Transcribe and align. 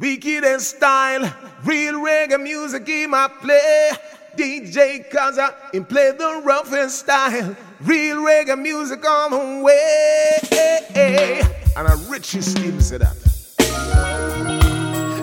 Wicked 0.00 0.44
in 0.44 0.60
style, 0.60 1.30
real 1.62 2.00
reggae 2.00 2.42
music 2.42 2.88
in 2.88 3.10
my 3.10 3.28
play. 3.42 3.90
DJ 4.34 5.06
Kza, 5.10 5.74
him 5.74 5.84
play 5.84 6.12
the 6.12 6.40
rough 6.42 6.72
and 6.72 6.90
style. 6.90 7.54
Real 7.82 8.16
reggae 8.16 8.58
music 8.58 9.04
on 9.06 9.30
the 9.30 9.62
way. 9.62 11.42
And 11.76 11.86
a 11.86 11.96
Richie 12.08 12.40
Stephens 12.40 12.88
said 12.88 13.02
that. 13.02 13.14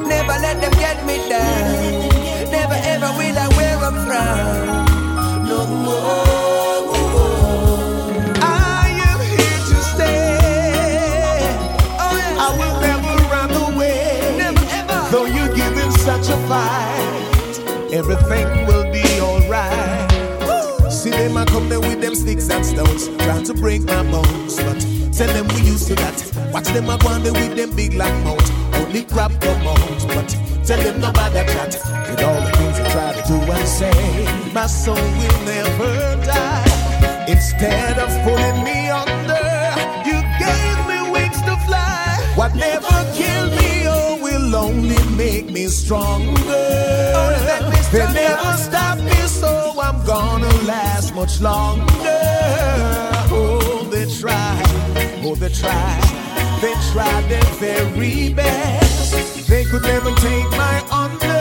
Never 0.06 0.28
let 0.28 0.62
them 0.62 0.72
get 0.74 1.04
me 1.08 1.28
down. 1.28 2.52
Never 2.52 2.76
ever 2.76 3.18
will 3.18 3.38
I 3.40 3.48
wear 3.58 3.78
a 3.78 3.92
frown. 4.06 4.67
Fight, 16.48 17.60
everything 17.92 18.48
will 18.68 18.92
be 18.92 19.04
alright. 19.20 20.12
See 20.92 21.12
them 21.12 21.38
a 21.38 21.46
come 21.46 21.70
there 21.70 21.80
with 21.80 22.02
them 22.02 22.16
sticks 22.16 22.50
and 22.50 22.66
stones, 22.66 23.08
trying 23.24 23.44
to 23.46 23.54
break 23.54 23.84
my 23.84 24.04
bones. 24.04 24.56
But 24.56 24.80
tell 25.14 25.32
them 25.34 25.48
we 25.50 25.62
used 25.62 25.88
to 25.88 25.96
that. 25.96 26.18
Watch 26.54 26.68
them 26.68 26.90
a 26.90 26.98
go 26.98 27.10
on 27.10 27.24
there 27.24 27.34
with 27.34 27.56
them 27.56 27.76
big 27.76 27.92
black 27.92 28.14
mouth. 28.24 28.50
Only 28.76 29.04
crap 29.04 29.32
come 29.42 29.68
out. 29.68 30.02
But 30.08 30.30
tell 30.66 30.82
them 30.82 31.02
no 31.02 31.12
bother 31.12 31.44
chat. 31.44 31.74
With 32.10 32.24
all 32.24 32.42
the 32.42 32.52
things 32.58 32.78
they 32.78 32.90
try 32.92 33.14
to 33.14 33.24
do 33.28 33.38
and 33.52 33.68
say, 33.68 34.54
my 34.54 34.68
soul 34.68 34.96
will 34.96 35.40
never 35.46 36.26
die. 36.26 37.26
Instead 37.28 38.00
of 38.00 38.10
pulling 38.24 38.64
me 38.64 38.90
under, 38.90 39.48
you 40.08 40.18
gave 40.40 40.80
me 40.88 41.12
wings 41.12 41.42
to 41.42 41.56
fly. 41.68 42.18
What 42.36 42.56
never 42.56 42.98
killed 43.14 43.52
me, 43.60 43.77
will 44.48 44.56
only 44.56 44.98
make 45.16 45.50
me 45.50 45.68
stronger. 45.68 46.34
me 46.44 47.78
They 47.92 48.06
never 48.14 48.54
stop 48.58 48.98
me, 49.00 49.16
so 49.28 49.74
I'm 49.82 50.06
gonna 50.06 50.52
last 50.64 51.16
much 51.16 51.42
longer. 51.42 51.86
Oh, 53.32 53.88
they 53.92 54.06
try, 54.20 54.62
oh, 55.24 55.36
they 55.36 55.50
try, 55.50 56.00
they 56.62 56.74
try 56.92 57.22
their 57.28 57.50
very 57.60 58.34
best. 58.34 59.48
They 59.48 59.64
could 59.66 59.84
never 59.84 60.12
take 60.16 60.50
my 60.52 60.78
under, 60.92 61.37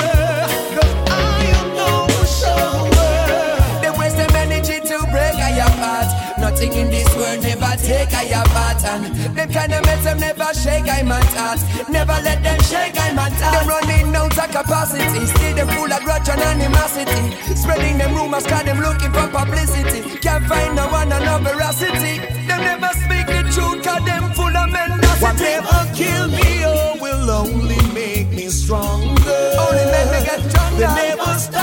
Nothing 6.57 6.73
in 6.73 6.89
this 6.89 7.15
world 7.15 7.43
never 7.43 7.77
take 7.85 8.15
I 8.17 8.33
apart. 8.33 8.83
And 8.83 9.15
them 9.37 9.53
kind 9.53 9.75
of 9.75 9.85
mess 9.85 10.03
them 10.05 10.19
never 10.19 10.55
shake 10.55 10.89
I 10.89 11.03
my 11.03 11.21
heart. 11.37 11.61
Never 11.91 12.17
let 12.25 12.43
them 12.43 12.59
shake 12.65 12.97
I 12.99 13.13
my 13.13 13.29
heart. 13.29 13.53
Them 13.53 13.69
running 13.69 14.17
out 14.17 14.33
of 14.33 14.51
capacity. 14.57 15.27
Still 15.27 15.55
them 15.55 15.69
full 15.77 15.93
of 15.93 16.01
grudge 16.01 16.31
and 16.31 16.41
animosity. 16.41 17.37
Spreading 17.55 17.99
them 17.99 18.15
rumors 18.15 18.47
cause 18.47 18.65
them 18.65 18.81
looking 18.81 19.13
for 19.13 19.29
publicity. 19.29 20.01
Can't 20.25 20.47
find 20.47 20.75
no 20.75 20.89
one 20.89 21.13
and 21.13 21.25
no 21.27 21.37
veracity. 21.45 22.25
Them 22.49 22.65
never 22.65 22.89
speak 23.05 23.27
the 23.29 23.45
truth 23.53 23.85
cause 23.85 24.05
them 24.09 24.33
full 24.33 24.57
of 24.57 24.73
mendacity. 24.73 25.21
Whatever 25.21 25.93
kill 25.93 26.29
me, 26.29 26.65
oh, 26.65 26.97
will 27.03 27.31
only 27.31 27.77
make 27.93 28.31
me 28.31 28.49
stronger. 28.49 29.45
Only 29.61 29.85
make 29.93 30.09
me 30.09 30.21
get 30.25 30.41
stronger. 30.49 30.89
They 30.89 31.13
never 31.13 31.37
stop 31.37 31.56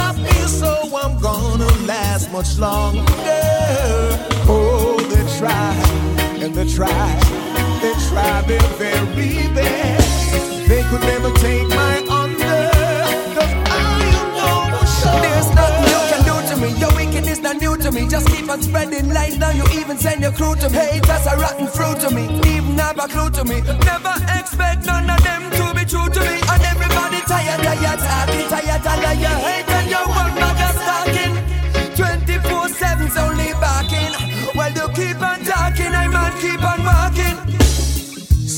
much 2.34 2.58
longer. 2.58 3.06
Oh, 4.50 4.98
they 5.12 5.24
try 5.38 5.76
and 6.44 6.52
they 6.56 6.68
try, 6.68 7.08
they 7.80 7.94
try 8.10 8.42
their 8.48 8.68
very 8.82 9.48
best. 9.54 10.68
They 10.68 10.82
could 10.90 11.02
never 11.02 11.32
take 11.38 11.70
my 11.70 11.98
under, 12.10 12.72
'cause 13.36 13.54
I 13.70 13.84
am 14.18 14.28
no 14.40 14.50
There's 15.22 15.50
nothing 15.60 15.86
you 15.94 16.02
can 16.12 16.22
do 16.30 16.36
to 16.50 16.56
me. 16.62 16.70
Your 16.82 16.94
wickedness 16.96 17.40
not 17.40 17.58
new 17.62 17.78
to 17.78 17.92
me. 17.92 18.08
Just 18.08 18.28
keep 18.34 18.50
on 18.50 18.64
spreading 18.64 19.14
lies. 19.14 19.38
Now 19.38 19.52
you 19.52 19.66
even 19.80 20.00
send 20.00 20.22
your 20.22 20.32
crew 20.32 20.56
to 20.56 20.70
me. 20.72 20.78
Hey, 20.78 21.02
that's 21.08 21.28
a 21.28 21.38
rotten 21.38 21.68
fruit 21.68 22.00
to 22.00 22.10
me. 22.10 22.24
Even 22.54 22.80
have 22.80 22.98
a 22.98 23.08
clue 23.08 23.30
to 23.30 23.44
me. 23.44 23.62
Never 23.92 24.16
expect 24.40 24.88
none 24.88 25.08
of 25.08 25.22
them 25.24 25.52
to 25.58 25.66
be 25.76 25.86
true 25.86 26.10
to 26.10 26.22
me. 26.30 26.43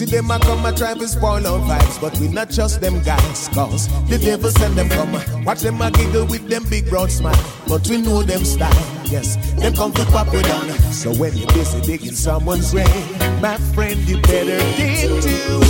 See 0.06 0.18
them 0.18 0.30
a 0.30 0.38
come 0.40 0.64
a 0.66 0.72
try 0.72 0.94
to 0.94 1.08
spoil 1.08 1.48
our 1.48 1.60
vibes, 1.62 2.00
but 2.00 2.16
we 2.20 2.28
not 2.28 2.52
trust 2.52 2.80
them 2.80 3.02
guys, 3.02 3.50
cause 3.50 3.88
the 4.08 4.20
devil 4.20 4.52
send 4.52 4.76
them 4.76 4.88
come. 4.88 5.44
Watch 5.44 5.62
them 5.62 5.82
a 5.82 5.90
giggle 5.90 6.28
with 6.28 6.48
them 6.48 6.64
big 6.70 6.88
broad 6.90 7.10
smile, 7.10 7.36
but 7.68 7.88
we 7.88 7.98
know 8.02 8.22
them 8.22 8.46
style. 8.46 8.72
Yes, 9.06 9.36
them 9.56 9.74
come 9.74 9.94
to 9.94 10.06
pop 10.06 10.32
we 10.32 10.44
down. 10.44 10.70
So 10.94 11.12
when 11.16 11.36
you're 11.36 11.48
busy 11.48 11.82
digging 11.82 12.14
someone's 12.14 12.72
grave, 12.72 13.42
my 13.42 13.58
friend, 13.74 14.00
you 14.08 14.22
better 14.22 14.60
dig 14.78 15.24
too. 15.24 15.62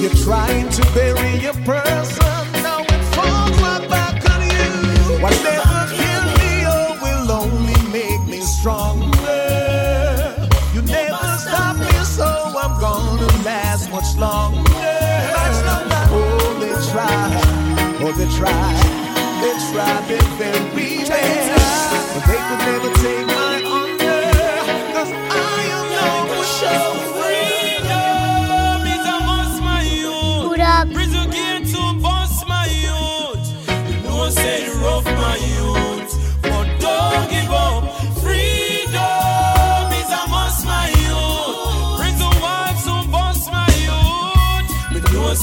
You're 0.00 0.18
trying 0.22 0.68
to 0.68 0.82
bury 0.92 1.38
your 1.38 1.54
person, 1.64 2.52
now 2.62 2.80
it 2.82 3.04
falls 3.14 3.58
right 3.62 3.88
back 3.88 4.30
on 4.30 4.42
you. 4.42 5.22
Whatever 5.22 5.57
kill 5.57 5.57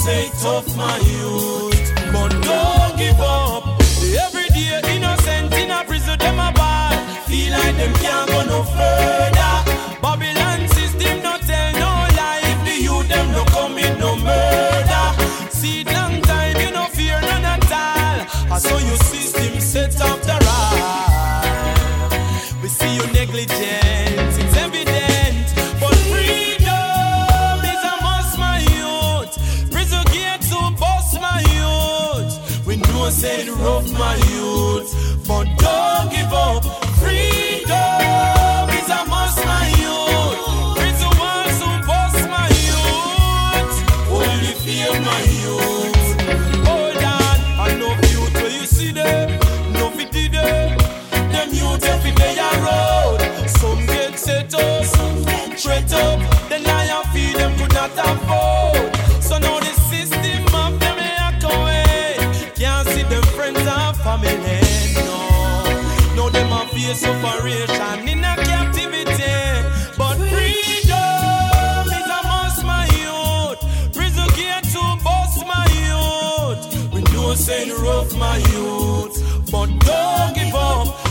say 0.06 0.30
tough, 0.40 0.68
my 0.78 0.98
youth. 1.00 1.82
But 2.14 2.30
don't 2.50 2.94
give 2.96 3.20
up. 3.20 3.64
Every 4.26 4.48
day, 4.54 4.80
innocent 4.94 5.52
in 5.62 5.72
a 5.72 5.84
prison, 5.84 6.18
them 6.20 6.40
a 6.48 6.52
bad. 6.54 6.96
Feel 7.28 7.52
like 7.58 7.76
them 7.82 7.94
can't 8.04 8.34
separation 66.95 68.07
in 68.07 68.24
a 68.24 68.36
captivity. 68.38 69.36
But 69.97 70.15
freedom 70.15 71.86
is 72.00 72.09
a 72.18 72.21
must, 72.31 72.63
my 72.63 72.86
youth. 73.01 73.59
Prison 73.94 74.27
gate 74.36 74.63
to 74.74 74.83
bust, 75.03 75.45
my 75.45 75.65
youth. 75.83 76.94
We 76.94 77.01
know 77.13 77.36
say 77.36 77.68
it 77.68 77.77
rough, 77.77 78.15
my 78.18 78.38
youth. 78.38 79.15
But 79.51 79.68
don't 79.80 80.36
give 80.36 80.56
up. 80.56 81.05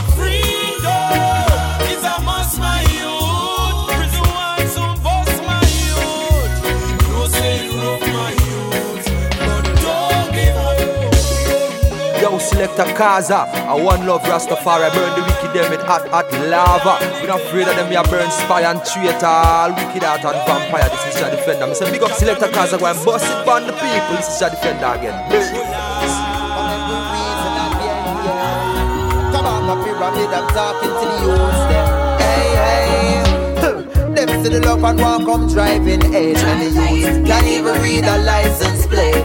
Selecta 12.45 12.85
Kza, 12.93 13.49
I 13.49 13.73
one 13.73 14.07
love 14.07 14.23
Rastafari, 14.23 14.93
burn 14.93 15.15
the 15.17 15.23
wicked 15.25 15.57
them 15.57 15.71
with 15.71 15.81
hot, 15.81 16.07
hot 16.09 16.31
lava. 16.53 17.01
We 17.23 17.27
not 17.27 17.41
afraid 17.41 17.69
of 17.69 17.77
them, 17.77 17.89
we 17.89 17.97
are 17.97 18.05
burn 18.05 18.31
spy 18.31 18.69
and 18.69 18.85
traitor, 18.85 19.25
all 19.25 19.73
wicked 19.73 20.05
out 20.05 20.25
and 20.25 20.37
vampire. 20.45 20.91
This 20.91 21.15
is 21.15 21.21
Jah 21.21 21.31
Defender. 21.31 21.67
Me 21.67 21.75
say 21.75 21.91
big 21.91 22.03
up 22.03 22.11
Selecta 22.11 22.53
Kza, 22.53 22.79
go 22.79 22.85
and 22.85 23.05
bust 23.05 23.25
it 23.25 23.49
on 23.49 23.67
the 23.67 23.73
people. 23.73 24.17
This 24.21 24.29
is 24.29 24.39
Jah 24.39 24.51
Defender 24.51 24.93
again. 24.93 25.17
Come 29.33 29.47
on, 29.47 29.65
my 29.65 29.75
pyramid, 29.83 30.29
I'm 30.29 30.47
talking 30.53 30.93
to 31.01 31.07
the 31.09 31.17
youths 31.25 31.63
there. 31.73 32.19
Hey, 32.21 32.53
hey. 32.61 32.95
Them 34.15 34.45
see 34.45 34.51
the 34.51 34.61
love 34.61 34.85
and 34.85 35.01
walk 35.01 35.25
come 35.25 35.49
driving 35.49 36.15
age 36.15 36.39
And 36.39 36.61
the 36.63 36.93
youth 36.95 37.27
can't 37.27 37.47
even 37.49 37.83
read 37.83 38.05
a 38.05 38.19
license 38.19 38.87
plate 38.87 39.24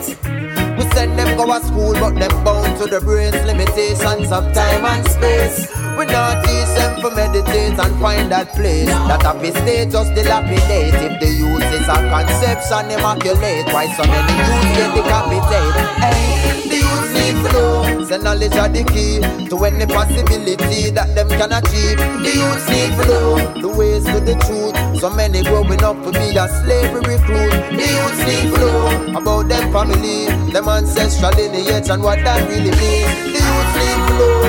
go 1.45 1.59
to 1.59 1.65
school 1.65 1.93
but 1.93 2.15
them 2.15 2.43
bound 2.43 2.77
to 2.77 2.85
the 2.85 2.99
brain's 2.99 3.35
limitations 3.45 4.31
of 4.31 4.43
time 4.53 4.83
and 4.83 5.07
space. 5.07 5.71
We 5.97 6.05
not 6.05 6.43
teach 6.43 6.71
them 6.75 7.01
to 7.01 7.15
meditate 7.15 7.79
and 7.79 7.99
find 7.99 8.31
that 8.31 8.49
place. 8.53 8.87
That 8.87 9.21
happy 9.21 9.51
state 9.51 9.91
just 9.91 10.13
dilapidate 10.15 10.95
If 10.95 11.19
the 11.19 11.28
youth 11.89 12.29
is 12.29 12.43
a 12.43 12.55
conception 12.59 12.91
immaculate 12.91 13.65
Why 13.73 13.87
so 13.95 14.03
many 14.03 14.33
youths 14.37 14.77
get 14.77 14.95
decapitate 14.95 15.75
Hey, 15.97 16.69
the 16.69 16.75
youth 16.77 17.13
need 17.13 17.49
flow 17.49 18.05
Say 18.09 18.17
knowledge 18.17 18.55
are 18.55 18.69
the 18.69 18.83
key 18.85 19.19
to 19.49 19.65
any 19.65 19.85
possibility 19.85 20.89
that 20.89 21.13
them 21.13 21.29
can 21.29 21.51
achieve. 21.53 21.97
The 21.97 22.31
youth 22.33 22.69
need 22.69 22.93
flow, 22.97 23.37
the 23.61 23.69
ways 23.69 24.03
to 24.05 24.19
the 24.19 24.33
truth. 24.33 24.99
So 24.99 25.11
many 25.11 25.43
growing 25.43 25.83
up 25.83 25.95
to 26.01 26.11
be 26.11 26.33
a 26.33 26.47
slavery 26.47 27.01
recruit. 27.05 27.53
The 27.69 27.85
youth 27.85 28.19
need 28.25 28.49
flow 28.55 29.13
about 29.13 29.47
them 29.49 29.71
family, 29.71 30.25
them 30.51 30.69
ancestral 30.69 31.33
lineage 31.33 31.89
and 31.89 32.01
what 32.01 32.17
that 32.25 32.49
really 32.49 32.73
means. 32.81 33.13
The 33.29 33.41
youth 33.45 33.73
need 33.77 34.01
flow, 34.09 34.41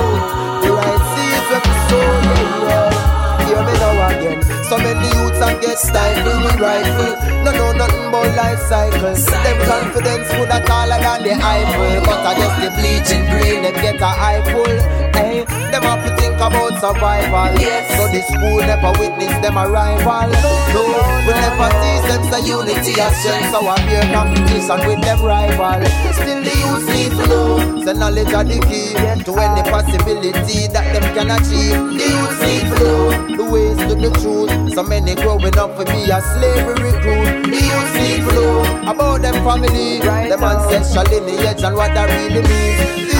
the 0.65 0.71
right 0.73 1.05
seeds 1.13 1.51
of 1.53 1.63
the 1.63 1.75
soul. 1.91 2.69
Yeah 2.69 3.20
hear 3.51 3.63
me 3.67 3.75
now 3.83 4.09
again. 4.09 4.39
So 4.65 4.79
many 4.79 5.07
youths 5.15 5.43
and 5.43 5.61
get 5.61 5.79
stifled 5.79 6.43
with 6.45 6.61
rifle. 6.61 7.15
No 7.45 7.51
know 7.59 7.73
nothing 7.73 8.07
about 8.07 8.31
life 8.39 8.63
cycle. 8.71 9.15
Them 9.15 9.59
confidence 9.67 10.29
would 10.39 10.51
have 10.55 10.65
taller 10.65 11.01
than 11.03 11.23
the 11.27 11.33
Eiffel. 11.35 11.95
But 12.07 12.21
I 12.31 12.33
guess 12.39 12.55
the 12.63 12.71
bleaching 12.79 13.25
green, 13.31 13.63
them 13.63 13.75
get 13.83 14.01
a 14.01 14.07
eye 14.07 14.43
full. 14.51 15.10
Hey, 15.21 15.45
them 15.45 15.85
have 15.85 16.01
to 16.01 16.17
think 16.17 16.41
about 16.41 16.81
survival. 16.81 17.53
Yes. 17.61 17.93
So 17.93 18.09
the 18.09 18.25
school 18.25 18.65
never 18.65 18.89
witness 18.97 19.37
them 19.45 19.61
arrival. 19.61 20.33
No, 20.73 20.83
we 21.29 21.33
never 21.37 21.69
teach 21.77 22.05
them 22.09 22.25
the 22.33 22.41
unity 22.41 22.97
of 22.97 23.13
strength. 23.21 23.53
So 23.53 23.61
I 23.69 23.77
fear 23.85 24.01
competition 24.17 24.81
with 24.89 25.01
them 25.05 25.21
rival. 25.21 25.85
Still 26.17 26.41
the 26.41 26.55
youth 26.57 26.87
need 26.89 27.13
to 27.21 27.25
know. 27.29 27.85
The 27.85 27.93
knowledge 27.93 28.33
of 28.33 28.49
the 28.49 28.65
key 28.65 28.97
to 28.97 29.33
any 29.37 29.63
possibility 29.69 30.73
that 30.73 30.89
them 30.97 31.05
can 31.13 31.29
achieve. 31.37 32.01
The 32.01 32.07
youth 32.17 32.41
need 32.41 32.65
to 32.73 32.77
know 32.81 33.37
the 33.37 33.45
ways 33.45 33.77
to 33.77 33.95
the 34.01 34.11
truth. 34.25 34.73
So 34.73 34.83
many 34.83 35.15
growing 35.17 35.59
up 35.59 35.77
for 35.77 35.85
be 35.85 36.09
a 36.09 36.21
slavery 36.33 36.81
recruit. 36.81 37.45
The 37.45 37.61
youth 37.61 37.93
need 38.01 38.25
to 38.25 38.33
know 38.41 38.89
about 38.89 39.21
them 39.21 39.37
family, 39.45 40.01
right 40.01 40.31
them 40.31 40.43
ancestral 40.43 41.05
lineage 41.13 41.63
and 41.63 41.77
what 41.77 41.93
that 41.93 42.09
really 42.09 42.41
means. 42.41 43.20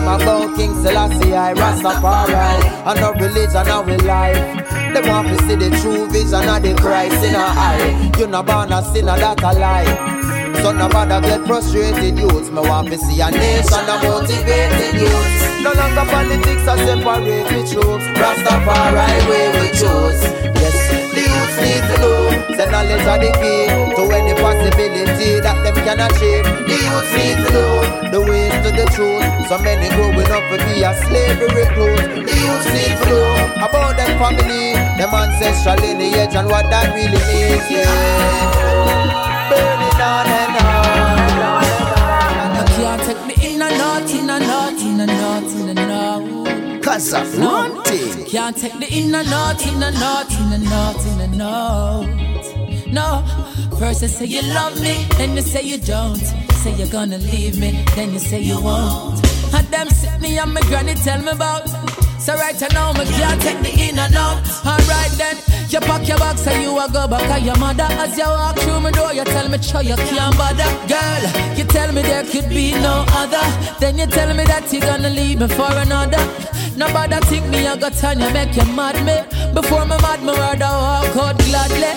Them 0.00 0.20
about 0.20 0.56
King 0.56 0.74
Selassie, 0.82 1.34
I 1.34 1.52
Rastafari, 1.54 2.34
and 2.86 2.98
our 3.00 3.14
religion, 3.14 3.68
our 3.68 3.84
life. 4.04 4.94
They 4.94 5.08
want 5.08 5.28
to 5.28 5.36
see 5.46 5.56
the 5.56 5.70
true 5.80 6.08
vision 6.08 6.48
of 6.48 6.62
the 6.62 6.74
Christ 6.80 7.24
in 7.24 7.34
our 7.34 7.54
eye. 7.56 8.12
You're 8.18 8.28
not 8.28 8.46
born 8.46 8.72
a 8.72 8.82
sinner, 8.82 9.16
that 9.16 9.42
a 9.42 9.52
lie. 9.58 10.52
So 10.62 10.72
no 10.72 10.88
bother 10.88 11.20
get 11.20 11.46
frustrated 11.46 12.18
youths. 12.18 12.50
Me 12.50 12.60
want 12.60 12.88
to 12.88 12.98
see 12.98 13.20
a 13.20 13.30
nation 13.30 13.86
of 13.88 14.02
motivated 14.02 14.94
youths. 15.00 15.40
No 15.62 15.72
longer 15.72 16.06
politics 16.10 16.66
are 16.68 16.78
separate 16.78 17.48
the 17.48 17.62
truth. 17.70 18.04
Rastafari 18.20 19.20
way 19.28 19.46
we 19.60 19.68
choose. 19.78 20.20
Yes, 20.60 20.76
need 21.62 21.84
to 21.86 21.94
know. 22.00 22.56
Say 22.56 22.66
knowledge 22.72 23.06
are 23.06 23.20
the 23.20 23.30
key 23.40 23.68
to 23.96 24.02
any 24.10 24.34
possibility 24.40 25.40
that 25.40 25.56
them 25.62 25.76
can 25.84 26.00
achieve. 26.00 26.44
The 26.44 26.76
youths 26.76 27.12
need 27.14 27.38
to 27.40 27.48
know 27.52 27.72
the 28.10 28.20
ways 28.20 28.56
to 28.64 28.70
the 28.72 28.86
truth. 28.96 29.24
So 29.48 29.58
many 29.60 29.88
growing 29.94 30.30
up 30.32 30.44
to 30.50 30.56
be 30.64 30.82
a 30.82 30.92
slavery 31.04 31.48
recruit. 31.52 32.26
The 32.26 32.34
youths 32.34 32.68
need 32.72 32.96
to 32.98 33.04
know 33.08 33.64
about 33.64 33.96
them 33.96 34.16
family, 34.18 34.74
them 34.98 35.12
ancestral 35.14 35.76
lineage 35.78 36.34
and 36.34 36.48
what 36.48 36.68
that 36.70 36.94
really 36.94 37.20
means. 37.28 37.66
Yeah 37.70 39.20
burning 39.50 40.00
on 40.00 40.26
and 40.40 40.56
on. 40.62 41.00
You 42.56 42.86
can't 42.86 43.02
take 43.02 43.22
me 43.28 43.34
in 43.54 43.62
a 43.62 43.68
knot, 43.78 44.10
in 44.10 44.30
a 44.30 44.38
knot, 44.38 44.80
in 44.80 45.00
a 45.00 45.06
knot, 45.06 45.39
Cause 46.90 47.12
running. 47.12 48.24
Can't 48.26 48.56
take 48.56 48.76
me 48.76 48.88
in 48.90 49.14
a 49.14 49.22
knot, 49.22 49.64
in 49.64 49.80
a 49.80 49.92
knot, 49.92 50.28
in 50.32 50.52
a 50.54 50.58
knot, 50.58 51.06
in 51.06 51.20
a 51.20 51.36
knot. 51.36 52.06
No, 52.92 53.24
first 53.78 54.02
you 54.02 54.08
say 54.08 54.24
you 54.24 54.42
love 54.42 54.74
me, 54.82 55.06
then 55.16 55.36
you 55.36 55.42
say 55.42 55.62
you 55.62 55.78
don't. 55.78 56.16
Say 56.16 56.74
you're 56.74 56.88
gonna 56.88 57.18
leave 57.18 57.60
me, 57.60 57.84
then 57.94 58.12
you 58.12 58.18
say 58.18 58.40
you 58.40 58.60
won't. 58.60 59.24
And 59.54 59.68
them 59.68 59.88
sit 59.88 60.20
me 60.20 60.36
and 60.36 60.52
my 60.52 60.62
granny 60.62 60.94
tell 60.94 61.22
me 61.22 61.30
about. 61.30 61.70
So 62.20 62.34
right 62.34 62.60
now, 62.72 62.92
me 62.92 63.06
can't 63.06 63.40
take 63.40 63.60
the 63.62 63.72
in 63.88 63.98
and 63.98 64.14
out. 64.14 64.44
Alright 64.64 65.10
then, 65.16 65.36
you 65.70 65.80
pack 65.80 66.06
your 66.06 66.18
bags 66.18 66.46
and 66.46 66.62
you 66.62 66.78
a 66.78 66.86
go 66.92 67.08
back 67.08 67.22
at 67.30 67.42
your 67.42 67.56
mother. 67.58 67.88
As 67.88 68.16
you 68.16 68.24
walk 68.24 68.58
through 68.58 68.80
my 68.80 68.90
door, 68.90 69.14
you 69.14 69.24
tell 69.24 69.48
me, 69.48 69.56
sure 69.62 69.82
you 69.82 69.96
can't 69.96 70.36
bother. 70.36 70.68
Girl, 70.86 71.56
you 71.56 71.64
tell 71.64 71.90
me 71.92 72.02
there 72.02 72.24
could 72.24 72.50
be 72.50 72.72
no 72.72 73.06
other. 73.08 73.40
Then 73.80 73.96
you 73.96 74.06
tell 74.06 74.34
me 74.34 74.44
that 74.44 74.70
you're 74.70 74.82
gonna 74.82 75.08
leave 75.08 75.40
me 75.40 75.48
for 75.48 75.72
another. 75.72 76.20
Nobody 76.76 77.16
think 77.26 77.46
me 77.48 77.66
I 77.66 77.76
got 77.76 77.94
time, 77.94 78.20
you 78.20 78.30
make 78.30 78.54
you 78.54 78.66
mad 78.76 79.00
me. 79.00 79.16
Before 79.54 79.86
me 79.86 79.96
mad, 80.04 80.22
me 80.22 80.32
rather 80.32 80.76
walk 80.76 81.16
out 81.16 81.38
gladly. 81.48 81.92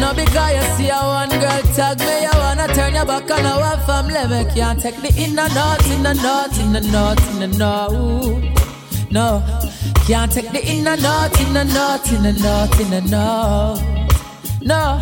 No 0.00 0.12
because 0.12 0.52
you 0.52 0.64
see 0.76 0.90
a 0.90 1.00
one 1.00 1.30
girl 1.30 1.62
tag 1.72 1.98
me, 2.00 2.22
you 2.22 2.34
wanna 2.36 2.68
turn 2.74 2.92
your 2.94 3.06
back 3.06 3.30
on 3.30 3.46
our 3.46 3.78
family. 3.86 4.20
Me 4.28 4.44
can't 4.52 4.78
take 4.78 5.00
the 5.00 5.08
in 5.16 5.38
and 5.38 5.56
out, 5.56 5.86
in 5.86 6.04
and 6.04 6.18
out, 6.20 6.58
in 6.58 6.76
and 6.76 6.94
out, 6.94 7.20
in 7.30 7.42
and 7.42 7.62
out. 7.62 8.71
No, 9.12 9.44
can't 10.06 10.32
take 10.32 10.50
the 10.52 10.66
in 10.66 10.86
and 10.86 11.04
out, 11.04 11.38
in 11.38 11.54
and 11.54 11.70
out, 11.76 12.10
in 12.10 12.24
and 12.24 12.42
out, 12.46 12.80
in 12.80 12.92
and 12.94 13.12
out. 13.12 13.78
No, 14.62 15.00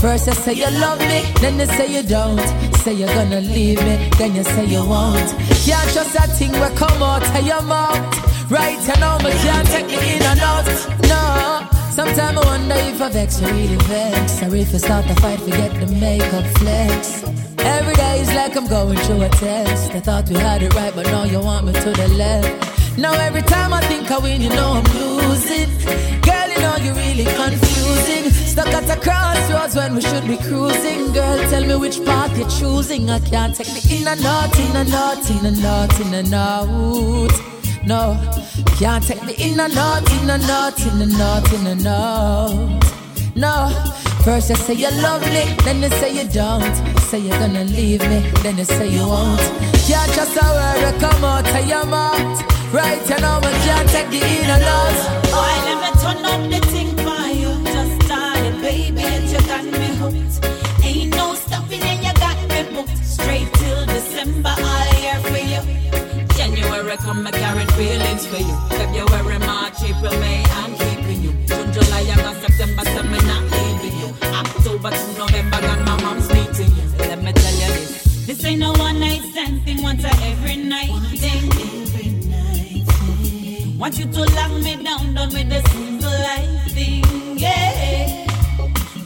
first 0.00 0.26
you 0.26 0.32
say 0.32 0.54
you 0.54 0.70
love 0.80 0.98
me, 0.98 1.22
then 1.40 1.60
you 1.60 1.66
say 1.66 1.86
you 1.86 2.02
don't. 2.02 2.40
Say 2.78 2.94
you're 2.94 3.06
gonna 3.06 3.40
leave 3.40 3.78
me, 3.84 4.10
then 4.18 4.34
you 4.34 4.42
say 4.42 4.64
you 4.64 4.84
won't. 4.84 5.30
Can't 5.62 5.88
trust 5.92 6.12
that 6.14 6.30
thing 6.36 6.50
will 6.50 6.74
come 6.74 7.00
out 7.04 7.22
of 7.22 7.46
your 7.46 7.62
mouth. 7.62 8.50
Right, 8.50 8.80
you 8.82 9.00
know 9.00 9.16
me 9.18 9.30
can't 9.30 9.68
take 9.68 9.86
the 9.86 9.98
in 10.12 10.22
and 10.22 10.40
out. 10.40 10.66
No. 11.06 11.68
Sometimes 11.92 12.38
I 12.38 12.44
wonder 12.44 12.74
if 12.74 13.00
I 13.00 13.10
vex 13.10 13.40
you 13.40 13.48
really 13.48 13.76
vex 13.76 14.42
Or 14.42 14.56
if 14.56 14.74
I 14.74 14.78
start 14.78 15.06
to 15.08 15.14
fight, 15.16 15.38
forget 15.40 15.78
the 15.78 15.94
makeup 15.94 16.46
flex 16.56 17.22
Every 17.58 17.94
day 17.94 18.20
is 18.22 18.28
like 18.28 18.56
I'm 18.56 18.66
going 18.66 18.96
through 19.00 19.20
a 19.20 19.28
test 19.28 19.92
I 19.92 20.00
thought 20.00 20.26
we 20.30 20.36
had 20.36 20.62
it 20.62 20.74
right, 20.74 20.94
but 20.94 21.04
now 21.04 21.24
you 21.24 21.40
want 21.40 21.66
me 21.66 21.74
to 21.74 21.90
the 21.90 22.08
left 22.16 22.71
now 22.98 23.12
every 23.12 23.42
time 23.42 23.72
I 23.72 23.80
think 23.82 24.10
I 24.10 24.18
win, 24.18 24.40
you 24.40 24.48
know 24.48 24.80
I'm 24.80 24.84
losing. 24.98 25.70
Girl, 26.22 26.48
you 26.48 26.58
know 26.60 26.76
you're 26.84 26.94
really 26.94 27.24
confusing. 27.24 28.30
Stuck 28.30 28.68
at 28.68 28.96
a 28.96 29.00
crossroads 29.00 29.74
when 29.74 29.94
we 29.94 30.00
should 30.02 30.26
be 30.26 30.36
cruising. 30.36 31.12
Girl, 31.12 31.38
tell 31.50 31.64
me 31.64 31.76
which 31.76 32.04
path 32.04 32.36
you're 32.36 32.48
choosing. 32.48 33.08
I 33.10 33.20
can't 33.20 33.54
take 33.54 33.68
the 33.68 33.96
in 33.96 34.06
and 34.06 34.24
out, 34.24 34.58
in 34.58 34.76
and 34.76 34.92
out, 34.92 35.30
in 35.30 35.46
and 35.46 35.64
out, 35.64 36.00
in 36.00 36.14
and 36.14 36.34
out. 36.34 37.32
No, 37.84 38.16
can't 38.78 39.02
take 39.04 39.20
the 39.20 39.34
in 39.40 39.58
and 39.58 39.76
out, 39.76 40.12
in 40.12 40.30
and 40.30 40.42
out, 40.44 40.80
in 40.86 41.02
and 41.02 41.20
out, 41.20 41.52
in 41.52 41.66
and 41.66 41.86
out. 41.86 42.91
No, 43.34 43.70
first 44.24 44.50
you 44.50 44.56
say 44.56 44.74
you're 44.74 44.90
me, 44.90 45.56
then 45.64 45.82
you 45.82 45.88
say 46.00 46.12
you 46.12 46.28
don't. 46.28 46.76
Say 47.08 47.18
you're 47.18 47.38
gonna 47.38 47.64
leave 47.64 48.02
me, 48.02 48.20
then 48.42 48.58
you 48.58 48.64
say 48.64 48.88
you 48.88 49.06
won't. 49.06 49.40
Can't 49.88 50.12
just 50.12 50.36
a 50.36 50.44
word 50.44 51.00
come 51.00 51.24
out 51.24 51.48
of 51.48 51.66
your 51.66 51.86
mouth. 51.86 52.42
Right, 52.72 53.00
you 53.08 53.18
know 53.20 53.40
we 53.42 53.50
can't 53.64 53.88
take 53.88 54.08
the 54.10 54.18
in 54.18 54.50
and 54.50 54.62
out. 54.62 55.22
Boy, 55.32 55.54
let 55.66 55.78
me 55.82 55.90
turn 56.00 56.24
up 56.24 56.42
the 56.50 56.66
thing 56.72 56.96
for 57.04 57.26
you. 57.40 57.52
Just 57.72 58.06
started, 58.06 58.60
baby, 58.60 59.02
and 59.02 59.24
you 59.24 59.40
got 59.48 59.64
me 59.64 59.88
hooked. 59.96 60.84
Ain't 60.84 61.16
no 61.16 61.34
stopping 61.34 61.82
and 61.82 62.04
you 62.04 62.14
got 62.14 62.36
me 62.50 62.74
booked. 62.74 63.04
Straight 63.04 63.52
till 63.54 63.86
December, 63.86 64.54
all 64.56 65.00
year 65.00 65.18
for 65.30 65.42
you. 65.52 65.62
January 66.36 66.96
come, 66.98 67.26
I 67.26 67.30
carry 67.30 67.64
feelings 67.76 68.26
for 68.26 68.36
you. 68.36 68.56
February, 68.68 69.38
March, 69.38 69.82
April, 69.84 70.18
May, 70.20 70.40
you. 70.40 70.76
June, 70.76 70.91
September, 72.56 72.84
tell 72.84 73.04
me 73.04 73.18
not 73.18 73.42
leaving 73.50 73.98
you. 73.98 74.08
October 74.22 74.90
to 74.90 75.18
November, 75.18 75.60
got 75.60 75.80
my 75.86 76.02
mom's 76.02 76.28
meeting 76.32 76.70
you. 76.76 76.82
Let 76.98 77.22
me 77.22 77.32
tell 77.32 77.54
you 77.54 77.66
this. 77.68 78.26
This 78.26 78.44
ain't 78.44 78.60
no 78.60 78.72
one 78.72 79.00
night 79.00 79.22
stand 79.32 79.64
thing, 79.64 79.82
once 79.82 80.04
a 80.04 80.08
every 80.26 80.56
night 80.56 80.90
thing. 81.16 81.48
Want 83.78 83.98
you 83.98 84.04
to 84.04 84.20
lock 84.20 84.52
me 84.62 84.76
down, 84.84 85.14
done 85.14 85.30
with 85.32 85.48
this 85.48 85.64
single 85.72 86.10
life 86.10 86.72
thing, 86.72 87.38
yeah. 87.38 88.26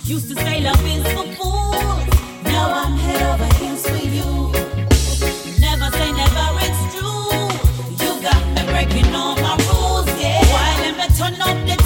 Used 0.04 0.28
to 0.28 0.34
say 0.34 0.60
love 0.60 0.84
is 0.84 1.02
for 1.14 1.26
fools, 1.36 2.06
now 2.44 2.72
I'm 2.82 2.98
head 2.98 3.22
over 3.30 3.54
heels 3.54 3.86
for 3.88 3.96
you. 3.96 4.52
Never 5.60 5.88
say 5.96 6.12
never, 6.12 6.48
it's 6.66 6.80
true. 6.94 7.30
You 8.02 8.10
got 8.20 8.42
me 8.54 8.62
breaking 8.72 9.14
all 9.14 9.36
my 9.36 9.56
rules, 9.70 10.08
yeah. 10.20 10.42
Why 10.52 10.68
let 10.82 10.94
me 10.98 11.06
turn 11.16 11.40
up 11.40 11.56
the 11.66 11.76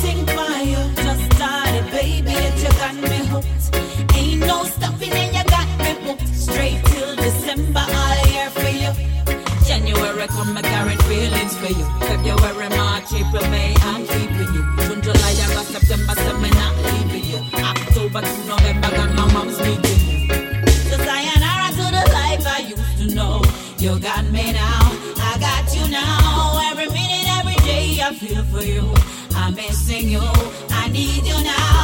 feelings 11.50 11.56
for 11.58 11.78
you. 11.78 12.34
February, 12.34 12.68
March, 12.70 13.12
April, 13.12 13.42
May, 13.50 13.74
I'm 13.80 14.06
keeping 14.06 14.54
you. 14.54 14.62
June, 14.86 15.02
July, 15.02 15.34
August, 15.44 15.72
September, 15.72 16.14
me 16.38 16.50
not 16.50 16.76
leaving 16.76 17.24
you. 17.24 17.38
October 17.54 18.20
to 18.20 18.44
November, 18.46 18.90
got 18.90 19.14
my 19.14 19.32
mom's 19.32 19.58
meeting 19.58 20.00
you. 20.06 20.66
So 20.88 20.96
sayonara 20.96 21.70
to 21.70 21.84
the 21.96 22.04
life 22.12 22.46
I 22.46 22.64
used 22.68 22.98
to 22.98 23.14
know. 23.14 23.42
You 23.78 23.98
got 23.98 24.24
me 24.30 24.52
now, 24.52 24.92
I 25.16 25.36
got 25.40 25.74
you 25.74 25.88
now. 25.90 26.60
Every 26.70 26.86
minute, 26.86 27.26
every 27.38 27.56
day, 27.64 28.00
I 28.02 28.14
feel 28.14 28.44
for 28.44 28.62
you. 28.62 28.92
I'm 29.34 29.54
missing 29.54 30.08
you, 30.08 30.22
I 30.70 30.88
need 30.92 31.24
you 31.24 31.42
now. 31.42 31.79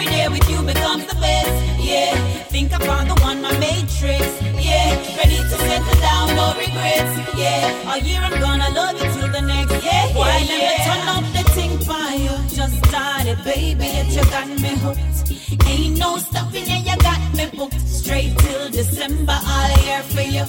Every 0.00 0.16
day 0.16 0.28
with 0.28 0.48
you 0.48 0.62
becomes 0.62 1.04
the 1.04 1.14
best. 1.20 1.78
Yeah, 1.78 2.16
think 2.48 2.72
I 2.72 2.78
found 2.78 3.10
the 3.10 3.20
one, 3.20 3.42
my 3.42 3.52
matrix. 3.58 4.24
Yeah, 4.56 4.96
ready 5.18 5.36
to 5.36 5.56
settle 5.60 6.00
down, 6.00 6.36
no 6.36 6.56
regrets. 6.56 7.36
Yeah, 7.36 7.84
all 7.84 7.98
year 7.98 8.20
I'm 8.22 8.40
gonna 8.40 8.70
love 8.70 8.96
you 8.96 9.12
till 9.12 9.28
the 9.28 9.42
next. 9.42 9.84
Yeah, 9.84 10.16
Why 10.16 10.38
yeah, 10.38 10.56
me 10.56 10.84
turn 10.88 11.04
up 11.14 11.24
the 11.36 11.44
thing 11.52 11.78
fire? 11.84 12.38
Just 12.48 12.82
started, 12.88 13.44
baby, 13.44 13.84
yet 13.84 14.08
you 14.16 14.24
got 14.32 14.48
me 14.48 14.72
hooked. 14.80 15.68
Ain't 15.68 15.98
no 15.98 16.16
stopping, 16.16 16.64
and 16.64 16.86
you 16.88 16.96
got 16.96 17.20
me 17.36 17.50
booked. 17.54 17.86
Straight 17.86 18.32
till 18.38 18.70
December, 18.70 19.38
all 19.44 19.70
year 19.84 20.02
for 20.14 20.24
you. 20.24 20.44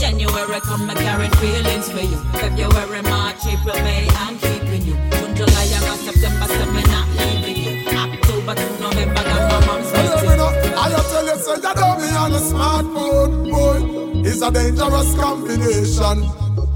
January 0.00 0.60
come, 0.60 0.88
I 0.88 0.94
carry 0.94 1.28
feelings 1.36 1.90
for 1.90 2.00
you. 2.00 2.16
February, 2.40 3.02
March, 3.02 3.44
April, 3.44 3.76
May, 3.84 4.08
I'm 4.24 4.38
keeping 4.38 4.86
you. 4.88 4.96
June, 5.20 5.36
July, 5.36 5.68
August, 5.76 6.04
September, 6.06 6.46
so 6.48 6.89
say 11.56 11.68
you 11.68 11.74
know 11.74 11.98
me 11.98 12.08
on 12.14 12.32
a 12.32 12.38
smartphone, 12.38 13.50
boy. 13.50 14.22
It's 14.22 14.42
a 14.42 14.50
dangerous 14.50 15.14
combination. 15.14 16.28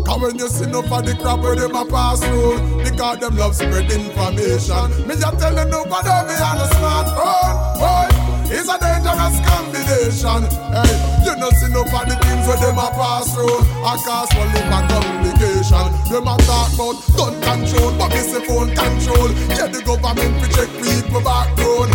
Cause 0.05 0.21
when 0.21 0.39
you 0.39 0.49
see 0.49 0.67
no 0.67 0.83
for 0.83 1.01
the 1.01 1.17
crap 1.17 1.41
where 1.41 1.57
them 1.57 1.75
a 1.75 1.85
pass 1.87 2.21
through 2.21 2.61
Because 2.85 3.21
them 3.21 3.37
love 3.37 3.55
spread 3.55 3.89
information. 3.91 5.09
Me 5.09 5.17
just 5.17 5.39
tell 5.41 5.55
you 5.55 5.65
nobody 5.65 6.13
me 6.29 6.37
on 6.45 6.61
a 6.61 6.67
smartphone, 6.77 7.57
boy. 7.81 8.09
It's 8.53 8.69
a 8.69 8.77
dangerous 8.77 9.37
combination. 9.49 10.45
Hey, 10.77 10.95
you 11.25 11.35
know 11.41 11.49
see 11.57 11.73
no 11.73 11.89
for 11.89 12.05
the 12.05 12.17
things 12.21 12.45
where 12.45 12.61
them 12.61 12.77
a 12.77 12.89
pass 12.93 13.33
through 13.33 13.65
I 13.81 13.97
cause 14.05 14.29
for 14.35 14.45
liver 14.45 14.83
complication. 14.93 15.87
Them 16.13 16.29
a 16.29 16.35
talk 16.45 16.75
about 16.75 16.99
gun 17.17 17.35
control 17.41 17.91
But 17.97 18.11
me 18.13 18.21
say 18.21 18.45
phone 18.45 18.75
control. 18.75 19.31
Yeah, 19.57 19.73
the 19.73 19.81
government 19.87 20.35
to 20.43 20.47
check 20.53 20.69
people 20.83 21.23
background 21.25 21.94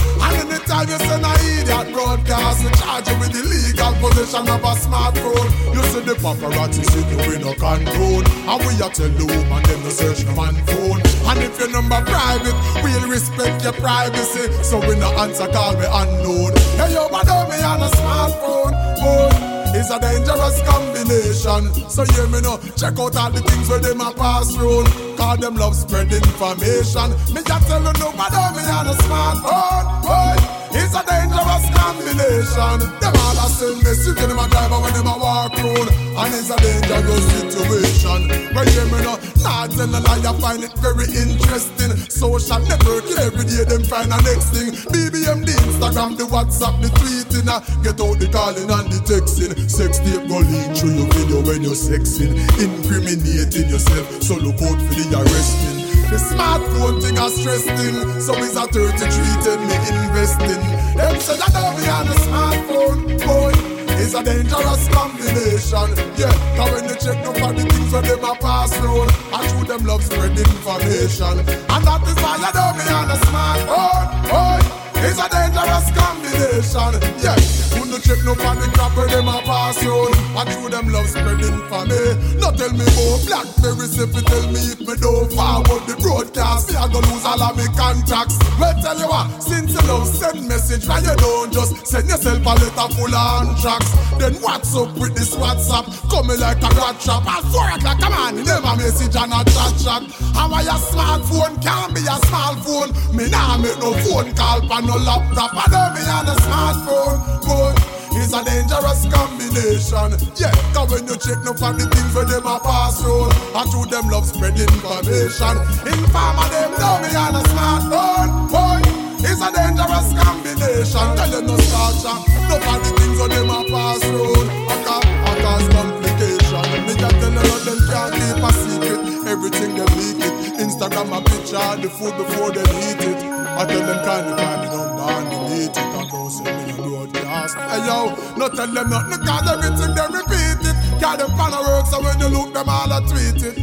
Anytime 0.80 1.00
you 1.02 1.10
send 1.10 1.26
a 1.26 1.34
idiot 1.60 1.94
broadcast 1.94 2.64
We 2.64 2.72
charge 2.80 3.10
you 3.10 3.20
with 3.20 3.36
illegal 3.36 3.94
possession 4.00 4.48
of 4.48 4.64
a 4.64 4.74
smartphone 4.80 5.52
You 5.76 5.84
see 5.92 6.00
the 6.08 6.16
paparazzi 6.16 6.86
see 6.88 7.04
you 7.04 7.20
in 7.36 7.44
a 7.44 7.54
control 7.56 8.24
And 8.24 8.60
we 8.64 8.80
a 8.80 8.88
tell 8.88 9.12
the 9.12 9.26
woman 9.28 9.64
them 9.64 9.82
to 9.84 9.92
search 9.92 10.24
the 10.24 10.32
man 10.32 10.56
phone 10.72 11.04
And 11.28 11.40
if 11.44 11.60
your 11.60 11.72
number 11.72 12.00
private 12.06 12.56
We'll 12.82 13.10
respect 13.10 13.64
your 13.64 13.74
privacy 13.74 14.48
So 14.64 14.80
we 14.80 14.96
no 14.96 15.12
answer 15.20 15.48
call 15.48 15.76
me 15.76 15.84
unknown 15.84 16.56
Hey 16.80 16.94
yo, 16.94 17.10
but 17.10 17.28
me 17.28 17.60
on 17.60 17.84
a 17.84 17.90
smartphone 18.00 18.72
Boy 19.04 19.50
it's 19.72 19.92
a 19.92 20.00
dangerous 20.00 20.62
combination. 20.64 21.90
So 21.92 22.04
hear 22.04 22.26
me 22.26 22.42
now, 22.42 22.58
check 22.76 22.98
out 22.98 23.16
all 23.16 23.30
the 23.30 23.40
things 23.40 23.70
where 23.70 23.78
them 23.78 24.02
a 24.02 24.12
pass 24.14 24.52
through. 24.56 24.84
Cause 25.16 25.38
them 25.38 25.56
love 25.56 25.76
spread 25.76 26.12
information. 26.12 27.12
Me 27.34 27.44
just 27.46 27.68
tell 27.68 27.78
you 27.78 27.94
nobody 28.02 28.58
me 28.58 28.64
on 28.66 28.88
a 28.88 28.96
smartphone. 28.98 30.02
Boy, 30.02 30.59
it's 30.72 30.94
a 30.94 31.02
dangerous 31.04 31.66
combination. 31.74 32.78
Them 33.02 33.14
all 33.16 33.40
a 33.40 33.48
send 33.50 33.82
message 33.84 34.18
to 34.18 34.28
them 34.28 34.40
a 34.40 34.46
driver 34.50 34.80
when 34.80 34.94
them 34.94 35.08
a 35.08 35.16
walk 35.18 35.56
road. 35.58 35.88
And 35.90 36.34
it's 36.36 36.50
a 36.50 36.58
dangerous 36.58 37.26
situation. 37.34 38.28
But 38.54 38.68
hear 38.70 38.86
me 38.86 39.00
now, 39.02 39.18
not 39.42 39.72
tell 39.72 39.90
a 39.90 40.00
lie, 40.00 40.22
I 40.22 40.34
find 40.40 40.64
it 40.64 40.74
very 40.80 41.08
interesting. 41.10 41.96
Social 42.10 42.60
network, 42.60 43.06
every 43.18 43.46
day 43.46 43.64
them 43.66 43.84
find 43.84 44.12
a 44.12 44.20
next 44.22 44.54
thing. 44.54 44.76
BBM, 44.94 45.46
the 45.46 45.54
Instagram, 45.66 46.18
the 46.18 46.26
WhatsApp, 46.26 46.82
the 46.82 46.90
tweeting. 47.00 47.48
Uh, 47.48 47.60
get 47.82 48.00
out 48.02 48.20
the 48.20 48.28
calling 48.30 48.70
and 48.70 48.88
the 48.92 49.00
texting. 49.08 49.56
Sex 49.70 50.00
tape 50.00 50.28
go 50.28 50.40
leak 50.40 50.78
through 50.78 50.94
your 50.94 51.08
video 51.14 51.42
when 51.42 51.62
you're 51.64 51.78
sexing. 51.78 52.36
Incriminating 52.62 53.70
yourself, 53.70 54.22
so 54.22 54.36
look 54.36 54.62
out 54.62 54.78
for 54.78 54.94
the 54.94 55.18
arresting. 55.18 55.79
The 56.10 56.18
smartphone 56.18 57.02
thing 57.04 57.18
a 57.20 57.30
stressing, 57.30 58.20
so 58.20 58.34
it's 58.42 58.56
a 58.56 58.66
33 58.66 58.98
tell 59.46 59.62
me 59.62 59.78
investing. 59.94 60.64
Them 60.98 61.20
say 61.20 61.38
that 61.38 61.54
be 61.78 61.86
on 61.88 62.08
the 62.08 62.16
smartphone, 62.26 63.00
boy. 63.26 63.54
It's 64.02 64.16
a 64.16 64.24
dangerous 64.24 64.88
combination, 64.90 65.90
yeah. 66.18 66.34
Cause 66.58 66.72
when 66.74 66.90
you 66.90 66.96
check 66.98 67.26
up 67.28 67.38
for 67.38 67.54
the 67.54 67.62
things 67.62 67.94
where 67.94 68.02
them 68.02 68.24
a 68.24 68.34
pass 68.42 68.76
through, 68.78 69.06
I 69.32 69.48
through 69.50 69.66
them 69.66 69.86
love 69.86 70.04
spread 70.04 70.32
information, 70.32 71.46
and 71.46 71.84
that 71.86 72.02
is 72.08 72.16
why 72.18 72.38
you 72.42 72.52
don't 72.58 72.74
be 72.74 72.90
on 72.90 73.08
the 73.08 73.18
smartphone, 73.30 74.30
boy. 74.32 74.79
It's 75.02 75.20
a 75.20 75.28
dangerous 75.30 75.88
combination, 75.96 76.94
yeah. 77.24 77.60
You 77.90 77.98
check 78.06 78.22
no 78.24 78.38
for 78.38 78.54
the 78.54 78.70
crap 78.78 78.94
where 78.96 79.10
them 79.10 79.28
a 79.28 79.42
pass 79.42 79.82
through, 79.82 80.14
I 80.38 80.46
through 80.46 80.70
them 80.70 80.94
love 80.94 81.10
spread 81.10 81.42
information. 81.42 82.38
No 82.38 82.54
tell 82.54 82.70
me 82.70 82.86
about 82.86 83.26
Blackberry, 83.26 83.90
if 83.90 84.14
you 84.14 84.22
tell 84.22 84.46
me 84.54 84.62
if 84.62 84.80
me 84.80 84.94
don't 85.02 85.26
forward 85.34 85.84
the 85.90 85.98
broadcast, 85.98 86.70
me 86.70 86.78
I 86.78 86.86
go 86.86 87.02
lose 87.02 87.26
all 87.26 87.42
of 87.42 87.58
me 87.58 87.66
contracts. 87.74 88.38
Well, 88.62 88.78
tell 88.78 88.94
you 88.94 89.10
what, 89.10 89.42
since 89.42 89.74
you 89.74 89.82
love 89.90 90.06
send 90.06 90.46
message, 90.46 90.86
why 90.86 91.02
you 91.02 91.18
don't 91.18 91.50
just 91.50 91.82
send 91.90 92.06
yourself 92.08 92.46
a 92.46 92.54
letter 92.62 92.88
full 92.94 93.10
of 93.10 93.42
anthrax? 93.42 93.90
Then 94.22 94.38
what's 94.38 94.70
up 94.78 94.94
with 94.94 95.18
this 95.18 95.34
WhatsApp? 95.34 95.90
Coming 96.14 96.38
like 96.38 96.62
a 96.62 96.70
rat 96.78 97.02
trap 97.02 97.26
at 97.26 97.44
four 97.50 97.74
o'clock, 97.74 97.98
come 97.98 98.14
on, 98.14 98.38
you 98.38 98.46
never 98.46 98.78
message 98.78 99.18
and 99.18 99.34
a 99.34 99.42
chat 99.50 99.74
chat. 99.82 100.02
How 100.38 100.46
are 100.54 100.62
your 100.62 100.78
smartphone? 100.78 101.58
Can't 101.58 101.90
be 101.98 102.06
a 102.06 102.22
small 102.30 102.54
phone. 102.62 102.94
Me 103.18 103.26
nah 103.34 103.58
make 103.58 103.82
no 103.82 103.98
phone 104.06 104.30
call 104.38 104.62
for 104.62 104.82
no 104.90 104.98
laptop. 104.98 105.54
I 105.54 105.66
don't 105.70 105.94
be 105.94 106.02
on 106.10 106.26
a 106.26 106.36
smartphone, 106.42 107.22
boy. 107.46 107.74
It's 108.18 108.34
a 108.34 108.42
dangerous 108.42 109.06
combination. 109.06 110.18
Yeah, 110.34 110.52
cause 110.74 110.90
when 110.90 111.06
you 111.06 111.16
check 111.22 111.38
no 111.46 111.54
for 111.54 111.72
the 111.78 111.86
things 111.86 112.12
where 112.18 112.26
them 112.26 112.50
a 112.50 112.58
pass 112.58 112.98
through, 112.98 113.30
and 113.30 113.68
through 113.70 113.88
them 113.94 114.10
love 114.10 114.26
spread 114.26 114.58
information. 114.58 115.56
Informer 115.86 116.50
them 116.50 116.72
know 116.82 116.96
me 117.06 117.10
on 117.14 117.38
a 117.38 117.44
smartphone, 117.54 118.50
boy. 118.50 118.82
It's 119.22 119.38
a 119.38 119.50
dangerous 119.54 120.10
combination. 120.18 121.08
Tell 121.14 121.32
you 121.38 121.42
no 121.46 121.56
starcha, 121.70 122.14
no 122.50 122.56
for 122.58 122.78
the 122.82 122.90
things 122.98 123.18
where 123.22 123.30
them 123.30 123.50
a 123.54 123.60
pass 123.70 124.02
through. 124.02 124.42
I 124.42 124.76
cause, 124.90 125.06
I 125.06 125.34
cause 125.46 125.68
complication. 125.70 126.66
Me 126.90 126.94
just 126.98 127.16
tell 127.22 127.38
you 127.38 127.58
them 127.62 127.80
can't 127.86 128.10
keep 128.18 128.42
a 128.42 128.52
secret. 128.58 129.00
Everything 129.30 129.72
them 129.78 129.92
leak 130.02 130.26
it. 130.26 130.39
Instagram 130.70 131.18
a 131.18 131.22
picture 131.26 131.58
of 131.58 131.82
the 131.82 131.90
food 131.90 132.16
before 132.16 132.52
they 132.52 132.62
eat 132.62 133.02
it. 133.02 133.18
I 133.58 133.66
tell 133.66 133.82
them 133.90 134.06
kind 134.06 134.30
of 134.30 134.38
find 134.38 134.62
the 134.62 134.70
number 134.70 135.02
and 135.18 135.30
delete 135.34 135.74
it. 135.74 135.90
I 135.98 136.08
go 136.12 136.30
send 136.30 136.58
me 136.62 136.74
a 136.74 136.76
broadcast. 136.78 137.58
Hey 137.58 137.82
yo, 137.90 138.14
no 138.38 138.46
tell 138.54 138.70
them 138.70 138.90
nothing 138.90 139.26
cause 139.26 139.50
everything 139.50 139.92
they 139.98 140.08
repeat 140.14 140.62
it. 140.70 140.76
Cause 141.02 141.18
them 141.18 141.32
fan 141.34 141.54
of 141.58 141.66
work 141.66 141.86
so 141.90 141.98
when 142.06 142.20
you 142.22 142.30
look 142.30 142.54
them 142.54 142.70
all 142.70 142.92
a 142.94 143.02
tweet 143.10 143.42
it. 143.50 143.58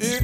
Eh? 0.00 0.20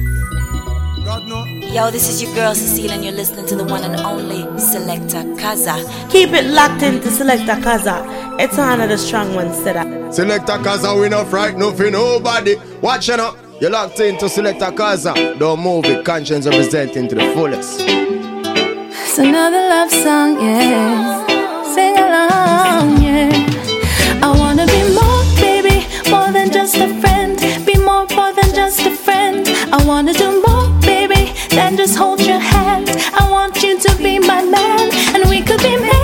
God 1.03 1.27
no. 1.27 1.43
Yo, 1.75 1.91
this 1.91 2.07
is 2.07 2.23
your 2.23 2.33
girl 2.35 2.53
Ce'Cile, 2.53 2.91
and 2.91 3.03
you're 3.03 3.11
listening 3.11 3.45
to 3.47 3.55
the 3.57 3.65
one 3.65 3.83
and 3.83 3.97
only 3.97 4.43
Selecta 4.61 5.27
Kza. 5.35 5.75
Keep 6.09 6.29
it 6.29 6.45
locked 6.45 6.83
into 6.83 7.09
Selecta 7.09 7.59
Kza. 7.61 8.39
It's 8.39 8.57
one 8.57 8.79
of 8.79 8.87
the 8.87 8.97
strong 8.97 9.35
ones 9.35 9.57
said 9.57 9.75
I. 9.75 9.85
Selecta 10.15 10.57
Kza, 10.63 11.01
we 11.01 11.09
not 11.09 11.27
fright 11.27 11.57
no 11.57 11.73
for 11.73 11.91
nobody. 11.91 12.55
Watch 12.81 13.09
it 13.09 13.19
up. 13.19 13.42
You're 13.63 13.71
locked 13.71 14.01
into 14.01 14.25
Selecta 14.25 14.73
Kza. 14.75 15.39
Don't 15.39 15.61
move 15.61 15.85
it, 15.85 16.03
conscience 16.03 16.45
representing 16.45 17.07
to 17.07 17.15
the 17.15 17.31
fullest. 17.33 17.79
It's 17.79 19.17
another 19.17 19.69
love 19.69 19.89
song, 19.89 20.35
yeah. 20.41 21.25
Sing 21.73 21.97
along, 21.97 23.01
yeah. 23.01 24.19
I 24.21 24.35
wanna 24.37 24.67
be 24.67 24.83
more, 24.93 25.23
baby, 25.39 25.87
more 26.11 26.29
than 26.33 26.51
just 26.51 26.75
a 26.75 26.89
friend. 26.99 27.39
Be 27.65 27.77
more, 27.77 28.05
more 28.13 28.33
than 28.33 28.53
just 28.53 28.81
a 28.81 28.91
friend. 28.91 29.47
I 29.71 29.81
wanna 29.85 30.11
do 30.11 30.43
more, 30.45 30.67
baby, 30.81 31.31
than 31.51 31.77
just 31.77 31.95
hold 31.95 32.19
your 32.19 32.39
hand. 32.39 32.89
I 33.13 33.31
want 33.31 33.63
you 33.63 33.79
to 33.79 33.95
be 33.95 34.19
my 34.19 34.43
man, 34.43 34.91
and 35.15 35.29
we 35.29 35.41
could 35.41 35.61
be 35.61 35.77
making 35.77 36.02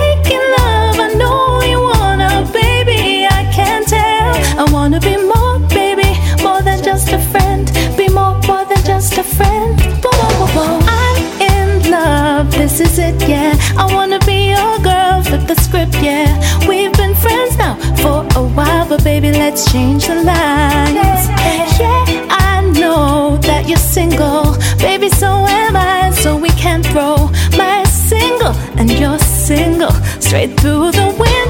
yeah. 13.28 13.54
I 13.76 13.86
wanna 13.94 14.18
be 14.20 14.50
your 14.50 14.78
girl, 14.78 15.22
flip 15.22 15.46
the 15.46 15.54
script, 15.56 15.94
yeah. 16.02 16.28
We've 16.68 16.92
been 16.92 17.14
friends 17.14 17.56
now 17.56 17.74
for 18.02 18.26
a 18.38 18.44
while, 18.56 18.88
but 18.88 19.02
baby, 19.04 19.32
let's 19.32 19.70
change 19.72 20.06
the 20.06 20.16
lines. 20.16 21.22
Yeah, 21.80 22.04
I 22.30 22.62
know 22.80 23.38
that 23.48 23.68
you're 23.68 23.78
single, 23.78 24.56
baby, 24.78 25.08
so 25.08 25.28
am 25.48 25.76
I, 25.76 26.10
so 26.10 26.36
we 26.36 26.50
can 26.50 26.82
throw 26.82 27.30
my 27.56 27.84
single 27.84 28.54
and 28.78 28.90
your 28.90 29.18
single 29.18 29.92
straight 30.20 30.58
through 30.60 30.92
the 30.92 31.08
window. 31.18 31.49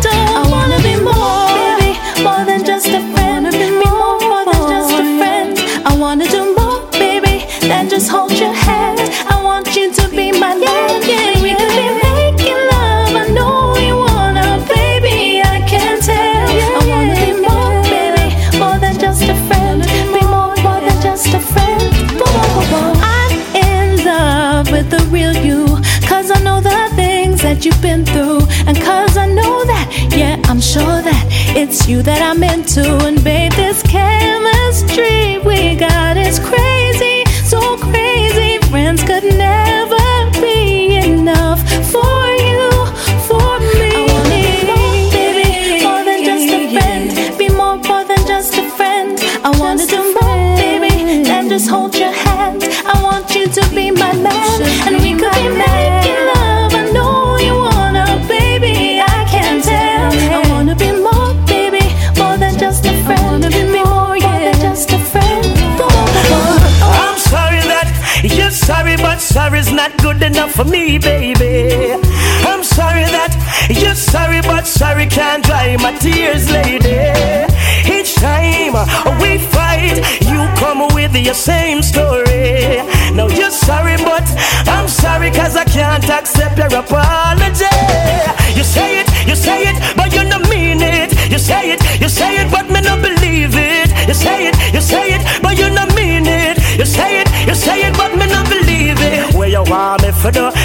It's 31.70 31.86
you 31.86 32.02
that 32.02 32.20
I'm 32.20 32.42
into. 32.42 32.82
And 33.06 33.22
babe, 33.22 33.52
this 33.52 33.80
chemistry 33.82 35.38
we 35.38 35.76
got 35.76 36.16
is 36.16 36.40
crazy, 36.40 36.69
enough 70.30 70.52
for 70.52 70.64
me, 70.64 70.99
baby. 70.99 71.92
I'm 72.50 72.62
sorry 72.62 73.04
that 73.16 73.32
you're 73.68 73.94
sorry, 73.94 74.40
but 74.42 74.66
sorry 74.66 75.06
can't 75.06 75.44
dry 75.44 75.76
my 75.76 75.92
tears, 75.99 76.50
lady. 76.50 76.99
Each 77.96 78.14
time 78.14 78.75
we 79.20 79.38
fight, 79.38 79.99
you 80.30 80.40
come 80.62 80.87
with 80.94 81.14
your 81.16 81.34
same 81.34 81.82
story. 81.82 82.78
Now 83.16 83.28
you're 83.28 83.50
sorry, 83.50 83.96
but 83.96 84.26
I'm 84.68 84.88
sorry, 84.88 85.30
cause 85.30 85.56
I 85.56 85.64
can't 85.64 86.08
accept 86.08 86.58
your 86.58 86.72
apology. 86.82 87.76
You 88.56 88.64
say 88.64 89.00
it, 89.00 89.10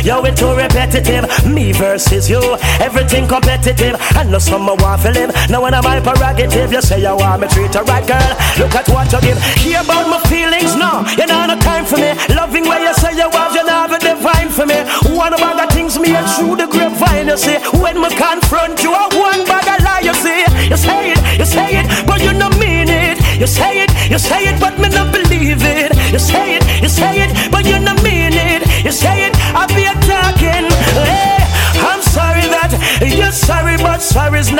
Yo, 0.05 0.21
it 0.21 0.37
too 0.37 0.53
repetitive. 0.53 1.25
Me 1.49 1.73
versus 1.73 2.29
you, 2.29 2.37
everything 2.77 3.27
competitive. 3.27 3.97
I 4.13 4.21
know 4.21 4.37
some 4.37 4.67
want 4.67 5.01
to 5.01 5.09
live. 5.09 5.33
Now 5.49 5.63
when 5.63 5.73
I'm 5.73 5.81
prerogative, 5.81 6.71
you 6.71 6.81
say 6.81 7.01
you 7.01 7.15
want 7.17 7.41
me 7.41 7.47
treat 7.47 7.73
her 7.73 7.81
right, 7.89 8.05
girl. 8.05 8.33
Look 8.61 8.75
at 8.77 8.87
what 8.93 9.11
you 9.11 9.21
give. 9.21 9.41
Hear 9.65 9.81
about 9.81 10.05
my 10.05 10.21
feelings? 10.29 10.77
No, 10.77 11.01
you 11.17 11.25
know 11.25 11.49
no 11.49 11.57
time 11.57 11.85
for 11.85 11.97
me. 11.97 12.13
Loving 12.37 12.69
where 12.69 12.85
you 12.85 12.93
say 12.93 13.17
you 13.17 13.25
have, 13.33 13.55
you 13.57 13.65
know 13.65 13.89
a 13.89 13.97
divine 13.97 14.49
for 14.53 14.67
me. 14.69 14.77
One 15.09 15.33
of 15.33 15.41
the 15.41 15.67
things 15.73 15.97
me 15.97 16.13
and 16.13 16.29
through 16.37 16.57
the 16.57 16.67
grapevine, 16.67 17.25
you 17.25 17.37
see. 17.37 17.57
When 17.73 17.97
me 17.97 18.09
confront 18.13 18.83
you, 18.85 18.93
I 18.93 19.09
one 19.09 19.41
bag 19.49 19.65
of 19.65 19.81
lie, 19.81 20.05
you 20.05 20.13
see. 20.13 20.45
You 20.69 20.77
say 20.77 21.17
it, 21.17 21.39
you 21.39 21.45
say 21.45 21.81
it, 21.81 22.05
but 22.05 22.21
you 22.21 22.29
don't 22.37 22.53
mean 22.59 22.89
it. 22.93 23.17
You 23.41 23.47
say 23.47 23.81
it, 23.81 23.89
you 24.11 24.19
say 24.19 24.53
it, 24.53 24.61
but 24.61 24.77
me 24.77 24.87
not 24.89 25.11
believe 25.11 25.65
it. 25.65 25.97
You 26.13 26.19
say 26.19 26.57
it, 26.57 26.63
you 26.83 26.89
say 26.89 27.25
it, 27.25 27.51
but 27.51 27.65
you 27.65 27.79
not 27.79 28.01
mean 28.03 28.33
it. 28.33 28.61
You 28.85 28.91
say 28.91 29.25
it, 29.25 29.34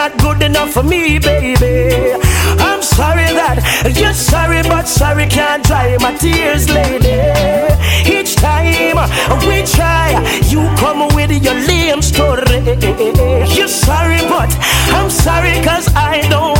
not 0.09 0.21
good 0.21 0.41
enough 0.43 0.71
for 0.71 0.83
me, 0.83 1.17
baby. 1.19 2.13
I'm 2.59 2.81
sorry 2.81 3.29
that 3.39 3.57
you're 3.97 4.13
sorry, 4.13 4.61
but 4.63 4.87
sorry 4.87 5.27
can't 5.27 5.63
dry 5.63 5.97
my 5.99 6.13
tears, 6.17 6.69
lady. 6.69 7.17
Each 8.05 8.35
time 8.35 8.97
we 9.47 9.63
try, 9.63 10.09
you 10.51 10.61
come 10.77 11.07
with 11.15 11.31
your 11.43 11.55
lame 11.69 12.01
story. 12.01 12.59
You're 13.55 13.67
sorry, 13.67 14.21
but 14.29 14.51
I'm 14.97 15.09
sorry, 15.09 15.55
cause 15.63 15.87
I 15.95 16.21
don't 16.29 16.54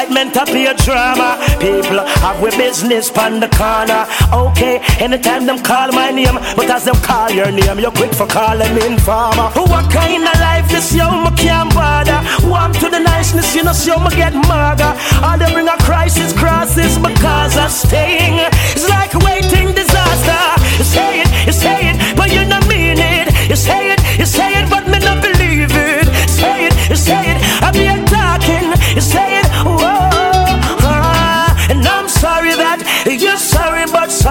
excitement 0.00 0.36
up 0.36 0.48
your 0.48 0.74
drama. 0.74 1.36
People 1.60 2.00
have 2.24 2.40
with 2.40 2.56
business 2.56 3.10
on 3.18 3.38
the 3.40 3.48
corner. 3.48 4.06
Okay, 4.32 4.80
anytime 4.98 5.44
them 5.44 5.58
call 5.62 5.92
my 5.92 6.10
name, 6.10 6.38
but 6.56 6.70
as 6.70 6.84
them 6.84 6.96
call 6.96 7.30
your 7.30 7.50
name, 7.50 7.78
you're 7.78 7.90
quick 7.92 8.14
for 8.14 8.26
calling 8.26 8.74
me 8.74 8.86
informer. 8.86 9.50
What 9.68 9.92
kind 9.92 10.24
of 10.24 10.40
life 10.40 10.68
this 10.70 10.94
yo 10.94 11.04
me 11.24 11.30
can't 11.36 11.72
bother? 11.74 12.20
Warm 12.48 12.72
to 12.80 12.88
the 12.88 12.98
niceness, 12.98 13.54
you 13.54 13.62
know, 13.62 13.72
so 13.72 13.98
me 14.00 14.10
get 14.16 14.32
maga. 14.32 14.96
All 15.22 15.36
they 15.36 15.52
bring 15.52 15.68
a 15.68 15.76
crisis, 15.84 16.32
crosses 16.32 16.96
because 16.98 17.56
of 17.58 17.70
staying. 17.70 18.40
It's 18.72 18.88
like 18.88 19.12
waiting 19.26 19.74
disaster. 19.74 20.42
You 20.78 20.84
say 20.84 21.20
it, 21.20 21.28
you 21.46 21.52
say 21.52 21.90
it, 21.90 22.16
but 22.16 22.32
you 22.32 22.48
don't 22.48 22.66
mean 22.68 22.96
it. 22.98 23.28
You 23.50 23.56
say 23.56 23.89
it, 23.89 23.89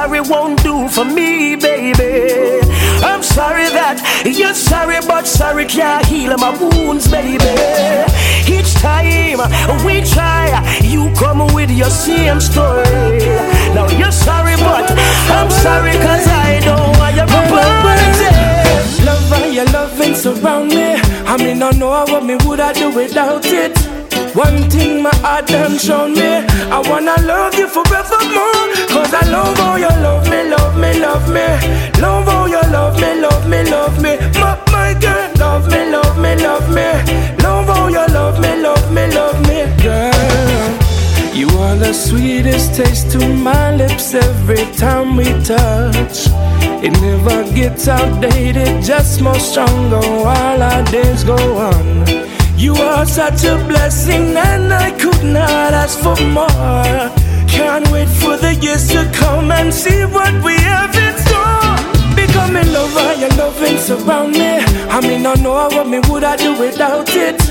sorry 0.10 0.22
won't 0.22 0.64
do 0.64 0.88
for 0.88 1.06
me, 1.06 1.56
baby. 1.56 2.60
I'm 3.04 3.22
sorry 3.22 3.70
that 3.70 4.02
you're 4.26 4.56
sorry, 4.56 4.98
but 5.08 5.28
sorry 5.28 5.66
can't 5.66 6.04
heal 6.08 6.36
my 6.38 6.52
wounds, 6.58 7.08
baby. 7.08 7.38
Each 8.50 8.74
time 8.74 9.38
we 9.86 10.02
try, 10.02 10.50
you 10.82 11.14
come 11.14 11.46
with 11.54 11.70
your 11.70 11.92
same 11.92 12.40
story. 12.40 13.20
Now 13.76 13.88
you're 14.00 14.12
sorry, 14.12 14.56
but 14.58 14.90
I'm 15.30 15.52
sorry, 15.52 15.94
cause 15.94 16.26
I 16.28 16.60
don't 16.66 16.98
want 16.98 17.16
your 17.16 17.30
apology. 17.30 19.06
Love 19.06 19.30
how 19.30 19.46
your 19.46 19.66
loving 19.66 20.16
surround 20.16 20.70
me. 20.70 20.96
I 21.30 21.38
mean, 21.38 21.62
I 21.62 21.70
know 21.72 21.90
what 21.90 22.26
me 22.26 22.36
would 22.48 22.60
I 22.60 22.74
do 22.74 22.90
without 22.90 23.46
it. 23.46 23.89
One 24.36 24.70
thing 24.70 25.02
my 25.02 25.16
heart 25.18 25.48
done 25.48 25.78
shown 25.78 26.14
me. 26.14 26.46
I 26.70 26.80
wanna 26.88 27.16
love 27.26 27.56
you 27.56 27.68
forevermore. 27.68 28.66
Cause 28.88 29.14
I 29.14 29.28
love 29.30 29.58
how 29.58 29.76
you 29.76 29.90
love 30.02 30.30
me, 30.30 30.44
love 30.50 30.78
me, 30.78 31.00
love 31.00 31.28
me. 31.30 31.46
Love 32.00 32.26
how 32.26 32.46
you 32.46 32.62
love 32.72 33.00
me, 33.02 33.20
love 33.22 33.48
me, 33.50 33.64
love 33.70 34.02
me. 34.02 34.18
My, 34.40 34.58
my 34.72 34.94
girl, 35.00 35.32
love 35.40 35.68
me, 35.72 35.90
love 35.90 36.18
me, 36.20 36.36
love 36.36 36.70
me. 36.70 36.88
Love 37.44 37.68
how 37.68 37.88
you 37.88 38.06
love 38.14 38.40
me, 38.40 38.62
love 38.62 38.94
me, 38.94 39.08
love 39.08 39.40
me, 39.48 39.66
girl. 39.82 40.70
You 41.34 41.48
are 41.60 41.76
the 41.76 41.94
sweetest 41.94 42.76
taste 42.76 43.12
to 43.12 43.34
my 43.34 43.76
lips 43.76 44.14
every 44.14 44.66
time 44.76 45.16
we 45.16 45.26
touch. 45.44 46.28
It 46.82 46.92
never 47.02 47.44
gets 47.54 47.88
outdated, 47.88 48.84
just 48.84 49.22
more 49.22 49.40
stronger 49.40 50.00
while 50.00 50.62
our 50.62 50.84
days 50.92 51.24
go 51.24 51.36
on. 51.58 52.39
You 52.60 52.74
are 52.76 53.06
such 53.06 53.46
a 53.46 53.56
blessing, 53.70 54.36
and 54.36 54.74
I 54.74 54.92
could 54.92 55.24
not 55.24 55.74
ask 55.74 55.98
for 55.98 56.18
more. 56.26 57.00
Can't 57.48 57.90
wait 57.90 58.10
for 58.10 58.36
the 58.36 58.54
years 58.62 58.90
to 58.90 59.10
come 59.14 59.50
and 59.50 59.74
see 59.74 60.04
what 60.04 60.34
we 60.44 60.56
have 60.72 60.94
in 61.06 61.16
store. 61.26 61.76
Becoming 62.16 62.70
lover, 62.74 63.14
your 63.22 63.34
loving 63.40 63.78
surround 63.78 64.34
me. 64.34 64.52
I 64.96 65.00
mean, 65.00 65.26
I 65.26 65.36
know 65.36 65.70
what 65.72 65.88
me 65.88 66.00
would 66.10 66.26
I 66.26 66.36
do 66.36 66.52
without 66.60 67.08
it. 67.16 67.42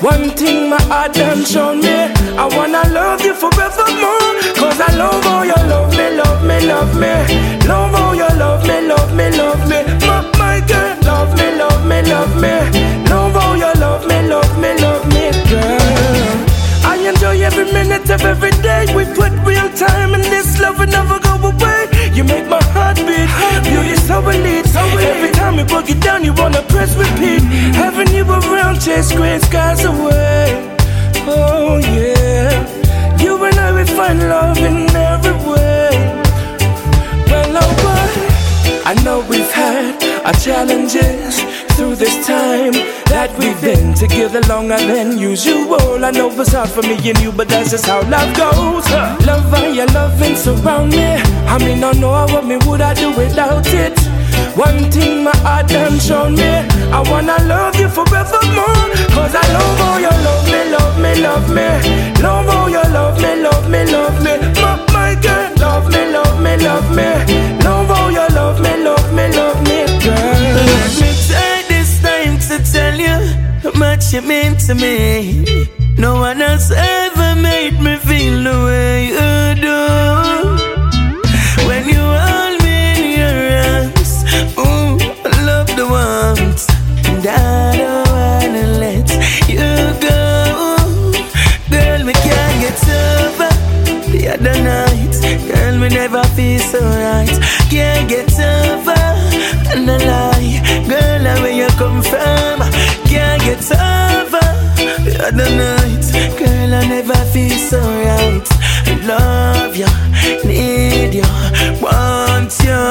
One 0.00 0.30
thing 0.30 0.70
my 0.70 0.82
heart 0.82 1.14
done 1.14 1.44
shown 1.44 1.80
me 1.80 1.94
I 2.34 2.46
wanna 2.56 2.82
love 2.90 3.20
you 3.22 3.34
forevermore 3.34 4.51
it 25.92 26.00
down 26.00 26.24
you 26.24 26.32
wanna 26.34 26.62
press 26.62 26.96
repeat 26.96 27.42
Having 27.82 28.14
you 28.14 28.24
around 28.24 28.80
chase 28.80 29.12
gray 29.12 29.38
skies 29.38 29.84
away 29.84 30.76
Oh 31.26 31.78
yeah 31.78 32.52
You 33.22 33.32
and 33.44 33.58
I 33.66 33.68
we 33.76 33.84
find 33.84 34.18
love 34.20 34.58
in 34.58 34.78
every 35.12 35.36
way 35.50 35.90
Well 37.30 37.58
oh 37.62 37.72
boy 37.82 38.08
I 38.90 38.94
know 39.04 39.18
we've 39.30 39.52
had 39.52 39.94
our 40.26 40.34
challenges 40.34 41.40
through 41.74 41.96
this 41.96 42.26
time 42.26 42.72
that 43.12 43.30
we've 43.38 43.60
been 43.60 43.94
together 43.94 44.40
longer 44.42 44.76
than 44.76 45.18
usual. 45.18 46.04
I 46.04 46.10
know 46.10 46.30
it's 46.30 46.52
hard 46.52 46.68
for 46.68 46.82
me 46.82 46.94
and 47.08 47.18
you, 47.20 47.32
but 47.32 47.48
that's 47.48 47.70
just 47.70 47.86
how 47.86 48.02
love 48.08 48.36
goes. 48.36 48.86
Love 49.26 49.44
how 49.50 49.66
you 49.66 49.86
love 49.86 50.20
and 50.20 50.36
surround 50.36 50.92
me. 50.92 51.14
I 51.54 51.58
mean, 51.58 51.82
I 51.82 51.92
know 51.92 52.12
what 52.32 52.44
me 52.44 52.58
would 52.66 52.80
I 52.80 52.94
do 52.94 53.08
without 53.16 53.66
it. 53.68 54.11
One 54.56 54.90
thing 54.90 55.24
my 55.24 55.34
heart 55.38 55.68
done 55.68 55.98
shown 55.98 56.34
me 56.34 56.52
I 56.92 57.00
wanna 57.10 57.36
love 57.44 57.74
you 57.76 57.88
forevermore. 57.88 58.84
Cause 59.16 59.34
I 59.34 59.44
love 59.56 59.78
how 59.82 59.96
you 60.04 60.12
love 60.26 60.46
me, 60.52 60.60
love 60.76 60.96
me, 61.00 61.12
love 61.22 61.48
me. 61.56 62.22
Love 62.22 62.46
how 62.46 62.66
you 62.66 62.82
love 62.92 63.16
me, 63.22 63.42
love 63.42 63.70
me, 63.70 63.84
love 63.86 64.18
me. 64.22 64.32
My, 64.60 64.76
my 64.92 65.14
girl, 65.22 65.52
love 65.58 65.88
me, 65.90 66.12
love 66.12 66.38
me, 66.42 66.56
love 66.58 66.88
me. 66.94 67.08
Love 67.64 67.88
how 67.88 68.08
you 68.08 68.26
love 68.36 68.60
me, 68.60 68.76
love 68.84 69.12
me, 69.14 69.24
love 69.32 69.60
me, 69.68 69.78
girl. 70.04 70.36
Let 70.68 70.92
me 71.00 71.10
take 71.28 71.66
this 71.68 72.02
time 72.02 72.38
to 72.48 72.72
tell 72.72 72.96
you 73.00 73.18
How 73.62 73.72
much 73.78 74.12
you 74.12 74.20
mean 74.20 74.56
to 74.66 74.74
me. 74.74 75.66
No 75.96 76.16
one 76.20 76.42
else 76.42 76.70
ever 76.70 77.34
made 77.40 77.80
me 77.80 77.96
feel 77.96 78.42
the 78.44 78.64
way 78.66 79.06
you 79.06 79.62
do 79.62 80.41
and 87.24 87.28
I 87.28 87.76
don't 87.76 88.08
wanna 88.08 88.66
let 88.78 89.08
you 89.48 89.70
go. 90.00 90.18
Girl, 91.70 92.04
me 92.04 92.12
can't 92.12 92.56
get 92.62 92.82
over 92.98 93.50
the 94.10 94.28
other 94.34 94.56
night. 94.62 95.14
Girl, 95.46 95.78
me 95.78 95.88
never 95.88 96.24
feel 96.34 96.58
so 96.58 96.80
right. 96.80 97.30
Can't 97.70 98.08
get 98.08 98.32
over 98.32 99.02
and 99.72 99.90
I 99.90 99.96
lie. 99.98 100.84
Girl, 100.88 101.26
I 101.26 101.40
where 101.42 101.52
you 101.52 101.68
come 101.78 102.02
from? 102.02 102.60
Can't 103.06 103.40
get 103.42 103.62
over 103.70 104.46
the 105.04 105.14
other 105.28 105.50
night. 105.50 106.04
Girl, 106.38 106.74
I 106.74 106.86
never 106.88 107.20
feel 107.32 107.56
so 107.56 107.80
right. 107.80 108.48
I 108.86 108.94
love 109.06 109.76
you, 109.76 109.86
need 110.44 111.14
you, 111.14 111.28
want 111.80 112.52
you. 112.64 112.82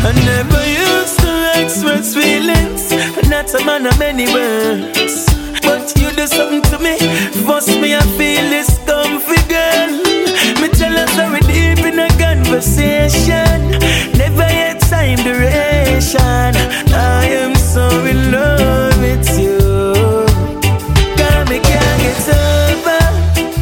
I 0.00 0.12
never 0.24 0.62
used 0.66 1.18
to 1.20 1.62
express 1.62 2.14
feelings 2.14 2.87
not 3.42 3.54
a 3.60 3.64
man 3.64 3.86
of 3.86 3.96
many 4.00 4.26
words. 4.34 5.26
But 5.62 5.96
you 5.96 6.10
do 6.10 6.26
something 6.26 6.62
to 6.72 6.78
me, 6.80 6.98
force 7.46 7.68
me, 7.68 7.94
I 7.94 8.02
feel 8.18 8.44
this 8.50 8.78
comfy 8.84 9.40
girl. 9.46 9.90
Me 10.60 10.68
tell 10.80 10.96
us 10.98 11.12
how 11.14 11.32
we 11.32 11.40
deep 11.46 11.84
in 11.86 12.00
a 12.00 12.08
conversation. 12.18 13.58
Never 14.18 14.48
yet 14.60 14.80
time 14.80 15.18
duration. 15.18 16.52
I 16.90 17.26
am 17.44 17.54
so 17.54 17.86
in 18.12 18.32
love 18.32 18.98
with 18.98 19.28
you. 19.38 19.58
Girl, 21.18 21.44
me 21.50 21.58
can't 21.70 22.00
get 22.06 22.24
over 22.42 23.00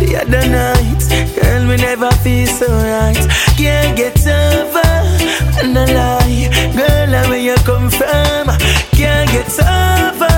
the 0.00 0.10
other 0.22 0.44
night. 0.48 1.02
Girl, 1.36 1.64
me 1.66 1.76
never 1.76 2.10
feel 2.22 2.46
so 2.46 2.66
right. 2.66 3.24
Can't 3.58 3.94
get 3.94 4.26
over 4.26 4.88
and 5.60 5.76
I 5.76 5.84
lie. 5.98 6.72
Girl, 6.74 7.28
where 7.28 7.38
you 7.38 7.56
come 7.66 7.90
from? 7.90 8.35
Get 9.46 9.58
over 9.60 10.34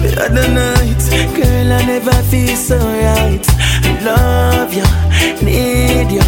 the 0.00 0.16
other 0.20 0.48
night. 0.48 1.00
Girl, 1.34 1.72
I 1.72 1.84
never 1.84 2.12
feel 2.30 2.56
so 2.56 2.78
right. 2.78 3.44
I 3.48 4.00
Love 4.04 4.72
you, 4.72 4.84
need 5.44 6.10
you, 6.12 6.22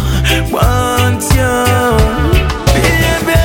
want 0.51 1.23
you. 1.37 1.53
Baby, 2.75 3.39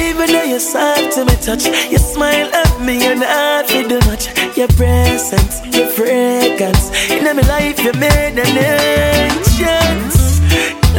even 0.00 0.32
though 0.32 0.42
you're 0.42 0.60
soft 0.60 1.12
to 1.14 1.24
me 1.24 1.36
touch, 1.42 1.66
you 1.90 1.98
smile 1.98 2.48
at 2.54 2.80
me 2.80 3.04
and 3.06 3.22
I 3.22 3.64
feel 3.66 3.88
too 3.88 4.00
much. 4.08 4.28
Your 4.56 4.68
presence, 4.68 5.60
your 5.76 5.88
fragrance, 5.88 6.90
in 7.10 7.24
my 7.24 7.42
life 7.42 7.78
you 7.84 7.92
made 7.92 8.38
an 8.38 8.56
enchant. 9.28 10.14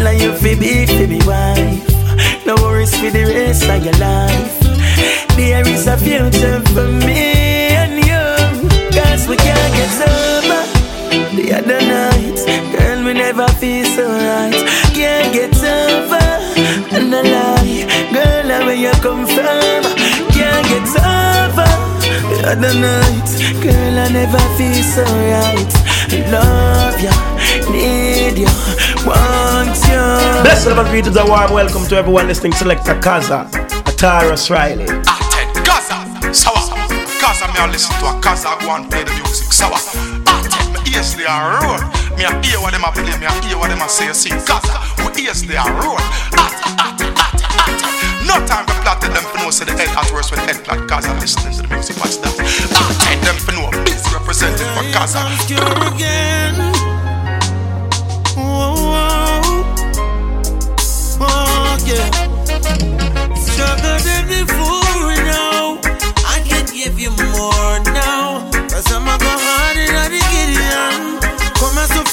Like 0.03 0.21
you 0.21 0.33
feel 0.33 0.59
big 0.59 0.87
for 0.89 1.07
me 1.07 1.19
wife. 1.25 2.45
No 2.45 2.55
worries 2.55 2.95
for 2.97 3.09
the 3.09 3.25
rest 3.25 3.67
of 3.67 3.83
your 3.83 3.93
life. 3.95 4.68
There 5.39 5.65
is 5.69 5.87
a 5.87 5.95
future 5.95 6.59
for 6.75 6.87
me 7.07 7.71
and 7.81 7.95
you. 8.09 8.25
Cause 8.91 9.25
we 9.29 9.37
can't 9.37 9.73
get 9.79 9.95
over 10.11 10.61
the 11.37 11.45
other 11.57 11.79
nights, 11.79 12.43
Girl, 12.75 13.05
we 13.05 13.13
never 13.13 13.47
feel 13.61 13.85
so 13.85 14.05
right. 14.09 14.51
Can't 14.93 15.31
get 15.33 15.55
over 15.55 16.27
and 16.91 17.15
I 17.15 17.21
lie. 17.33 17.87
Girl, 18.11 18.49
where 18.67 18.75
you 18.75 18.91
come 18.99 19.25
from? 19.25 19.81
Can't 20.35 20.65
get 20.67 20.91
over 21.07 21.71
the 22.29 22.39
other 22.51 22.73
nights, 22.75 23.39
Girl, 23.63 23.95
I 23.97 24.09
never 24.11 24.43
feel 24.59 24.83
so 24.83 25.05
right. 25.31 25.71
Love 26.35 26.99
you, 26.99 27.15
need 27.71 28.37
you, 28.43 28.51
want 29.07 29.77
you. 29.87 30.03
Blessed 30.43 30.67
of 30.67 30.85
greetings, 30.89 31.15
a 31.15 31.25
warm 31.25 31.53
welcome 31.53 31.85
to 31.87 31.95
everyone 31.95 32.27
listening 32.27 32.51
to 32.51 32.57
Selecta 32.57 32.99
Kza, 32.99 33.49
Tarrus 33.95 34.49
Riley. 34.49 34.85
Ah. 35.07 35.18
Cause 37.59 37.67
I'm 37.67 37.71
listen 37.73 37.99
to 37.99 38.05
a 38.07 38.21
cause 38.21 38.43
go 38.63 38.71
and 38.71 38.89
play 38.89 39.03
the 39.03 39.11
music. 39.19 39.51
Sour. 39.51 39.75
Uh, 39.75 39.75
I 39.75 40.31
ah, 40.31 40.47
take 40.47 40.63
ah, 40.63 40.79
me 40.79 40.95
ears 40.95 41.11
they 41.19 41.27
are 41.27 41.59
road. 41.59 41.83
Me 42.15 42.23
a 42.23 42.31
hear 42.39 42.55
what 42.63 42.71
them 42.71 42.87
a 42.87 42.91
play, 42.95 43.03
me 43.19 43.27
a 43.27 43.35
hear 43.43 43.59
what 43.59 43.67
them 43.67 43.83
a 43.83 43.89
say. 43.91 44.07
See, 44.15 44.31
cause 44.47 44.63
uh, 44.71 44.79
we 45.03 45.27
ears 45.27 45.43
they 45.43 45.59
are 45.59 45.67
road. 45.67 45.99
At, 46.39 46.55
at, 46.79 47.03
at, 47.03 47.35
at. 47.35 47.83
No 48.23 48.39
time 48.47 48.63
to 48.63 48.71
plot 48.79 49.03
them 49.03 49.11
for 49.11 49.43
know 49.43 49.51
say 49.51 49.65
the 49.67 49.75
head 49.75 49.91
at 49.91 50.07
worse 50.15 50.31
with 50.31 50.39
head 50.47 50.63
plot 50.63 50.87
cause 50.87 51.03
listening 51.19 51.51
to 51.51 51.67
the 51.67 51.75
music. 51.75 51.99
Watch 51.99 52.15
that. 52.23 52.31
Ah, 52.79 52.79
I 52.79 53.11
take 53.11 53.19
them 53.27 53.35
for 53.35 53.51
know 53.51 53.67
busy 53.83 54.07
representing 54.15 54.71
for 54.79 54.87
Gaza. 54.95 55.19
again. 55.91 56.55
Whoa, 58.39 58.87
whoa. 58.87 59.67
Oh, 61.27 61.75
yeah. 61.83 62.07
Stronger 63.35 63.99
than 63.99 64.23
before 64.31 65.11
now 65.27 65.75
I 66.23 66.39
can 66.47 66.63
give 66.71 66.97
you 66.97 67.11
more 67.19 67.28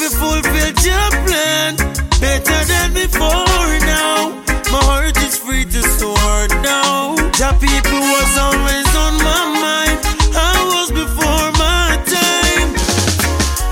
Come 0.07 0.23
and 0.23 0.45
so 0.45 0.53
fi 0.53 0.53
fulfill 0.53 0.75
your 0.87 1.11
plan. 1.27 1.77
Better 2.21 2.65
than 2.65 2.95
before 2.95 3.79
now. 3.83 4.31
My 4.71 4.81
heart 4.87 5.17
is 5.19 5.37
free 5.37 5.65
to 5.65 5.83
soar 5.83 6.47
now. 6.63 7.17
Your 7.39 7.55
people 7.59 7.99
was 7.99 8.39
always 8.39 8.87
on 8.95 9.15
my 9.27 9.43
mind. 9.67 9.99
I 10.31 10.55
was 10.71 10.91
before 10.93 11.51
my 11.59 11.99
time. 12.07 12.71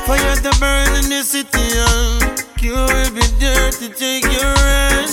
Fire 0.06 0.36
to 0.42 0.58
burn 0.58 1.04
in 1.04 1.08
the 1.08 1.22
city 1.22 1.70
and 1.92 2.44
you 2.60 2.72
will 2.72 3.10
be 3.14 3.26
there 3.38 3.70
to 3.70 3.88
take 3.90 4.24
your 4.24 4.54
hand. 4.58 5.10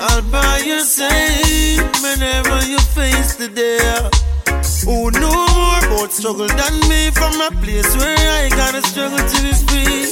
I'll 0.00 0.22
buy 0.30 0.58
your 0.66 0.84
side 0.84 1.80
whenever 2.02 2.62
you 2.66 2.78
face 2.78 3.36
the 3.36 3.48
day. 3.48 4.10
More 4.84 5.08
about 5.08 5.31
struggle 6.12 6.46
than 6.46 6.74
me 6.90 7.10
from 7.12 7.32
a 7.40 7.50
place 7.64 7.96
where 7.96 8.16
I 8.44 8.50
gotta 8.50 8.82
struggle 8.86 9.16
to 9.16 9.38
be 9.42 9.52
free? 9.64 10.04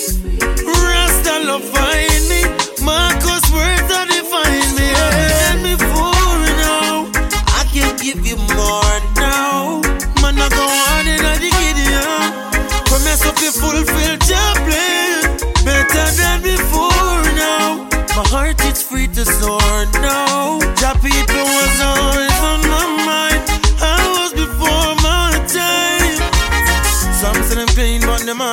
Rasta 0.64 1.44
love 1.44 1.64
find 1.64 2.24
me, 2.32 2.40
Marcus 2.82 3.44
that 3.90 4.08
define 4.08 4.70
me. 4.80 4.88
And 5.52 5.60
before 5.60 6.40
now, 6.64 7.04
I 7.52 7.68
can 7.68 7.92
give 8.00 8.24
you 8.24 8.36
more 8.56 8.96
now. 9.20 9.84
Man, 10.24 10.40
I 10.40 10.48
go 10.48 10.64
on 10.64 11.04
in 11.04 11.20
a 11.20 11.36
Gideon. 11.36 12.32
Promise 12.88 13.26
up 13.28 13.36
you 13.44 13.52
fulfill 13.52 14.16
your 14.24 14.52
plan. 14.64 15.20
Better 15.68 16.06
than 16.16 16.40
before 16.40 17.20
now. 17.36 17.84
My 18.16 18.24
heart 18.32 18.58
is 18.64 18.82
free 18.82 19.08
to 19.08 19.24
soar 19.26 19.84
now. 20.00 20.60
Your 20.80 20.96
people 21.04 21.44
was 21.44 21.80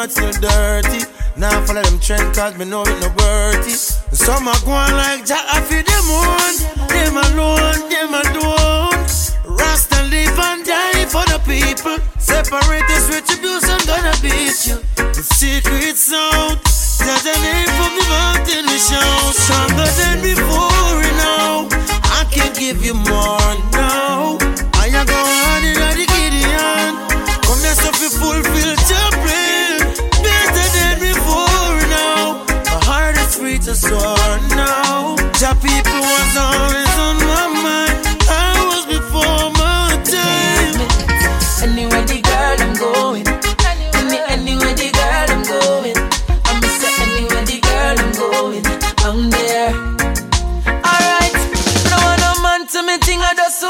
hearts 0.07 0.15
still 0.15 0.49
dirty. 0.49 1.05
Now 1.35 1.63
follow 1.65 1.81
them 1.83 1.99
trend 1.99 2.35
cause 2.35 2.57
me 2.57 2.65
know 2.65 2.83
it 2.83 2.99
no 2.99 3.09
worthy. 3.19 3.71
Some 3.71 4.47
are 4.47 4.59
going 4.65 4.93
like 4.93 5.25
Jack, 5.25 5.45
I 5.47 5.61
feel 5.61 5.83
them 5.83 6.07
one. 6.09 6.57
Them 6.89 7.17
alone, 7.17 7.89
them 7.89 8.13
alone. 8.13 9.05
Rasta 9.45 10.03
live 10.09 10.39
and 10.39 10.65
die 10.65 11.05
for 11.05 11.25
the 11.27 11.39
people. 11.45 11.97
Separate 12.19 12.87
this 12.87 13.09
retribution, 13.09 13.77
gonna 13.85 14.15
beat 14.21 14.57
you. 14.67 14.77
The 14.95 15.23
secret's 15.23 16.11
out. 16.13 16.57
There's 16.97 17.25
a 17.25 17.35
name 17.39 17.71
for 17.77 17.89
me 17.93 18.03
mountain 18.09 18.65
we 18.65 18.77
show. 18.79 19.31
Stronger 19.31 19.89
than 19.99 20.21
before 20.21 21.03
now. 21.21 21.69
I 22.17 22.25
can 22.31 22.53
give 22.53 22.83
you 22.83 22.93
more 22.93 23.53
now. 23.71 24.37
I 24.73 24.89
am 24.89 25.05
going 25.05 25.63
in 25.69 25.77
the 25.77 26.05
Gideon. 26.09 27.07
Come 27.45 27.59
here, 27.61 27.77
so 27.77 27.91
fulfill 27.93 28.75
your 28.89 29.16
to 33.67 33.75
soar 33.75 34.39
now. 34.55 35.17
Jah 35.39 35.53
people 35.59 35.99
was 35.99 36.33
always 36.39 36.93
on 37.07 37.17
my 37.27 37.47
mind. 37.67 37.99
I 38.31 38.55
was 38.71 38.85
before 38.87 39.51
my 39.59 39.91
time. 40.07 40.79
Anyway, 41.67 42.03
the 42.07 42.19
girl 42.23 42.57
I'm 42.63 42.73
going. 42.79 43.27
anywhere 44.31 44.75
the 44.79 44.89
girl 44.99 45.27
I'm 45.35 45.43
going. 45.51 45.99
I'ma 46.47 46.69
say 46.79 46.93
anywhere 47.03 47.43
the 47.43 47.59
girl 47.67 47.95
I'm 48.03 48.11
going. 48.15 48.65
I'm 49.03 49.19
there. 49.35 49.75
Alright, 50.87 51.35
no 51.91 51.97
one 52.07 52.19
no 52.23 52.31
man 52.39 52.67
to 52.71 52.79
me 52.87 52.95
thing 53.03 53.19
I 53.19 53.33
just 53.35 53.59
so 53.59 53.67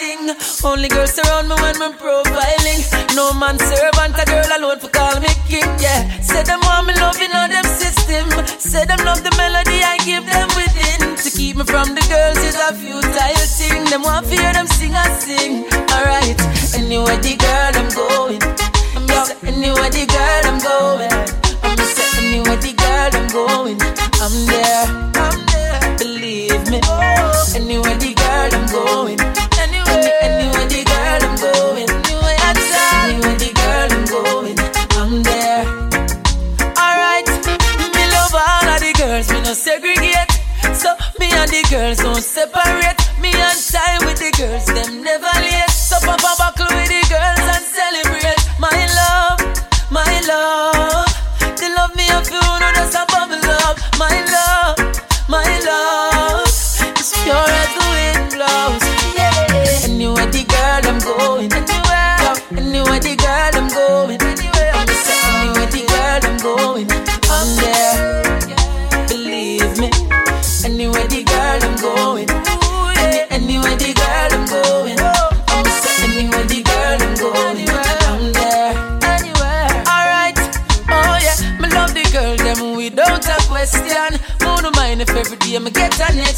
thing. 0.00 0.32
Only 0.64 0.88
girls 0.88 1.16
around 1.20 1.48
me 1.48 1.54
when 1.60 1.76
I'm 1.84 1.94
profiling. 2.00 2.80
No 3.14 3.32
man 3.36 3.58
servant, 3.58 4.16
a 4.16 4.24
girl 4.24 4.50
alone 4.56 4.80
for 4.80 4.88
call 4.88 5.20
me 5.20 5.28
king. 5.46 5.68
Yeah, 5.84 6.00
say 6.24 6.42
them 6.42 6.60
want 6.64 6.88
me 6.88 6.94
loving 6.96 7.32
on 7.36 7.50
them 7.50 7.68
system. 7.68 8.26
Say 8.58 8.84
them 8.88 9.00
love 9.04 9.22
the 9.22 9.32
melody 9.36 9.78
I 9.84 9.96
give 10.08 10.24
them 10.24 10.48
within. 10.56 11.00
To 11.20 11.28
keep 11.36 11.56
me 11.60 11.64
from 11.64 11.92
the 11.94 12.04
girls 12.08 12.40
is 12.48 12.56
a 12.56 12.72
futile 12.80 13.46
thing. 13.60 13.84
Them 13.92 14.02
want 14.02 14.26
fear 14.26 14.52
them 14.56 14.66
sing 14.66 14.94
I 14.96 15.06
sing. 15.20 15.68
Alright, 15.92 16.38
anyway 16.80 17.16
the 17.20 17.34
girl 17.44 17.72
I'm 17.80 17.90
going. 17.92 18.42
I'm 18.96 19.06
just 19.06 19.36
anywhere 19.44 19.92
the 19.92 20.04
girl 20.16 20.42
I'm 20.48 20.58
going. 20.64 21.12
I'm 21.62 21.76
just 21.76 21.98
anywhere 22.16 22.56
the 22.64 22.72
girl 22.82 23.10
I'm 23.18 23.28
going. 23.28 23.78
I'm 24.24 24.34
there. 24.48 24.86
I'm 25.24 25.38
there. 25.52 25.80
Believe 26.00 26.64
me. 26.72 26.80
Anywhere 27.58 27.98
the 28.00 28.12
girl 28.16 28.50
I'm 28.56 28.66
going. 28.72 29.49
no 39.50 39.54
segregate. 39.54 40.30
So 40.74 40.94
me 41.18 41.28
and 41.32 41.50
the 41.50 41.66
girls 41.70 41.98
don't 41.98 42.22
separate. 42.22 42.98
Me 43.20 43.32
and 43.34 43.58
time 43.72 44.06
with 44.06 44.18
the 44.18 44.30
girls, 44.38 44.66
them 44.66 45.02
never 45.02 45.26
leave. 45.40 45.59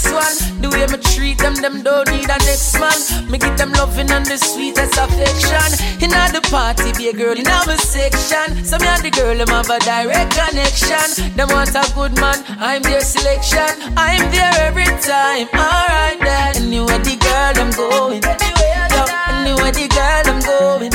next 0.03 0.13
one. 0.13 0.61
The 0.61 0.69
way 0.71 0.87
me 0.87 0.99
treat 1.15 1.39
them, 1.39 1.55
them 1.55 1.83
don't 1.83 2.11
need 2.11 2.25
a 2.25 2.39
next 2.45 2.79
man. 2.79 3.31
Me 3.31 3.39
give 3.39 3.57
them 3.57 3.73
loving 3.73 4.11
and 4.11 4.27
the 4.27 4.37
sweetest 4.37 4.99
affection. 4.99 5.69
In 6.03 6.11
the 6.11 6.41
party, 6.51 6.93
be 6.97 7.09
a 7.09 7.13
girl 7.13 7.37
in 7.37 7.47
our 7.47 7.77
section. 7.77 8.65
Some 8.65 8.83
of 8.83 9.03
the 9.03 9.11
girl 9.11 9.37
them 9.37 9.49
have 9.49 9.71
a 9.71 9.79
direct 9.81 10.35
connection. 10.35 11.37
Them 11.37 11.49
want 11.49 11.75
a 11.75 11.85
good 11.95 12.15
man, 12.21 12.43
I'm 12.59 12.83
their 12.83 13.01
selection. 13.01 13.93
I'm 13.97 14.31
there 14.31 14.53
every 14.67 14.91
time, 15.03 15.49
alright 15.55 16.19
then. 16.21 16.57
Anywhere 16.57 16.99
the 16.99 17.17
girl 17.17 17.55
I'm 17.63 17.71
going, 17.73 18.23
anywhere 18.25 19.73
the 19.73 19.89
girl 19.89 20.25
I'm 20.27 20.41
going, 20.43 20.93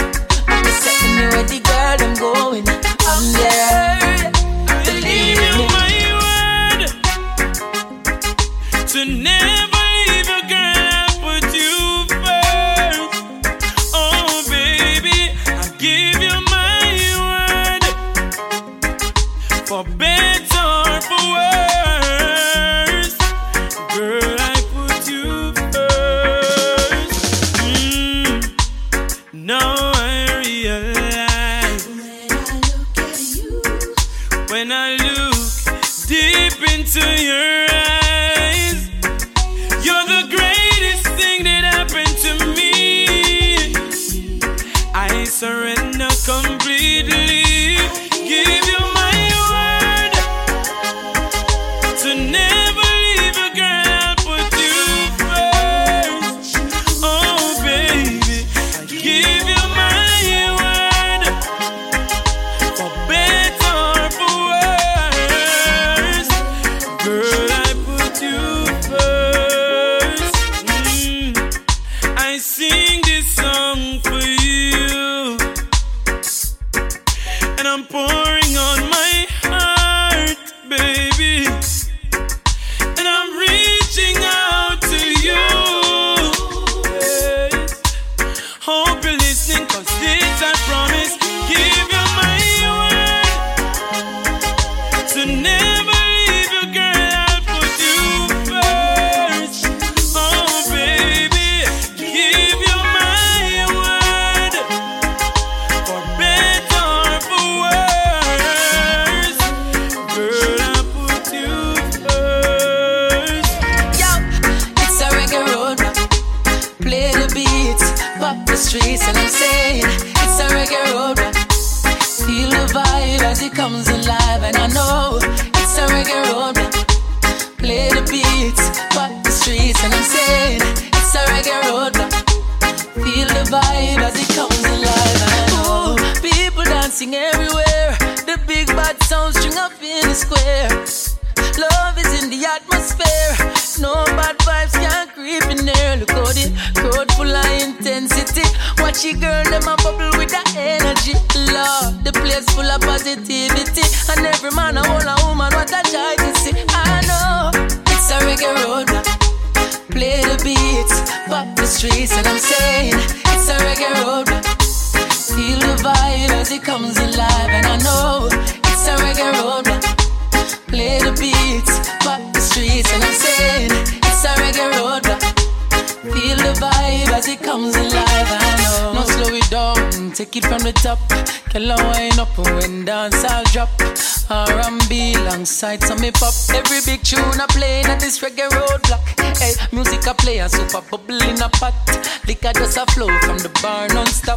I'm 0.47 0.65
anywhere 1.03 1.43
the 1.43 1.59
girl 1.59 1.97
I'm 2.01 2.13
going, 2.15 2.65
I'm 2.67 3.33
there. 3.33 4.36
to 8.97 9.05
name. 9.05 9.46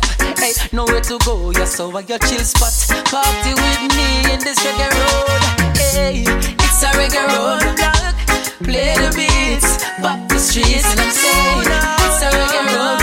Non-stop. 0.01 0.39
Hey, 0.39 0.53
nowhere 0.73 1.01
to 1.01 1.19
go, 1.25 1.51
yeah, 1.51 1.65
so 1.65 1.91
I 1.97 2.01
your 2.01 2.19
chill 2.19 2.41
spot. 2.41 2.73
Party 3.07 3.55
with 3.55 3.97
me 3.97 4.33
in 4.33 4.41
this 4.41 4.59
reggae 4.61 4.91
road. 4.91 5.77
Hey, 5.77 6.25
it's 6.27 6.83
a 6.83 6.91
reggae 6.97 7.27
roadblock. 7.29 8.15
Play 8.65 8.95
the 8.95 9.11
beats, 9.15 9.85
pop 10.01 10.29
the 10.29 10.39
streets, 10.39 10.85
and 10.91 11.01
I'm 11.01 11.11
saying 11.11 11.67
it's 11.67 12.23
a 12.23 12.31
reggae 12.31 12.63
road. 12.75 13.01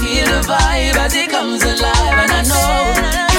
Feel 0.00 0.26
the 0.26 0.40
vibe 0.46 0.96
as 0.96 1.14
it 1.14 1.30
comes 1.30 1.62
alive, 1.62 2.18
and 2.18 2.32
I 2.32 2.42
know 2.42 3.31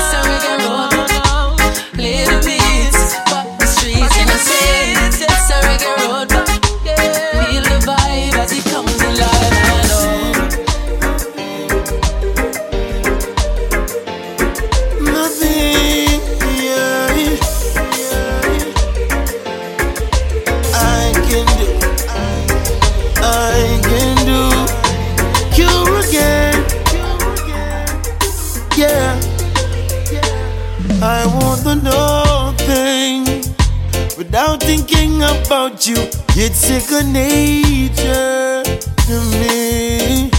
about 35.84 35.88
you. 35.88 35.96
It's 36.36 36.60
second 36.60 37.14
nature 37.14 38.64
to 39.08 39.22
me. 39.32 40.30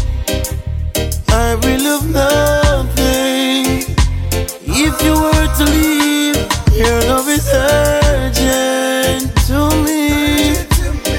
I 1.28 1.54
will 1.62 1.82
love 1.82 2.08
nothing. 2.10 3.84
If 4.66 5.02
you 5.02 5.14
were 5.14 5.48
to 5.58 5.64
leave, 5.64 6.36
your 6.76 7.00
love 7.08 7.28
is 7.28 7.48
urgent 7.52 9.34
to 9.46 9.70
me. 9.84 10.56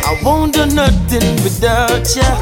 I 0.04 0.20
won't 0.24 0.54
do 0.54 0.66
nothing 0.66 1.36
without 1.44 2.16
ya. 2.16 2.36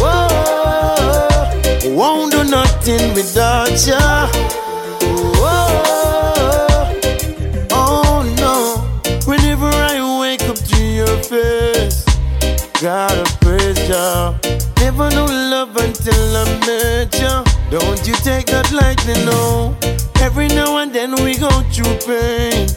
Whoa, 0.00 1.94
won't 1.94 2.32
do 2.32 2.44
nothing 2.44 3.14
without 3.14 3.86
ya. 3.86 4.28
Don't 16.64 18.06
you 18.06 18.14
take 18.14 18.46
that 18.46 18.70
lightly, 18.72 19.14
no. 19.26 19.76
Every 20.22 20.48
now 20.48 20.78
and 20.78 20.92
then 20.92 21.12
we 21.24 21.36
go 21.36 21.50
through 21.72 21.98
pain. 22.06 22.68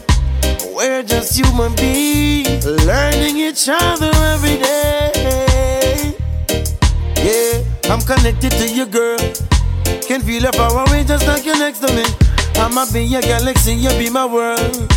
We're 0.74 1.02
just 1.02 1.36
human 1.38 1.74
beings, 1.76 2.66
learning 2.66 3.38
each 3.38 3.68
other 3.68 4.10
every 4.34 4.58
day. 4.58 6.16
Yeah, 7.16 7.92
I'm 7.92 8.00
connected 8.00 8.52
to 8.52 8.68
you, 8.68 8.86
girl. 8.86 9.18
Can 10.02 10.20
feel 10.20 10.42
your 10.42 10.52
power 10.52 10.84
just 11.04 11.26
like 11.26 11.46
you're 11.46 11.58
next 11.58 11.78
to 11.80 11.92
me. 11.94 12.04
I'ma 12.56 12.86
be 12.92 13.04
your 13.04 13.22
galaxy, 13.22 13.74
you'll 13.74 13.98
be 13.98 14.10
my 14.10 14.26
world. 14.26 14.92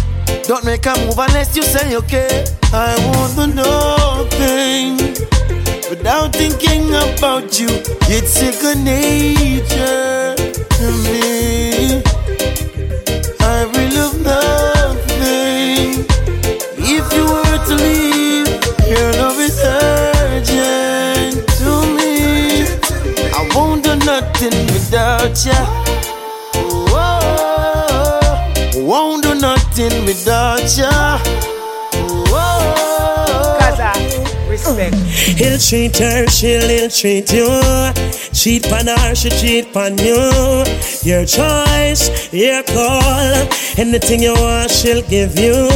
Don't 0.47 0.65
make 0.65 0.85
a 0.85 0.93
move 1.05 1.17
unless 1.17 1.55
you 1.55 1.63
say 1.63 1.95
okay. 1.95 2.43
I 2.73 2.95
want 3.07 3.35
the 3.35 3.47
nothing 3.47 4.97
without 5.89 6.33
thinking 6.33 6.89
about 6.89 7.59
you. 7.59 7.67
It's 8.09 8.31
second 8.33 8.83
nature 8.83 10.35
to 10.77 10.87
me. 11.05 12.01
I 13.39 13.65
will 13.71 13.91
love 13.99 14.17
nothing 14.23 16.05
if 16.77 17.05
you 17.13 17.25
were 17.25 17.59
to 17.67 17.75
leave. 17.75 18.47
Your 18.87 19.11
love 19.21 19.39
is 19.39 19.59
urgent 19.63 21.47
to 21.59 21.71
me. 21.97 22.65
I 23.33 23.49
won't 23.55 23.83
do 23.83 23.95
nothing 24.05 24.65
without 24.73 25.45
ya. 25.45 25.80
Nothing 29.71 30.03
without 30.03 30.77
ya. 30.77 31.17
Whoa, 32.27 33.57
Kza, 33.57 34.49
respect. 34.49 34.95
He'll 35.39 35.57
treat 35.57 35.97
her, 35.97 36.27
she'll 36.27 36.69
ill 36.69 36.89
treat 36.89 37.31
you. 37.31 37.47
Cheat 38.33 38.63
pan 38.63 38.87
her, 38.87 39.13
she 39.15 39.29
cheat 39.29 39.73
pan 39.73 39.97
you. 39.97 40.63
Your 41.03 41.25
choice, 41.25 42.33
your 42.33 42.63
call. 42.63 43.47
Anything 43.77 44.23
you 44.23 44.33
want, 44.33 44.71
she'll 44.71 45.03
give 45.03 45.37
you. 45.37 45.67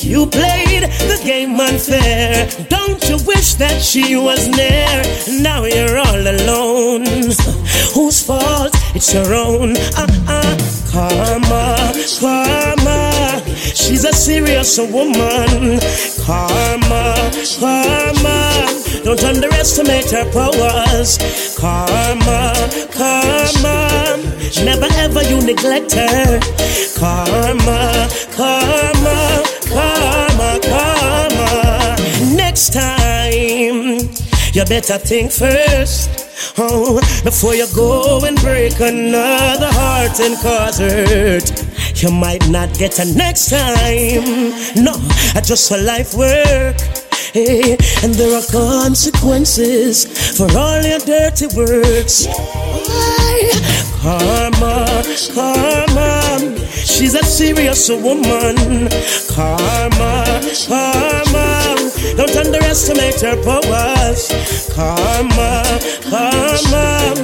You 0.00 0.26
played 0.26 0.84
the 1.08 1.20
game 1.24 1.60
unfair. 1.60 2.48
Don't 2.68 3.02
you 3.08 3.18
wish 3.26 3.54
that 3.54 3.80
she 3.80 4.16
was 4.16 4.48
near? 4.48 5.40
Now 5.40 5.64
you're 5.64 5.98
all 5.98 6.20
alone. 6.20 7.04
Whose 7.94 8.22
fault? 8.24 8.72
It's 8.94 9.12
your 9.12 9.34
own. 9.34 9.76
Uh 9.96 10.06
uh. 10.28 10.58
Karma, 10.90 11.92
karma. 12.20 13.42
She's 13.74 14.04
a 14.04 14.12
serious 14.12 14.78
woman. 14.78 15.78
Karma, 16.24 17.30
karma. 17.58 18.81
Don't 19.04 19.22
underestimate 19.24 20.10
her 20.10 20.24
powers. 20.32 21.18
Karma, 21.58 22.52
karma. 22.92 24.18
Never 24.64 24.86
ever 24.98 25.22
you 25.24 25.40
neglect 25.40 25.92
her. 25.94 26.38
Karma, 26.96 28.08
karma, 28.30 29.42
karma, 29.68 30.60
karma. 30.62 31.96
Next 32.36 32.72
time, 32.72 33.98
you 34.52 34.64
better 34.66 34.98
think 34.98 35.32
first. 35.32 36.28
Oh, 36.58 37.00
before 37.24 37.54
you 37.54 37.66
go 37.74 38.24
and 38.24 38.38
break 38.40 38.78
another 38.78 39.70
heart 39.70 40.20
and 40.20 40.36
cause 40.38 40.78
hurt. 40.78 41.50
You 42.02 42.10
might 42.10 42.48
not 42.48 42.76
get 42.78 42.98
a 42.98 43.04
next 43.04 43.50
time. 43.50 44.52
No, 44.76 44.94
just 45.42 45.68
for 45.68 45.78
life 45.78 46.14
work. 46.14 46.76
Hey, 47.32 47.78
and 48.04 48.12
there 48.12 48.36
are 48.36 48.44
consequences 48.52 50.04
for 50.36 50.46
all 50.54 50.82
your 50.82 50.98
dirty 50.98 51.46
words. 51.56 52.26
Why? 52.26 53.50
Karma, 54.02 55.02
karma. 55.32 56.58
She's 56.68 57.14
a 57.14 57.24
serious 57.24 57.88
woman. 57.88 58.86
Karma, 59.32 60.42
karma. 60.68 61.74
Don't 62.18 62.36
underestimate 62.36 63.22
her 63.22 63.42
powers. 63.42 64.28
Karma, 64.74 65.64
karma. 66.10 67.14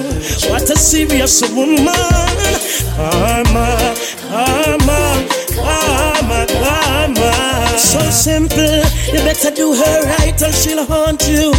What 0.49 0.71
a 0.71 0.77
serious 0.79 1.43
woman. 1.53 1.85
Karma, 2.97 3.95
karma, 4.25 5.29
karma, 5.55 6.47
karma. 6.49 7.38
So 7.79 8.01
simple, 8.11 8.83
you 9.13 9.21
better 9.25 9.51
do 9.51 9.73
her 9.73 10.03
right 10.05 10.43
or 10.43 10.53
she'll 10.53 10.85
haunt 10.85 11.27
you. 11.29 11.53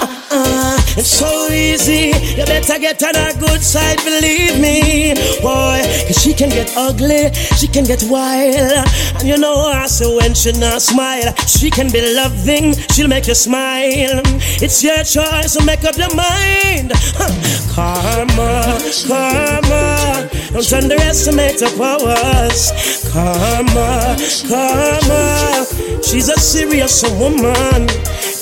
Ah, 0.00 0.17
Uh-uh. 0.30 0.78
It's 0.98 1.08
so 1.10 1.48
easy, 1.52 2.12
you 2.36 2.44
better 2.44 2.78
get 2.78 3.02
on 3.02 3.14
her 3.14 3.32
good 3.38 3.62
side, 3.62 3.98
believe 4.04 4.60
me. 4.60 5.14
Boy, 5.40 5.80
cause 6.06 6.20
she 6.20 6.34
can 6.34 6.48
get 6.48 6.72
ugly, 6.76 7.32
she 7.56 7.68
can 7.68 7.84
get 7.84 8.02
wild. 8.10 8.84
And 9.18 9.28
you 9.28 9.38
know 9.38 9.54
I 9.54 9.86
say 9.86 10.12
when 10.14 10.34
she 10.34 10.52
not 10.52 10.82
smile, 10.82 11.32
she 11.46 11.70
can 11.70 11.90
be 11.92 12.02
loving, 12.14 12.74
she'll 12.92 13.08
make 13.08 13.26
you 13.28 13.34
smile. 13.34 14.20
It's 14.60 14.82
your 14.82 14.98
choice, 15.04 15.52
so 15.54 15.64
make 15.64 15.84
up 15.84 15.96
your 15.96 16.14
mind. 16.14 16.92
Huh. 17.16 17.30
Karma, 17.74 18.76
karma, 19.06 20.28
don't 20.52 20.72
underestimate 20.72 21.60
her 21.60 21.70
powers. 21.78 22.72
Karma, 23.12 24.16
karma, 24.48 26.02
she's 26.02 26.28
a 26.28 26.38
serious 26.40 27.02
woman. 27.18 27.86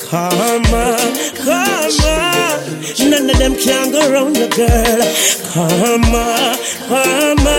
Karma, 0.08 0.96
karma, 1.34 2.62
none 3.10 3.28
of 3.28 3.38
them 3.38 3.56
can 3.56 3.90
go 3.90 3.98
around 4.08 4.36
the 4.36 4.46
girl. 4.54 5.02
Karma, 5.50 6.56
karma, 6.86 7.58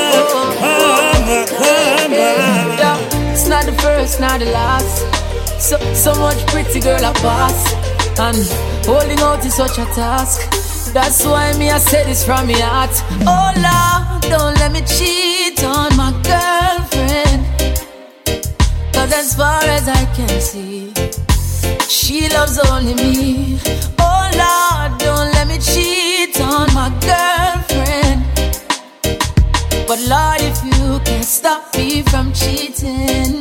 karma, 0.58 1.46
karma. 1.46 2.28
Yeah, 2.80 3.34
it's 3.34 3.48
not 3.50 3.66
the 3.66 3.74
first, 3.82 4.22
not 4.22 4.40
the 4.40 4.46
last. 4.46 5.04
So, 5.62 5.78
so 5.94 6.16
much 6.16 6.38
pretty 6.48 6.80
girl 6.80 7.04
I 7.04 7.12
pass. 7.16 7.74
And 8.18 8.38
holding 8.86 9.20
out 9.20 9.46
is 9.46 9.56
such 9.56 9.78
a 9.78 9.86
task. 9.94 10.40
That's 10.94 11.26
why 11.26 11.52
me 11.58 11.70
I 11.70 11.80
say 11.80 12.06
this 12.06 12.26
from 12.26 12.48
my 12.48 12.54
heart. 12.54 12.92
Oh 13.28 13.52
Lord, 13.60 14.22
don't 14.32 14.56
let 14.60 14.72
me 14.72 14.82
cheat 14.88 15.62
on 15.66 15.96
my 15.98 16.12
girlfriend. 16.24 17.46
Cause 18.94 19.12
as 19.12 19.36
far 19.36 19.62
as 19.64 19.90
I 19.90 20.06
can 20.16 20.40
see, 20.40 20.94
she 21.90 22.30
loves 22.30 22.60
only 22.70 22.94
me. 22.96 23.60
Oh 24.00 24.30
Lord, 24.42 25.00
don't 25.00 25.32
let 25.34 25.48
me 25.48 25.58
cheat 25.60 26.40
on 26.42 26.68
my 26.74 26.90
girlfriend. 27.08 28.24
But 29.88 30.00
Lord, 30.08 30.42
if 30.42 30.58
you 30.64 31.00
can 31.06 31.24
stop 31.24 31.76
me 31.78 32.02
from 32.04 32.34
cheating, 32.34 33.40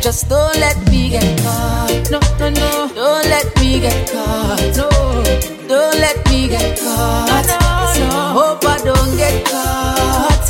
just 0.00 0.28
don't 0.28 0.56
let 0.58 0.76
me 0.90 1.10
get 1.10 1.40
caught. 1.42 2.10
No, 2.10 2.20
no, 2.38 2.48
no. 2.50 2.88
Don't 2.94 3.24
let 3.26 3.46
me 3.60 3.80
get 3.80 4.10
caught. 4.10 4.76
No. 4.76 4.88
Don't 5.68 5.98
let 5.98 6.16
me 6.30 6.48
get 6.48 6.78
caught. 6.78 7.46
No, 7.46 7.58
no. 7.58 8.16
I 8.16 8.32
hope 8.32 8.64
I 8.64 8.78
don't 8.78 9.16
get 9.16 9.44
caught. 9.46 10.44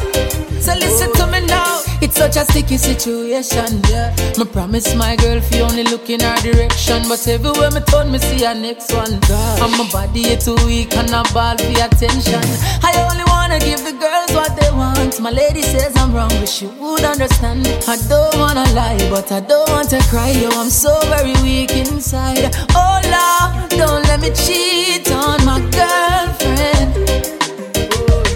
So 0.60 0.74
listen 0.74 1.12
to 1.14 1.26
me 1.26 1.40
now. 1.46 1.77
It's 2.00 2.16
such 2.16 2.36
a 2.36 2.44
sticky 2.44 2.76
situation, 2.78 3.82
yeah. 3.90 4.14
Me 4.38 4.44
promise 4.44 4.94
my 4.94 5.16
girl 5.16 5.36
if 5.38 5.52
you 5.54 5.62
only 5.62 5.82
look 5.82 6.08
in 6.08 6.20
her 6.20 6.36
direction. 6.36 7.02
But 7.08 7.26
everywhere 7.26 7.70
me 7.72 7.80
turn, 7.80 8.12
me 8.12 8.18
see 8.18 8.44
her 8.44 8.54
next 8.54 8.92
one. 8.92 9.18
Gosh. 9.26 9.60
And 9.62 9.72
my 9.76 9.88
body 9.90 10.20
is 10.30 10.44
too 10.44 10.54
weak 10.66 10.94
and 10.96 11.10
I 11.10 11.22
ball 11.34 11.58
for 11.58 11.84
attention. 11.86 12.42
I 12.86 12.92
only 13.10 13.24
wanna 13.26 13.58
give 13.58 13.82
the 13.82 13.92
girls 13.98 14.30
what 14.32 14.54
they 14.60 14.70
want. 14.70 15.18
My 15.20 15.30
lady 15.30 15.62
says 15.62 15.96
I'm 15.96 16.14
wrong, 16.14 16.30
but 16.38 16.48
she 16.48 16.66
would 16.66 17.02
understand. 17.02 17.66
I 17.88 17.96
don't 18.08 18.38
wanna 18.38 18.64
lie, 18.74 18.98
but 19.10 19.32
I 19.32 19.40
don't 19.40 19.68
want 19.70 19.90
to 19.90 19.98
cry. 20.08 20.30
Yo, 20.30 20.50
I'm 20.50 20.70
so 20.70 20.94
very 21.10 21.34
weak 21.42 21.72
inside. 21.72 22.54
Oh 22.78 23.00
Lord, 23.10 23.70
don't 23.70 24.04
let 24.06 24.20
me 24.20 24.30
cheat 24.30 25.10
on 25.10 25.44
my 25.44 25.58
girlfriend. 25.74 26.94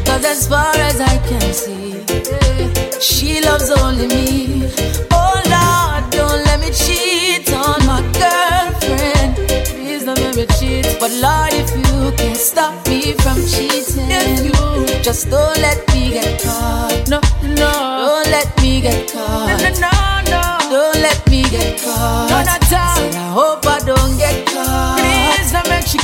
Cause 0.05 0.25
as 0.25 0.49
far 0.49 0.75
as 0.77 1.01
I 1.01 1.17
can 1.29 1.53
see, 1.53 2.03
she 3.03 3.41
loves 3.41 3.69
only 3.71 4.07
me. 4.07 4.63
Oh 5.11 5.35
Lord, 5.55 6.11
don't 6.13 6.45
let 6.45 6.61
me 6.61 6.71
cheat 6.71 7.53
on 7.53 7.85
my 7.85 8.01
girlfriend. 8.21 9.37
Please 9.67 10.05
don't 10.05 10.19
let 10.21 10.37
me 10.37 10.47
cheat. 10.59 10.87
But 11.01 11.11
Lord, 11.21 11.53
if 11.53 11.69
you 11.77 12.13
can 12.17 12.37
stop 12.37 12.87
me 12.87 13.13
from 13.15 13.37
cheating, 13.45 14.07
if 14.09 14.45
you 14.47 15.03
just 15.03 15.29
don't 15.31 15.59
let 15.59 15.79
me 15.93 16.11
get 16.11 16.41
caught. 16.43 17.09
No, 17.09 17.21
no, 17.43 17.71
don't 18.07 18.31
let 18.31 18.49
me 18.63 18.81
get 18.81 19.11
caught. 19.13 19.49
No, 19.49 19.57
no, 19.57 19.71
no, 19.81 19.91
no. 20.31 20.71
don't 20.71 21.03
let 21.03 21.29
me 21.29 21.43
get 21.43 21.81
caught. 21.83 22.31
No, 22.31 22.43
not 22.45 22.73
all. 22.73 22.97
Said 22.97 23.15
I 23.17 23.29
hope 23.33 23.67
I 23.67 23.79
don't 23.81 24.02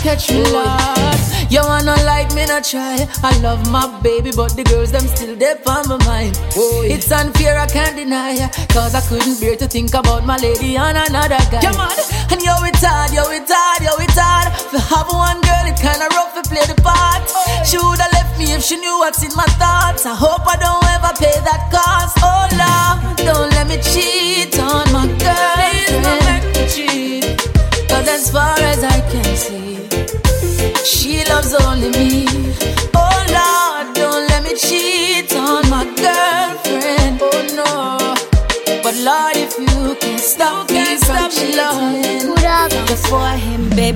catch 0.08 0.30
me, 0.32 0.40
Lord. 0.52 1.20
You 1.52 1.60
wanna 1.64 1.96
like 2.04 2.32
me, 2.34 2.44
not 2.46 2.64
try. 2.64 2.96
I 3.22 3.32
love 3.40 3.60
my 3.70 3.84
baby, 4.00 4.30
but 4.34 4.56
the 4.56 4.64
girls 4.64 4.90
them 4.92 5.06
still 5.06 5.36
there 5.36 5.60
on 5.66 5.84
my 5.88 5.98
mind. 6.04 6.34
Boy. 6.54 6.88
It's 6.94 7.10
unfair, 7.12 7.58
I 7.58 7.66
can't 7.66 7.96
deny. 7.96 8.48
Cause 8.72 8.94
I 8.94 9.02
couldn't 9.08 9.40
bear 9.40 9.56
to 9.56 9.66
think 9.66 9.92
about 9.94 10.24
my 10.24 10.36
lady 10.36 10.76
and 10.76 10.96
another 10.96 11.42
guy. 11.52 11.60
Come 11.60 11.80
on, 11.80 11.92
and 12.32 12.40
yo, 12.40 12.54
it's 12.68 12.84
hard, 12.84 13.12
yo, 13.12 13.24
it's 13.38 13.52
hard, 13.52 13.80
yo, 13.86 13.92
it's 14.04 14.18
hard. 14.18 14.48
To 14.72 14.78
have 14.92 15.08
one 15.08 15.40
girl, 15.48 15.64
it 15.70 15.76
kinda 15.76 16.08
rough 16.16 16.32
to 16.36 16.42
play 16.48 16.64
the 16.64 16.76
part. 16.80 17.20
She 17.68 17.76
would've 17.76 18.12
left 18.16 18.38
me 18.38 18.52
if 18.56 18.62
she 18.64 18.76
knew 18.76 18.96
what's 19.02 19.22
in 19.22 19.32
my 19.36 19.48
thoughts. 19.60 20.06
I 20.06 20.14
hope 20.14 20.44
I 20.54 20.56
don't 20.56 20.84
ever 20.96 21.12
pay 21.20 21.36
that 21.48 21.62
cost. 21.72 21.97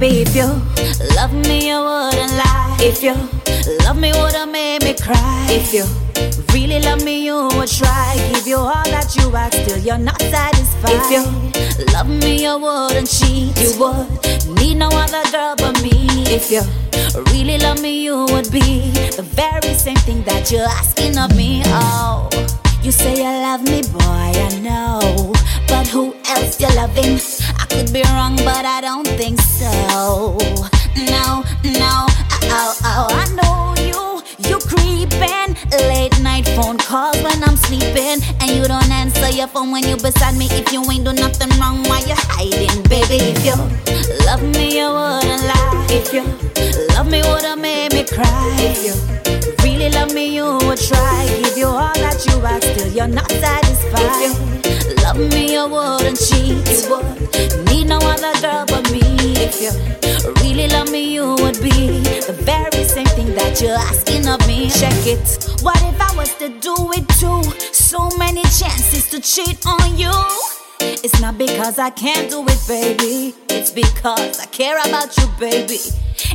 Baby. 0.03 0.23
If 0.23 0.35
you 0.35 0.49
love 1.17 1.33
me, 1.33 1.69
you 1.69 1.79
wouldn't 1.79 2.33
lie. 2.33 2.77
If 2.81 3.03
you 3.03 3.15
love 3.85 3.97
me, 3.97 4.13
would've 4.13 4.49
made 4.49 4.83
me 4.83 4.95
cry. 4.95 5.47
If 5.49 5.73
you 5.73 5.85
really 6.53 6.81
love 6.81 7.05
me, 7.05 7.25
you 7.25 7.49
would 7.55 7.69
try. 7.69 8.15
Give 8.33 8.47
you 8.47 8.57
all 8.57 8.85
that 8.95 9.15
you 9.17 9.35
ask, 9.37 9.55
still 9.63 9.79
you're 9.79 9.99
not 9.99 10.21
satisfied. 10.21 10.99
If 10.99 11.11
you 11.15 11.23
love 11.93 12.09
me, 12.09 12.43
you 12.43 12.59
wouldn't 12.59 13.09
cheat. 13.09 13.57
You 13.61 13.79
would 13.79 14.59
need 14.59 14.77
no 14.77 14.89
other 14.89 15.23
girl 15.31 15.55
but 15.57 15.81
me. 15.83 15.93
If 16.27 16.51
you 16.51 16.63
really 17.33 17.59
love 17.59 17.81
me, 17.81 18.03
you 18.03 18.27
would 18.31 18.51
be 18.51 18.91
the 19.17 19.23
very 19.23 19.75
same 19.75 20.03
thing 20.07 20.23
that 20.25 20.51
you're 20.51 20.69
asking 20.81 21.17
of 21.19 21.37
me. 21.37 21.63
Oh. 21.67 22.52
You 22.83 22.91
say 22.91 23.15
you 23.17 23.23
love 23.23 23.63
me, 23.63 23.81
boy, 23.83 24.01
I 24.03 24.59
know. 24.59 25.33
But 25.69 25.87
who 25.87 26.17
else 26.27 26.61
you 26.61 26.67
loving? 26.75 27.21
I 27.57 27.67
could 27.71 27.93
be 27.93 28.03
wrong, 28.03 28.35
but 28.37 28.65
I 28.65 28.81
don't 28.81 29.07
think 29.07 29.41
so. 29.41 30.37
No, 30.97 31.45
no, 31.63 32.07
oh, 32.51 32.77
oh, 32.85 33.07
I 33.11 33.29
know 33.37 33.82
creeping. 34.67 35.57
Late 35.89 36.19
night 36.21 36.47
phone 36.57 36.79
calls 36.79 37.17
when 37.23 37.43
I'm 37.45 37.57
sleeping. 37.57 38.19
And 38.41 38.51
you 38.51 38.65
don't 38.65 38.91
answer 38.91 39.31
your 39.31 39.49
phone 39.49 39.71
when 39.71 39.85
you 39.85 39.97
beside 39.97 40.37
me. 40.37 40.47
If 40.51 40.73
you 40.73 40.83
ain't 40.91 41.05
do 41.05 41.13
nothing 41.13 41.51
wrong, 41.61 41.83
why 41.85 42.01
you 42.01 42.15
hiding, 42.17 42.83
baby? 42.89 43.19
If 43.33 43.45
you 43.45 43.57
love 44.27 44.43
me, 44.43 44.79
you 44.79 44.89
wouldn't 44.89 45.45
lie. 45.51 45.87
If 45.91 46.13
you 46.13 46.25
love 46.95 47.09
me, 47.11 47.23
would've 47.23 47.59
made 47.59 47.93
me 47.93 48.05
cry. 48.05 48.57
If 48.59 48.85
you 48.87 48.95
really 49.65 49.91
love 49.91 50.13
me, 50.15 50.35
you 50.37 50.59
would 50.67 50.79
try. 50.79 51.27
Give 51.43 51.57
you 51.59 51.67
all 51.67 51.95
that 52.05 52.25
you 52.27 52.37
ask, 52.45 52.67
still 52.73 52.93
you're 52.93 53.09
not 53.09 53.31
satisfied. 53.31 54.33
If 54.65 54.89
you 54.89 54.95
love 55.05 55.19
me, 55.19 55.53
you 55.55 55.69
wouldn't 55.69 56.19
cheat. 56.19 56.65
You 56.71 56.91
would 56.91 57.67
need 57.69 57.89
no 57.89 57.99
other 57.99 58.35
girl 58.41 58.65
but 58.67 58.91
me. 58.93 59.01
If 59.47 59.61
you 59.61 59.73
really 60.43 60.69
love 60.69 60.91
me, 60.91 61.15
you 61.15 61.35
would 61.43 61.61
be 61.63 62.01
the 62.29 62.37
very 62.43 62.85
same 62.85 63.07
thing 63.17 63.35
that 63.35 63.61
you're 63.61 63.77
asking 63.77 64.29
of 64.29 64.41
me. 64.47 64.52
Check 64.53 65.07
it. 65.07 65.63
What 65.63 65.81
if 65.83 65.99
I 65.99 66.15
was 66.15 66.35
to 66.37 66.49
do 66.49 66.75
it 66.93 67.09
too? 67.17 67.43
So 67.73 68.11
many 68.19 68.43
chances 68.43 69.09
to 69.09 69.19
cheat 69.21 69.65
on 69.67 69.97
you. 69.97 70.13
It's 70.81 71.21
not 71.23 71.39
because 71.39 71.79
I 71.79 71.89
can't 71.89 72.29
do 72.31 72.45
it, 72.47 72.61
baby. 72.69 73.35
It's 73.49 73.71
because 73.71 74.41
I 74.41 74.47
care 74.47 74.79
about 74.79 75.17
you, 75.17 75.27
baby. 75.41 75.79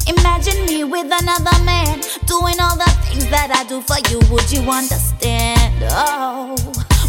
Imagine 0.07 0.65
me 0.65 0.84
with 0.84 1.05
another 1.05 1.63
man 1.63 2.01
doing 2.26 2.59
all 2.59 2.76
the 2.76 2.89
things 3.05 3.30
that 3.30 3.53
I 3.53 3.63
do 3.70 3.82
for 3.82 3.97
you. 4.09 4.20
Would 4.32 4.51
you 4.51 4.61
understand? 4.70 5.84
Oh, 5.91 6.55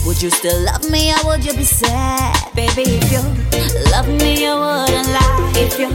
would 0.07 0.21
you 0.21 0.29
still 0.29 0.61
love 0.63 0.91
me 0.91 1.13
or 1.13 1.25
would 1.27 1.45
you 1.45 1.55
be 1.55 1.65
sad, 1.65 2.55
baby? 2.55 2.83
If 2.85 3.11
you 3.11 3.23
love 3.93 4.09
me, 4.09 4.45
you 4.45 4.55
wouldn't 4.55 5.09
lie. 5.09 5.53
If 5.57 5.79
you 5.79 5.89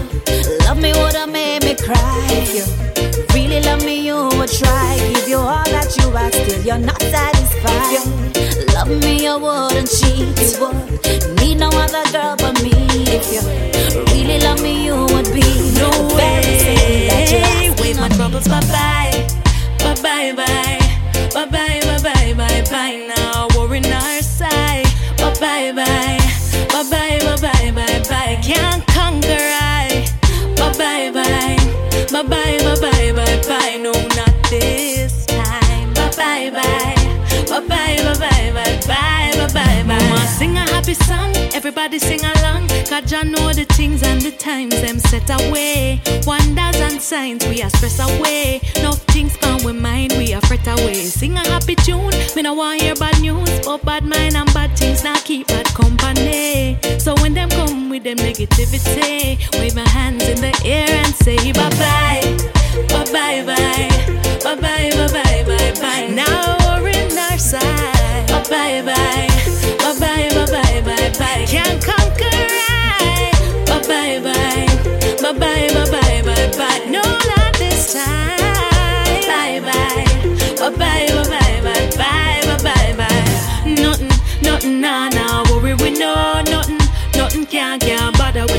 love 0.66 0.80
me, 0.82 0.92
would've 0.92 1.30
made 1.30 1.64
me 1.64 1.76
cry. 1.76 2.28
If 2.32 2.56
you 2.56 3.03
really 3.34 3.62
love 3.62 3.84
me, 3.86 4.06
you 4.06 4.30
would 4.38 4.52
try. 4.52 4.98
Give 5.14 5.28
you 5.28 5.38
all 5.38 5.64
that 5.76 5.96
you 5.98 6.16
ask, 6.16 6.34
still 6.34 6.62
you're 6.62 6.78
not 6.78 7.02
satisfied. 7.02 8.08
If 8.36 8.58
you 8.58 8.74
love 8.74 8.90
me, 8.90 9.24
you 9.24 9.38
wouldn't 9.40 9.90
cheat. 9.90 10.36
You 10.42 10.60
would 10.62 11.40
need 11.40 11.60
no 11.60 11.70
other 11.70 12.06
girl 12.12 12.36
but 12.38 12.62
me. 12.64 12.72
If 13.08 13.32
you 13.34 13.42
really 14.14 14.40
love 14.40 14.62
me, 14.62 14.86
you 14.86 14.96
would 14.96 15.30
be 15.34 15.46
No 15.78 15.90
the 15.90 16.16
very 16.16 16.60
same 16.60 17.08
that 17.10 17.32
you're 17.32 17.42
way. 17.42 17.82
Wave 17.82 18.00
my 18.00 18.10
troubles 18.10 18.48
bye, 18.48 18.62
bye 18.62 19.43
bye, 37.98 38.18
bye, 38.20 38.52
bye, 38.54 38.82
bye, 38.88 39.48
bye, 39.54 39.84
bye, 39.88 40.10
bye. 40.10 40.26
Sing 40.38 40.58
a 40.58 40.62
happy 40.72 40.94
song, 40.94 41.36
everybody 41.54 42.00
sing 42.00 42.22
along. 42.22 42.68
God 42.90 43.08
John 43.08 43.32
know 43.32 43.54
the 43.54 43.66
things 43.66 44.04
and 44.04 44.22
the 44.22 44.32
times 44.32 44.80
them 44.82 45.00
set 45.00 45.30
away. 45.30 46.02
Wonders 46.26 46.80
and 46.82 47.02
signs 47.02 47.46
we 47.48 47.62
are 47.62 47.70
stress 47.70 48.00
away. 48.00 48.62
No 48.82 48.92
things 49.14 49.38
on 49.44 49.64
we 49.64 49.72
mind 49.74 50.14
we 50.18 50.34
are 50.34 50.42
fret 50.42 50.68
away. 50.68 50.94
Sing 50.96 51.34
a 51.36 51.40
happy 51.48 51.76
tune, 51.76 52.12
me 52.36 52.42
no 52.42 52.54
want 52.54 52.82
hear 52.82 52.96
bad 52.96 53.20
news, 53.22 53.50
but 53.66 53.84
bad 53.86 54.04
mind 54.04 54.36
and 54.36 54.52
bad 54.54 54.78
things 54.78 55.04
now 55.04 55.16
keep 55.24 55.48
bad 55.48 55.66
company. 55.68 56.78
So 57.00 57.16
when 57.16 57.34
them 57.34 57.50
come 57.50 57.90
with 57.90 58.04
them 58.04 58.18
negativity, 58.18 59.38
wave 59.60 59.76
my 59.76 59.88
hands 59.88 60.28
in 60.28 60.38
the 60.42 60.54
air 60.66 60.90
and 60.90 61.14
say 61.16 61.52
bye 61.54 61.70
bye 61.82 62.63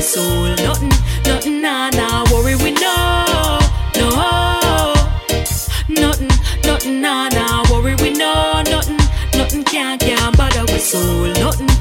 soul. 0.05 0.55
Nothing, 0.55 0.89
nothing, 1.25 1.61
nah, 1.61 1.89
nah, 1.89 2.23
worry 2.31 2.55
we 2.55 2.71
know. 2.71 3.24
soul. 10.95 11.27
Nothing 11.33 11.74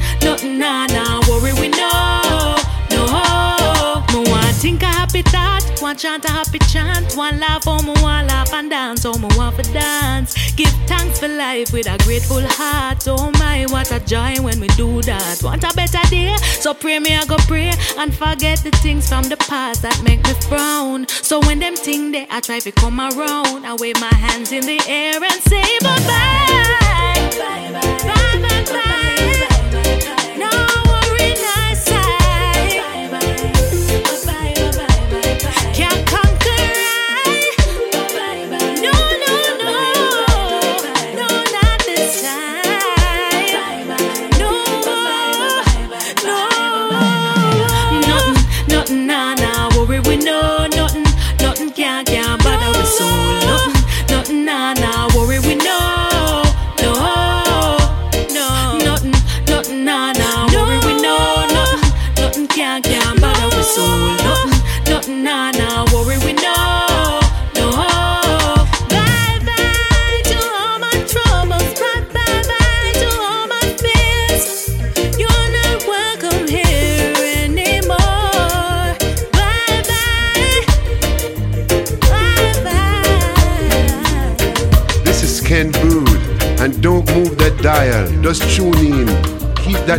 want 5.84 5.98
chant 5.98 6.24
a 6.24 6.30
happy 6.30 6.58
chant. 6.60 7.14
One 7.14 7.38
laugh, 7.38 7.64
oh, 7.66 7.82
me 7.82 7.92
want 8.02 8.28
laugh 8.28 8.54
and 8.54 8.70
dance, 8.70 9.04
oh, 9.04 9.18
me 9.18 9.28
want 9.36 9.54
for 9.54 9.62
dance. 9.70 10.32
Give 10.54 10.72
thanks 10.86 11.18
for 11.20 11.28
life 11.28 11.74
with 11.74 11.86
a 11.86 11.98
grateful 12.04 12.40
heart. 12.40 13.04
Oh 13.06 13.30
my, 13.38 13.66
what 13.66 13.92
a 13.92 14.00
joy 14.00 14.36
when 14.40 14.60
we 14.60 14.68
do 14.68 15.02
that. 15.02 15.42
Want 15.42 15.62
a 15.62 15.74
better 15.76 16.00
day? 16.08 16.34
So 16.60 16.72
pray 16.72 16.98
me, 17.00 17.14
I 17.14 17.26
go 17.26 17.36
pray 17.46 17.72
and 17.98 18.14
forget 18.14 18.60
the 18.60 18.70
things 18.82 19.06
from 19.10 19.24
the 19.24 19.36
past 19.36 19.82
that 19.82 20.02
make 20.02 20.24
me 20.24 20.32
frown. 20.48 21.06
So 21.08 21.40
when 21.40 21.58
them 21.58 21.76
thing 21.76 22.12
there, 22.12 22.26
I 22.30 22.40
try 22.40 22.60
to 22.60 22.72
come 22.72 22.98
around. 22.98 23.66
I 23.66 23.76
wave 23.78 24.00
my 24.00 24.14
hands 24.14 24.52
in 24.52 24.64
the 24.64 24.80
air 24.88 25.22
and 25.22 25.40
say 25.42 25.62
bye 25.80 25.98
bye, 26.08 27.28
bye 27.36 27.72
bye, 27.72 27.72
bye 27.72 28.04
bye. 28.06 28.40
bye, 28.40 28.72
bye, 28.72 29.48
bye 29.48 29.53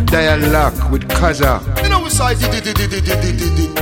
dialogue 0.06 0.90
with 0.90 1.02
Kza. 1.08 1.82
You 1.82 1.88
know, 1.88 2.06
it's 2.06 2.18
like 2.20 2.38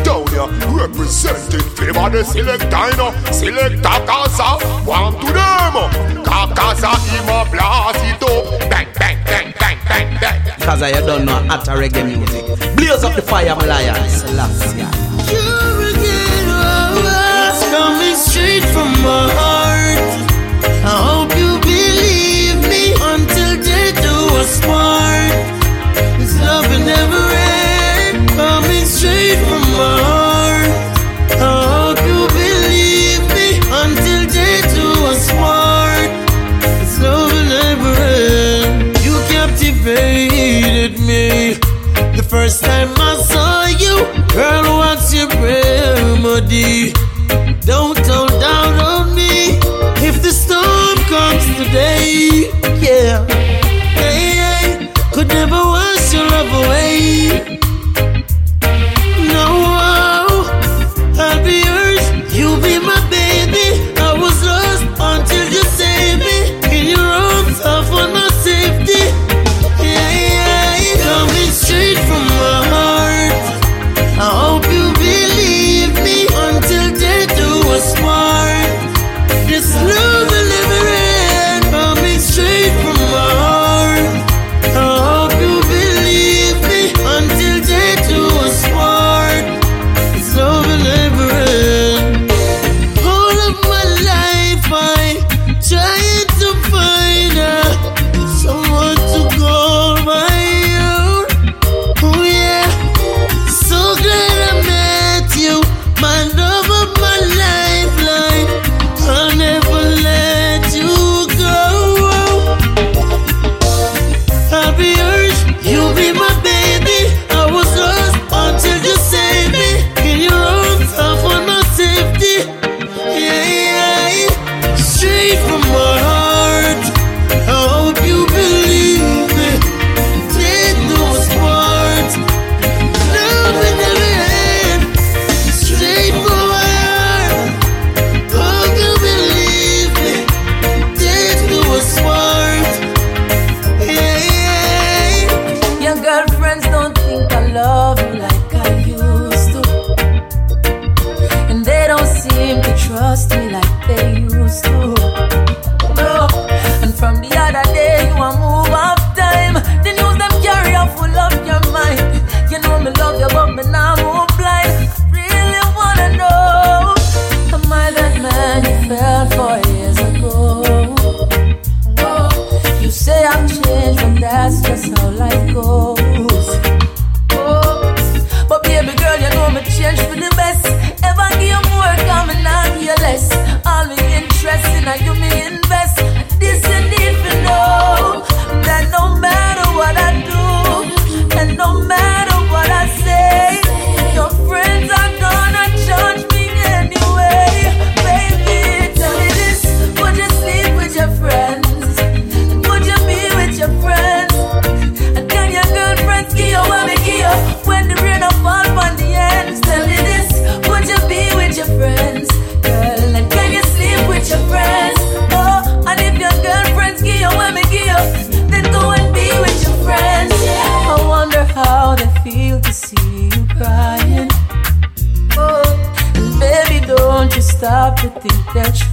down 0.05 0.27
here, 0.29 0.49
representing 0.73 1.61
favor 1.77 2.11
the 2.11 2.25
select 2.25 2.71
diner, 2.71 3.11
select 3.33 3.83
Kza, 3.83 4.87
one 4.87 5.13
to 5.21 5.33
them. 5.33 5.75
Kza, 6.25 6.93
him 7.11 7.29
a 7.29 7.51
blast 7.51 8.05
it 8.05 8.23
up, 8.23 8.71
bang, 8.71 8.89
bang, 8.99 9.19
bang, 9.25 9.55
bang, 9.59 9.79
bang, 9.89 10.21
bang. 10.21 10.41
Kaza, 10.61 10.89
you 10.89 11.07
don't 11.07 11.25
know 11.25 11.35
how 11.49 11.61
to 11.61 11.73
reggae 11.73 12.05
music. 12.05 12.45
Blaze 12.77 13.05
up 13.05 13.15
the 13.15 13.23
fire, 13.23 13.55
my 13.57 13.67
lion. 13.67 13.95
Celestia. 14.09 14.89
You're 15.31 15.79
a 15.89 15.93
good 15.93 16.47
It's 17.49 17.63
coming 17.71 18.17
straight 18.17 18.65
from 18.73 18.91
my 19.03 19.31
heart. 19.39 19.75
I 20.87 20.97
hope 21.09 21.37
you 21.37 21.61
believe 21.61 22.61
me 22.69 22.93
until 23.13 23.53
they 23.63 23.93
do 24.01 24.17
us 24.41 24.61
part 24.65 25.04
never 26.85 27.23
end, 27.33 28.29
coming 28.31 28.85
straight 28.85 29.39
from 29.49 29.65
my 29.81 29.97
heart. 30.09 30.71
I 31.41 31.57
hope 31.81 32.01
you 32.11 32.21
believe 32.41 33.23
me 33.37 33.49
until 33.83 34.21
day 34.39 34.57
two 34.75 34.95
was 35.05 35.23
part? 35.33 36.11
It's 36.83 36.97
love 37.01 37.33
will 37.33 37.49
never 37.59 37.93
end. 38.01 38.99
You 39.07 39.15
captivated 39.33 41.01
me 41.01 41.55
the 42.17 42.25
first 42.29 42.63
time 42.63 42.91
I 42.97 43.17
saw 43.33 43.67
you, 43.85 43.95
girl. 44.35 44.79
What's 44.79 45.13
your 45.15 45.29
remedy? 45.29 46.93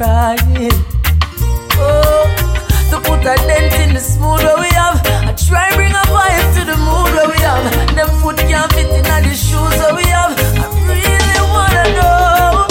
crying. 0.02 0.74
Oh, 1.78 2.26
to 2.90 2.98
put 3.06 3.22
a 3.22 3.36
dent 3.48 3.74
in 3.82 3.94
the 3.94 4.00
smooth 4.00 4.42
where 4.48 4.60
we 4.64 4.70
have. 4.82 4.98
I 5.30 5.34
try 5.48 5.68
bring 5.78 5.94
a 6.02 6.06
vibe 6.16 6.48
to 6.58 6.62
the 6.72 6.78
mood 6.88 7.10
where 7.16 7.30
we 7.34 7.40
have. 7.48 7.64
Them 7.96 8.10
foot 8.22 8.38
can't 8.50 8.72
fit 8.74 8.90
in 9.00 9.04
the 9.30 9.36
shoes 9.48 9.76
where 9.82 9.96
we 10.00 10.06
have. 10.18 10.34
I 10.64 10.68
really 10.90 11.42
wanna 11.54 11.86
know 11.98 12.66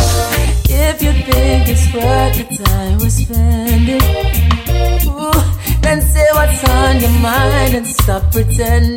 if 0.86 0.96
you 1.04 1.12
think 1.28 1.68
it's 1.72 1.86
worth 1.94 2.34
the 2.38 2.46
time 2.64 2.98
we're 2.98 3.16
spending. 3.22 4.06
Ooh, 5.06 5.40
then 5.84 5.98
say 6.02 6.26
what's 6.36 6.64
on 6.64 6.94
your 7.04 7.16
mind 7.28 7.74
and 7.78 7.86
stop 7.86 8.22
pretending. 8.32 8.89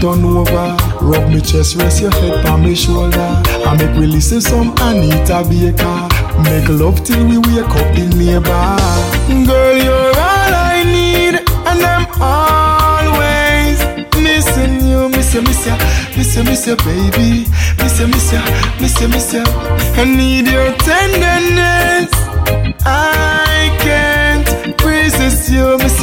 turn 0.00 0.24
over. 0.24 0.76
Rub 1.00 1.28
me 1.30 1.40
chest, 1.40 1.76
rest 1.76 2.00
your 2.00 2.10
head 2.10 2.46
on 2.46 2.62
my 2.62 2.74
shoulder. 2.74 3.42
I 3.66 3.76
make 3.76 3.96
we 3.98 4.06
listen 4.06 4.40
some 4.40 4.74
Anita 4.80 5.44
Baker. 5.48 6.08
Make 6.42 6.68
love 6.68 7.02
till 7.04 7.24
we 7.26 7.38
wake 7.38 7.74
up 7.80 7.88
the 7.94 8.06
neighbor. 8.16 9.46
Girl, 9.46 9.76
you're 9.76 10.12
all 10.26 10.52
I 10.54 10.82
need, 10.84 11.34
and 11.68 11.80
I'm 11.92 12.06
always 12.20 13.78
missing 14.22 14.86
you, 14.86 15.08
miss 15.08 15.34
you, 15.34 15.42
miss 15.42 15.66
you, 15.66 15.76
miss 16.16 16.36
you, 16.36 16.44
miss 16.44 16.66
you, 16.66 16.76
baby, 16.76 17.46
miss 17.78 18.00
you, 18.00 18.06
miss 18.08 18.32
you, 18.32 18.42
miss 18.80 19.00
you, 19.00 19.08
miss 19.08 19.32
you. 19.32 19.44
I 19.44 20.04
need 20.04 20.46
your 20.48 20.72
tenderness. 20.78 22.15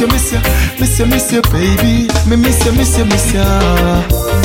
you, 0.00 0.06
miss 0.08 0.32
you, 0.32 0.40
miss 0.80 0.98
you, 0.98 1.06
miss 1.06 1.32
you, 1.32 1.42
baby. 1.52 2.08
Me 2.28 2.36
miss 2.36 2.64
you, 2.64 2.72
miss 2.72 2.98
you, 2.98 3.04
miss 3.04 3.32
you. 3.32 3.40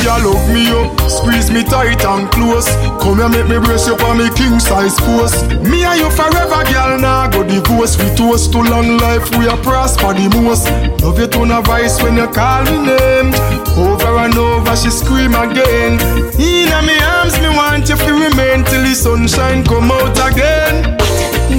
Yeah, 0.06 0.22
love 0.22 0.45
me 0.54 0.70
up, 0.70 1.10
squeeze 1.10 1.50
me 1.52 1.64
tight 1.64 2.04
and 2.06 2.30
close. 2.32 2.68
Come 3.02 3.18
here, 3.18 3.30
make 3.30 3.50
me 3.50 3.58
brace 3.58 3.88
you 3.88 3.97
for 3.97 4.14
me 4.16 4.30
king 4.36 4.60
size 4.60 5.00
force. 5.00 5.41
Me 5.66 5.84
and 5.84 6.00
you 6.00 6.10
forever, 6.12 6.64
girl. 6.70 7.00
Now 7.00 7.26
nah, 7.26 7.30
go 7.30 7.43
divorce. 7.43 7.97
We 7.97 8.14
toast 8.16 8.52
to 8.54 8.60
long 8.62 8.97
life, 8.97 9.30
we 9.38 9.47
are 9.47 9.58
prosper 9.58 10.14
the 10.14 10.30
most. 10.41 10.70
Love 11.02 11.20
you 11.20 11.28
to 11.28 11.41
a 11.58 11.62
vice 11.62 12.02
when 12.02 12.18
you 12.18 12.28
call 12.28 12.64
me 12.66 12.86
name. 12.86 13.34
Over 13.78 14.18
and 14.22 14.36
over, 14.38 14.76
she 14.76 14.89
scream 14.89 15.34
again. 15.34 15.97
In 16.38 16.70
me 16.86 16.95
arms, 17.18 17.39
me 17.41 17.50
want 17.50 17.89
you 17.89 17.97
to 17.97 18.12
remain 18.14 18.64
till 18.66 18.84
the 18.84 18.93
sunshine 18.93 19.64
come 19.66 19.91
out 19.91 20.18
again. 20.32 20.97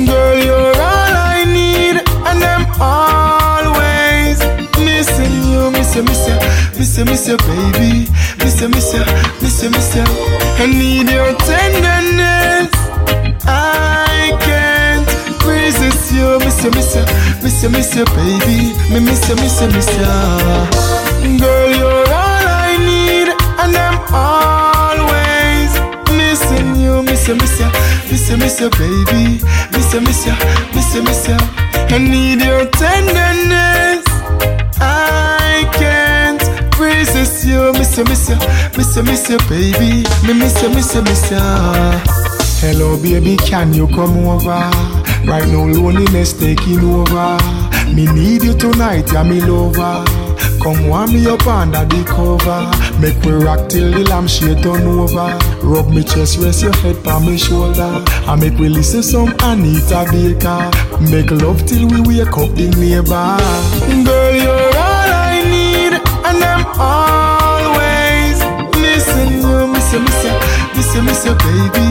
Girl, 0.07 0.39
you're 0.39 0.80
you, 6.01 6.07
miss 6.07 6.29
you, 6.29 6.37
miss 6.79 6.99
you, 6.99 7.05
miss 7.05 7.29
you, 7.29 7.37
baby. 7.37 8.09
Miss 8.39 8.61
you, 8.61 8.69
miss 8.69 8.93
you, 8.95 9.05
miss 9.43 9.63
you, 9.63 9.71
miss 9.71 9.95
you. 9.97 10.05
I 10.57 10.67
need 10.67 11.09
your 11.11 11.33
tenderness. 11.45 12.71
I 13.45 14.33
can't 14.41 15.09
resist 15.45 16.13
you, 16.13 16.39
miss 16.39 16.65
you, 16.65 16.71
miss 16.71 16.95
you, 16.95 17.05
miss 17.43 17.63
you, 17.63 17.69
miss 17.69 17.95
you, 17.97 18.05
baby. 18.17 18.73
Me 18.93 19.01
miss 19.01 19.29
you, 19.29 19.37
miss 19.37 19.61
you, 19.61 19.69
miss 19.69 19.91
you. 19.99 21.39
Girl, 21.39 21.71
you're 21.71 22.07
all 22.09 22.45
I 22.65 22.77
need, 22.81 23.29
and 23.61 23.77
I'm 23.77 23.99
always 24.15 25.71
missing 26.17 26.77
you, 26.77 27.03
miss 27.03 27.29
you, 27.29 27.35
miss 27.35 27.61
you, 27.61 27.69
miss 28.11 28.31
you, 28.31 28.37
miss 28.39 28.61
you, 28.61 28.71
baby. 28.71 29.43
Miss 29.73 29.93
you, 29.93 30.01
miss 30.01 30.25
you, 30.27 30.35
miss 30.75 30.95
you, 30.95 31.03
miss 31.03 31.29
you. 31.29 31.37
I 31.93 31.99
need 31.99 32.41
your 32.41 32.65
tenderness. 32.67 33.90
You, 37.51 37.73
miss 37.73 37.97
you, 37.99 38.05
miss 38.05 38.29
you, 38.29 38.37
miss 38.77 38.97
you, 38.97 39.03
miss 39.03 39.29
you, 39.29 39.39
baby. 39.49 40.05
Me 40.27 40.33
miss 40.35 40.63
you, 40.63 40.69
miss 40.71 40.95
you, 40.95 41.03
miss 41.03 41.31
you. 41.31 41.39
Hello, 42.63 42.97
baby, 43.03 43.37
can 43.37 43.73
you 43.73 43.87
come 43.89 44.27
over? 44.27 44.71
Right 45.27 45.47
now, 45.49 45.67
loneliness 45.67 46.33
taking 46.33 46.81
over. 46.81 47.39
Me 47.95 48.07
need 48.07 48.43
you 48.43 48.55
tonight, 48.55 49.11
yeah, 49.13 49.23
me 49.23 49.41
lover. 49.41 50.05
Come 50.63 50.89
warm 50.89 51.13
me 51.13 51.27
up 51.27 51.47
under 51.47 51.85
the 51.87 52.05
cover. 52.05 52.69
Make 53.01 53.23
we 53.25 53.33
rock 53.33 53.71
till 53.71 53.91
the 53.91 54.05
lampshade 54.11 54.63
turn 54.63 54.87
over. 54.87 55.39
Rub 55.67 55.89
me 55.89 56.05
chest, 56.05 56.39
rest 56.39 56.63
your 56.63 56.77
head 56.77 56.97
on 57.07 57.25
my 57.25 57.37
shoulder. 57.37 58.05
I 58.29 58.37
make 58.37 58.59
we 58.59 58.69
listen 58.69 59.03
some 59.03 59.35
Anita 59.41 60.07
Baker. 60.13 60.71
Make 61.11 61.31
love 61.31 61.65
till 61.67 61.89
we 61.89 62.01
wake 62.03 62.37
up 62.37 62.55
the 62.55 62.69
neighbor. 62.77 63.41
Girl, 64.05 64.35
you're 64.37 64.77
all 64.77 65.11
I 65.17 65.43
need, 65.49 65.95
and 66.27 66.45
I'm 66.45 66.67
always 66.79 67.30
you, 71.01 71.07
miss 71.07 71.25
you, 71.25 71.35
baby, 71.35 71.87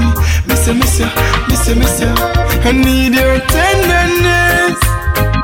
miss 0.47 0.67
you, 0.67 0.73
miss 0.73 0.99
you, 0.99 1.07
miss 1.47 1.67
you, 1.67 1.75
miss 1.75 1.99
you. 2.01 2.13
I 2.67 2.71
need 2.71 3.13
your 3.13 3.39
tenderness. 3.39 4.79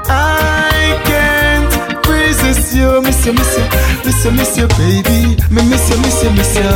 I 0.07 1.01
can't 1.05 2.07
resist 2.07 2.75
you, 2.75 3.01
miss 3.01 3.25
you, 3.25 3.33
miss 3.33 3.57
you, 3.57 3.65
miss 4.05 4.25
you, 4.25 4.31
miss 4.31 4.57
you, 4.57 4.67
baby, 4.79 5.35
me 5.49 5.61
miss 5.69 5.89
you, 5.89 5.97
miss 5.97 6.23
you, 6.23 6.31
miss 6.31 6.55
you. 6.55 6.69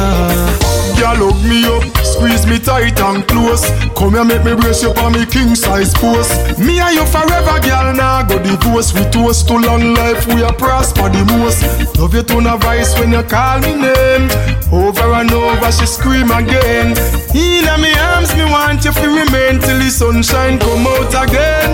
Girl, 0.99 1.29
hug 1.29 1.43
me 1.45 1.65
up, 1.65 1.83
squeeze 2.20 2.45
me 2.45 2.59
tight 2.59 2.99
and 2.99 3.26
close. 3.28 3.63
Come 3.95 4.13
here, 4.13 4.26
make 4.26 4.43
me 4.43 4.53
brace 4.55 4.84
you 4.84 4.93
for 4.93 5.09
me 5.09 5.26
king 5.26 5.55
size 5.55 5.93
post. 5.93 6.59
Me 6.59 6.80
and 6.80 6.93
you 6.95 7.05
forever, 7.07 7.57
girl. 7.63 7.93
Now 7.95 8.24
go 8.24 8.38
divorce. 8.43 8.93
We 8.93 9.03
toast 9.09 9.47
to 9.47 9.55
long 9.55 9.93
life, 9.93 10.28
we 10.28 10.43
are 10.43 10.53
prosper 10.53 11.07
the 11.09 11.24
most. 11.32 11.63
Love 11.97 12.13
you 12.13 12.24
to 12.24 12.41
no 12.41 12.57
voice 12.57 12.97
when 12.99 13.11
you 13.13 13.24
call 13.24 13.59
me 13.59 13.74
name. 13.76 14.28
Over 14.72 15.13
and 15.20 15.32
over, 15.32 15.72
she 15.72 15.86
scream 15.86 16.30
again. 16.32 16.91
In 17.34 17.65
me 17.82 17.91
arms, 18.11 18.36
me 18.36 18.43
want 18.43 18.84
you 18.84 18.91
to 18.91 19.07
remain 19.07 19.59
till 19.63 19.80
the 19.80 19.89
sunshine 19.89 20.59
come 20.59 20.86
out 20.88 21.13
again. 21.24 21.72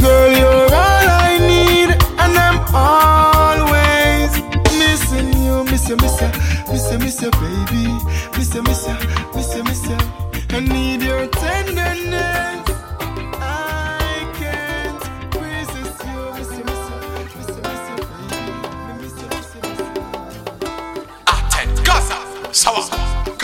Girl, 0.00 0.30
you're 0.38 0.70
all 0.70 1.06
I 1.26 1.38
need, 1.42 1.90
and 2.22 2.38
I'm 2.46 2.58
always 2.74 4.30
missing 4.78 5.32
you, 5.42 5.64
miss 5.64 5.88
you, 5.88 5.96
miss 5.96 6.20
you, 6.20 6.30
miss 6.70 6.92
you, 6.92 6.98
miss 6.98 7.22
you, 7.22 7.30
baby, 7.32 7.98
miss 8.36 8.54
you, 8.54 8.62
miss 8.62 8.86
you, 8.86 8.94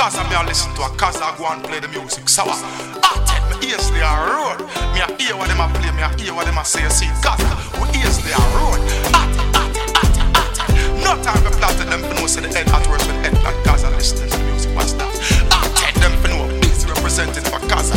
Gaza 0.04 0.22
me 0.28 0.36
a 0.36 0.44
listen 0.44 0.68
to 0.74 0.82
a 0.82 0.92
Gaza 0.98 1.32
go 1.38 1.48
and 1.48 1.64
play 1.64 1.80
the 1.80 1.88
music, 1.88 2.28
sour. 2.28 2.52
Uh, 2.52 3.24
atten 3.24 3.40
me 3.48 3.72
ears 3.72 3.88
they 3.88 4.02
are 4.04 4.36
road. 4.36 4.60
Me 4.92 5.00
a 5.00 5.08
hear 5.16 5.32
what 5.32 5.48
them 5.48 5.64
a 5.64 5.66
play, 5.80 5.88
me 5.96 6.04
a 6.04 6.12
hear 6.20 6.34
what 6.34 6.44
them 6.44 6.58
a 6.58 6.64
say. 6.64 6.86
See 6.92 7.08
Gaza, 7.24 7.48
we 7.80 7.88
ears 7.96 8.20
they 8.20 8.36
are 8.36 8.50
road. 8.52 8.84
Atten, 9.16 9.48
atten, 9.56 9.88
atten, 9.96 10.28
atten. 10.36 11.00
No 11.00 11.16
time 11.24 11.40
for 11.40 11.56
plotting 11.56 11.88
them 11.88 12.04
for 12.04 12.12
know 12.20 12.26
say 12.28 12.44
the 12.44 12.52
head 12.52 12.68
at 12.68 12.84
work 12.84 13.00
when 13.08 13.16
head 13.24 13.32
like 13.48 13.56
Gaza 13.64 13.88
listening 13.96 14.28
to 14.28 14.36
the 14.36 14.44
music. 14.44 14.76
What's 14.76 14.92
that? 15.00 15.08
Atten 15.48 15.96
them 15.96 16.12
for 16.20 16.28
know 16.28 16.52
busy 16.60 16.84
representing 16.84 17.44
for 17.48 17.64
Gaza. 17.64 17.96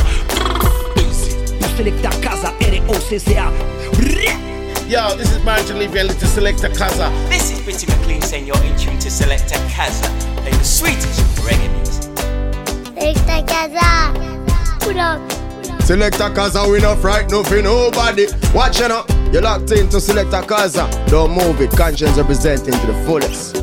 You 1.03 1.11
select 1.75 2.07
a 2.07 2.11
casa, 2.23 2.55
R-O-C-C-A. 2.55 4.47
Yo, 4.87 5.13
this 5.17 5.29
is 5.35 5.43
Martin 5.43 5.77
Levy 5.77 5.99
and 5.99 6.07
Little 6.07 6.29
Selecta 6.29 6.69
Kza. 6.69 7.11
This 7.27 7.51
is 7.51 7.59
Bitty 7.65 7.91
McLean 7.91 8.21
saying 8.21 8.47
you're 8.47 8.63
in 8.63 8.77
tune 8.77 8.97
to 8.99 9.09
Selecta 9.09 9.59
Kza, 9.67 10.07
playing 10.37 10.57
the 10.57 10.63
sweetest 10.63 11.19
reggae 11.43 11.69
music. 11.75 11.96
Selecta 12.97 13.43
Kza. 13.45 14.79
Put 14.79 14.97
up. 14.97 15.19
Selecta 15.81 16.33
Kza, 16.33 16.69
we 16.71 16.79
not 16.79 16.97
fright 16.97 17.29
no 17.29 17.43
for 17.43 17.61
nobody. 17.61 18.25
Watch 18.55 18.81
it 18.81 18.89
up. 18.89 19.07
You're 19.31 19.43
locked 19.43 19.71
into 19.71 19.97
Selecta 19.97 20.41
Kza. 20.41 21.07
Don't 21.07 21.31
move 21.31 21.61
it. 21.61 21.69
Conscience 21.71 22.17
representing 22.17 22.73
to 22.73 22.87
the 22.87 22.93
fullest. 23.05 23.57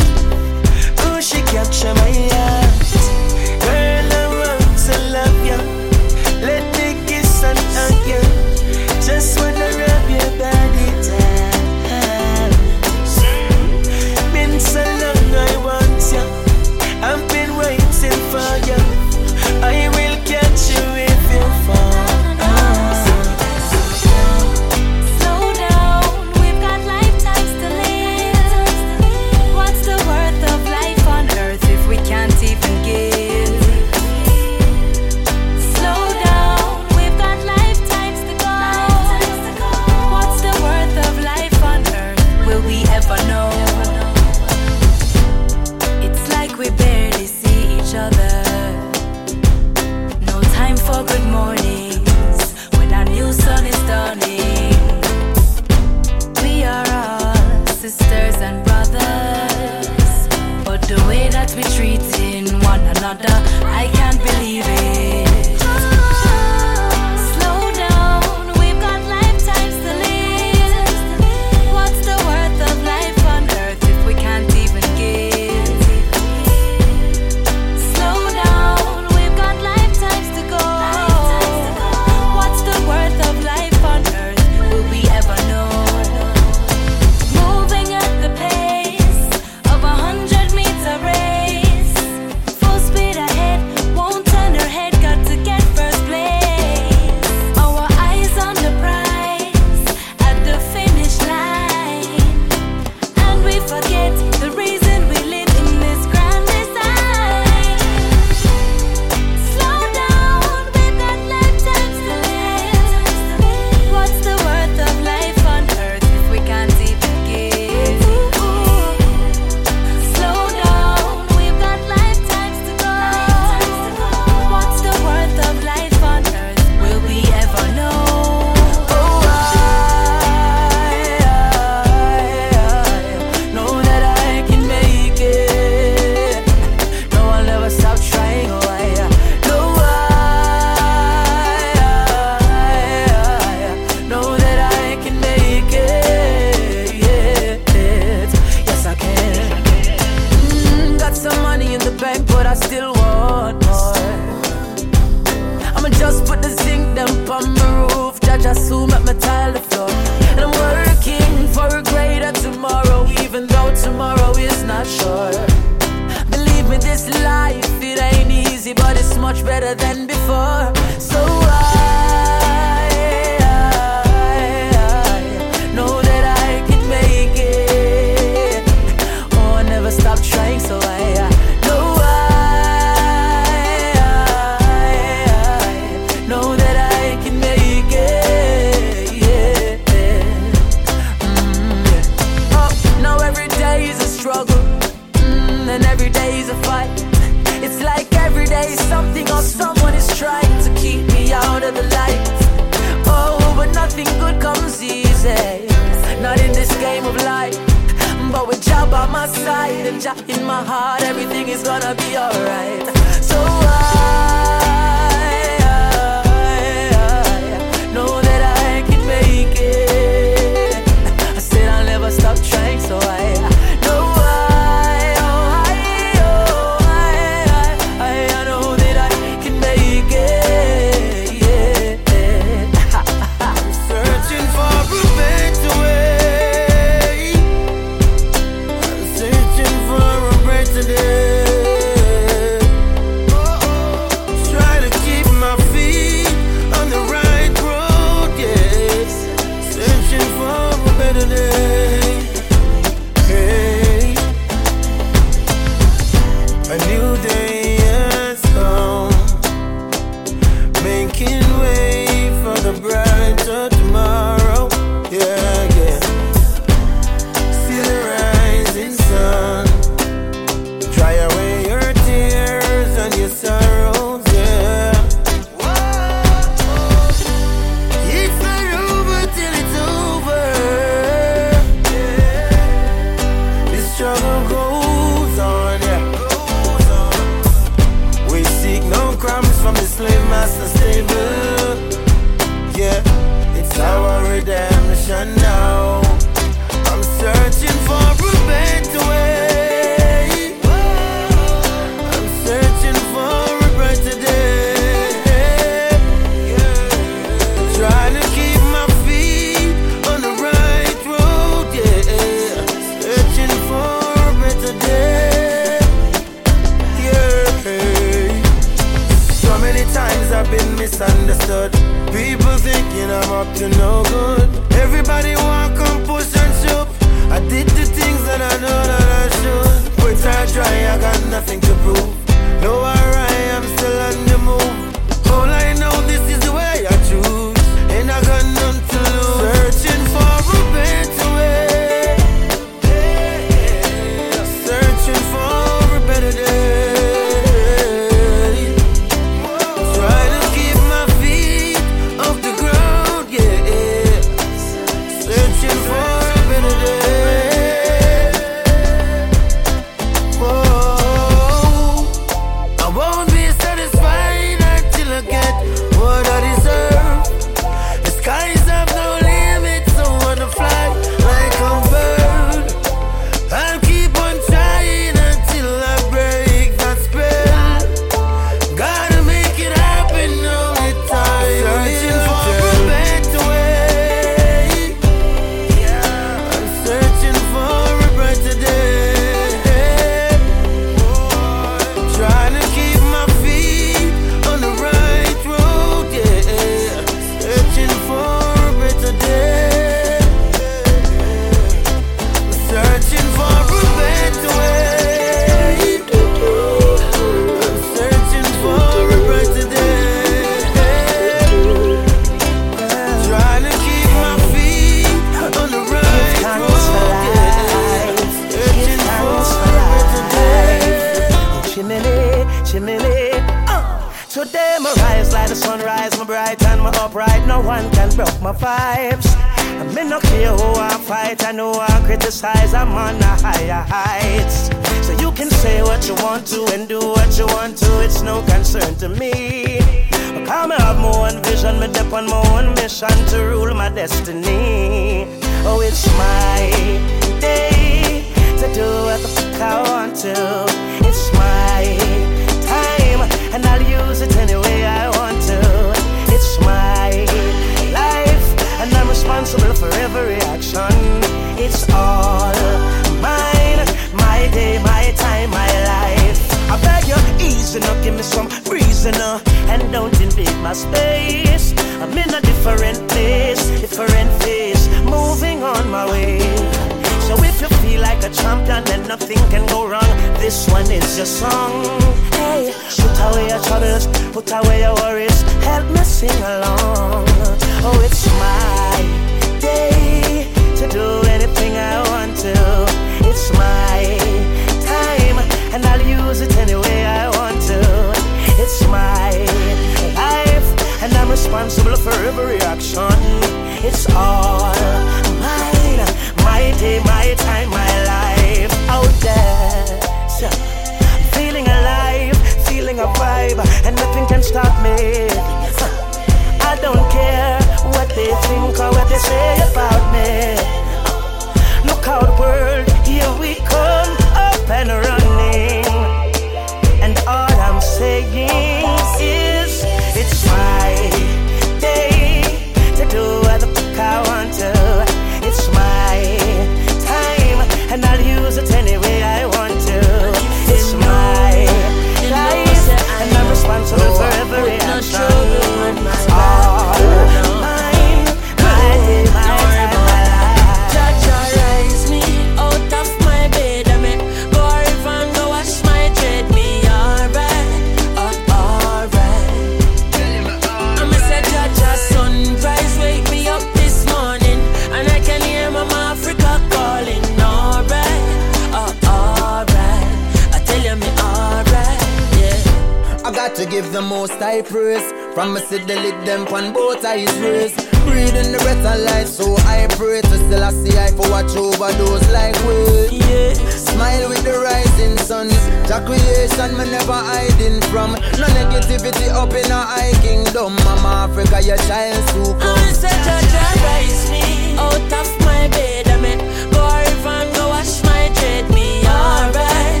Praise. 574.58 575.06
From 575.34 575.54
me 575.54 575.60
see 575.60 575.78
the 575.78 575.94
lick 576.02 576.18
them 576.26 576.42
on 576.52 576.72
both 576.72 577.04
eyes 577.04 577.30
raised. 577.38 577.78
Breathing 578.06 578.50
the 578.52 578.58
breath 578.64 578.84
of 578.84 578.98
life, 579.06 579.28
so 579.28 579.54
I 579.70 579.86
pray 579.96 580.20
to 580.22 580.36
still 580.42 580.64
I 580.64 580.72
see 580.72 580.96
I 580.98 581.10
for 581.14 581.28
watch 581.30 581.54
over 581.56 581.92
those 582.00 582.26
like 582.30 582.56
we. 582.66 583.18
Yeah. 583.22 583.54
Smile 583.70 584.28
with 584.28 584.42
the 584.42 584.58
rising 584.58 585.16
sun. 585.18 585.48
The 585.86 586.02
creation 586.06 586.76
me 586.76 586.84
never 586.90 587.20
hiding 587.30 587.80
from. 587.92 588.12
No 588.40 588.46
negativity 588.58 589.28
up 589.30 589.52
in 589.54 589.70
a 589.70 589.82
high 589.94 590.14
kingdom. 590.22 590.74
Mama 590.84 591.28
Africa, 591.30 591.62
your 591.62 591.78
child 591.88 592.18
so 592.30 592.54
come. 592.58 592.78
And 592.78 592.96
say 592.96 593.14
Jaja 593.26 593.64
rise 593.86 594.30
me 594.30 594.76
out 594.76 595.12
of 595.12 595.28
my 595.46 595.68
bed 595.68 596.08
and 596.08 596.22
me 596.22 596.34
go 596.72 596.82
and 596.88 597.54
go 597.54 597.68
wash 597.68 598.02
my 598.04 598.30
dread. 598.34 598.64
Me 598.74 599.04
alright, 599.06 600.00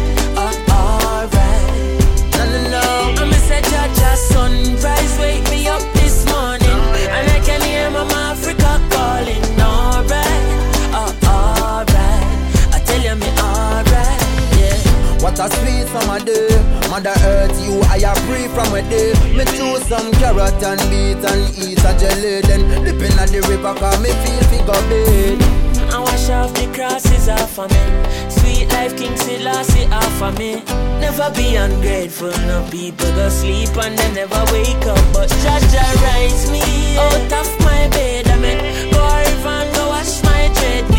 sunrise 4.28 5.18
wake 5.18 5.48
me 5.50 5.66
up 5.68 5.82
this 5.94 6.24
morning 6.26 6.80
and 7.16 7.24
I 7.30 7.40
can 7.44 7.60
hear 7.62 7.90
Mama 7.90 8.36
Africa 8.36 8.70
calling. 8.92 9.44
Alright, 9.58 10.46
uh, 10.92 11.12
alright. 11.24 12.74
I 12.74 12.78
tell 12.84 13.02
you 13.02 13.16
me 13.16 13.30
alright, 13.40 14.20
yeah. 14.58 15.22
What 15.22 15.38
a 15.38 15.48
sweet 15.56 15.86
summer 15.88 16.20
day 16.20 16.48
Mother 16.90 17.14
Earth, 17.24 17.56
you 17.64 17.80
I 17.88 17.98
a 18.02 18.14
free 18.26 18.48
from 18.48 18.74
a 18.74 18.82
day 18.88 19.12
Me 19.36 19.44
chew 19.52 19.76
some 19.84 20.10
carrot 20.12 20.62
and 20.62 20.80
beet 20.90 21.22
and 21.22 21.44
eat 21.56 21.78
a 21.84 21.92
jelly 21.98 22.40
Then 22.40 22.66
dip 22.84 23.00
in 23.00 23.16
the 23.16 23.46
river 23.48 23.74
cause 23.78 24.00
me 24.02 24.10
feel 24.10 24.42
figure 24.48 24.82
bed 24.88 25.60
I 25.92 25.98
wash 25.98 26.30
off 26.30 26.54
the 26.54 26.72
crosses 26.72 27.28
off 27.28 27.58
of 27.58 27.70
me. 27.70 28.30
Sweet 28.60 28.72
life, 28.74 28.94
King 28.94 29.16
Selassie 29.16 29.86
off 29.86 30.20
of 30.20 30.38
me. 30.38 30.62
Never 31.00 31.30
be 31.34 31.56
ungrateful, 31.56 32.30
no 32.46 32.68
people 32.70 33.10
go 33.14 33.30
sleep 33.30 33.74
and 33.78 33.96
they 33.98 34.12
never 34.12 34.44
wake 34.52 34.84
up. 34.84 35.00
But 35.14 35.30
Jaja 35.30 35.86
rise 36.02 36.50
me 36.50 36.98
out 36.98 37.32
of 37.32 37.60
my 37.60 37.88
bed. 37.88 38.28
I 38.28 38.36
mean, 38.36 38.58
go 38.92 39.00
and 39.00 39.74
go 39.74 39.88
wash 39.88 40.22
my 40.24 40.52
dread. 40.52 40.89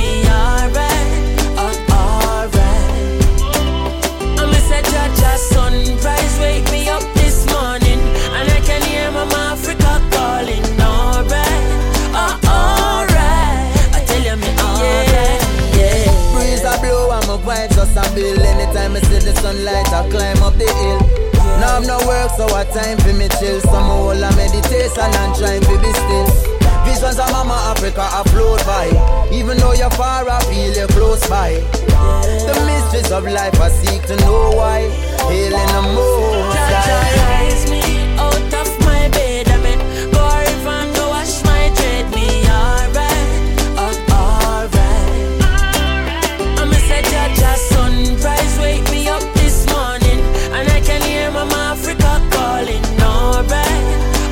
Just 18.12 18.16
build 18.16 18.39
Anytime 18.39 18.96
I 18.96 19.01
see 19.01 19.20
the 19.20 19.36
sunlight 19.36 19.92
I 19.92 20.09
climb 20.09 20.43
up 20.43 20.54
the 20.58 20.66
hill 20.66 21.00
Now 21.59 21.78
I'm 21.78 21.83
no 21.86 21.97
work 22.08 22.32
so 22.38 22.46
I 22.55 22.63
time 22.66 22.97
for 22.97 23.13
me 23.13 23.28
chill 23.39 23.59
Some 23.62 23.83
whole 23.83 24.12
a 24.12 24.36
meditation 24.36 25.04
and 25.04 25.36
trying 25.36 25.62
to 25.62 25.75
be 25.79 25.92
still 25.93 26.28
Visions 26.86 27.20
of 27.20 27.32
Mama 27.32 27.75
Africa 27.75 28.01
I 28.01 28.24
float 28.29 28.66
by 28.66 28.88
Even 29.32 29.58
though 29.58 29.74
you're 29.74 29.92
far 29.92 30.28
I 30.29 30.39
feel 30.46 30.74
you're 30.74 30.88
close 30.88 31.28
by 31.29 31.54
The 32.47 32.55
mysteries 32.66 33.12
of 33.12 33.24
life 33.25 33.59
I 33.59 33.70
seek 33.70 34.04
to 34.08 34.16
know 34.17 34.51
why 34.55 34.89
Hailing 35.29 35.67
the 35.67 35.82
most 35.96 36.58
rise 37.21 37.70
me 37.70 37.82
out 38.17 38.54
of 38.54 38.79
my 38.86 39.08
bed. 39.09 39.47
I 39.47 39.58
mean, 39.63 39.79
go 40.12 40.21
river 40.28 40.70
and 40.70 40.96
go 40.96 41.08
wash 41.09 41.43
my 41.46 41.71
dread. 41.75 42.12
Me 42.13 42.43
alright, 42.50 43.29
uh, 43.79 43.96
alright. 44.12 45.39
I 46.59 46.66
me 46.66 46.75
say 46.89 47.01
Jaja 47.04 47.71
Sunrise 48.05 48.57
wake 48.59 48.89
me 48.89 49.07
up 49.07 49.21
this 49.36 49.65
morning, 49.67 50.19
and 50.55 50.67
I 50.69 50.82
can 50.82 51.01
hear 51.03 51.29
Mama 51.29 51.75
Africa 51.75 52.19
calling. 52.32 52.83
Alright, 52.99 53.83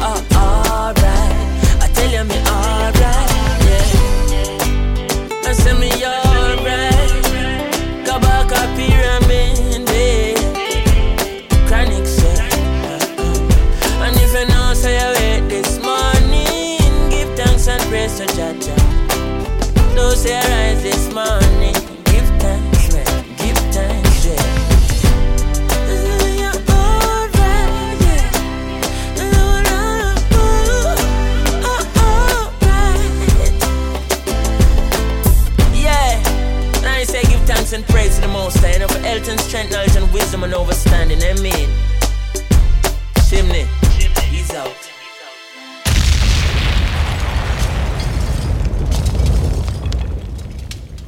oh, 0.02 0.26
alright. 0.34 1.84
I 1.84 1.88
tell 1.94 2.10
you, 2.10 2.24
me 2.24 2.38
alright, 2.50 3.30
yeah. 3.68 5.50
I 5.50 5.54
say 5.54 5.74
me 5.78 5.92
alright. 6.04 7.14
Kabaka 8.08 8.60
pyramid, 8.76 9.88
yeah. 9.94 10.34
Chronic 11.68 12.06
shit. 12.08 12.40
And 14.02 14.16
if 14.18 14.34
you 14.34 14.46
know, 14.50 14.74
say 14.74 14.98
I 14.98 15.14
wait 15.14 15.48
this 15.48 15.78
morning, 15.78 17.12
give 17.12 17.30
thanks 17.38 17.68
and 17.68 17.82
praise 17.84 18.18
to 18.18 18.26
Jah. 18.36 18.54
Don't 19.96 20.16
say 20.18 20.59
and 39.30 39.40
strength, 39.42 39.72
knowledge 39.72 39.96
and 39.96 40.12
wisdom 40.12 40.44
and 40.44 40.54
understanding. 40.54 41.20
I 41.22 41.34
mean, 41.42 41.70
chimney, 43.30 43.66
he's 44.30 44.54
out. 44.56 44.76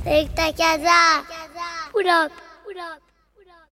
Take 0.03 0.35
the 0.35 1.26
Put 1.93 2.06
up. 2.06 2.40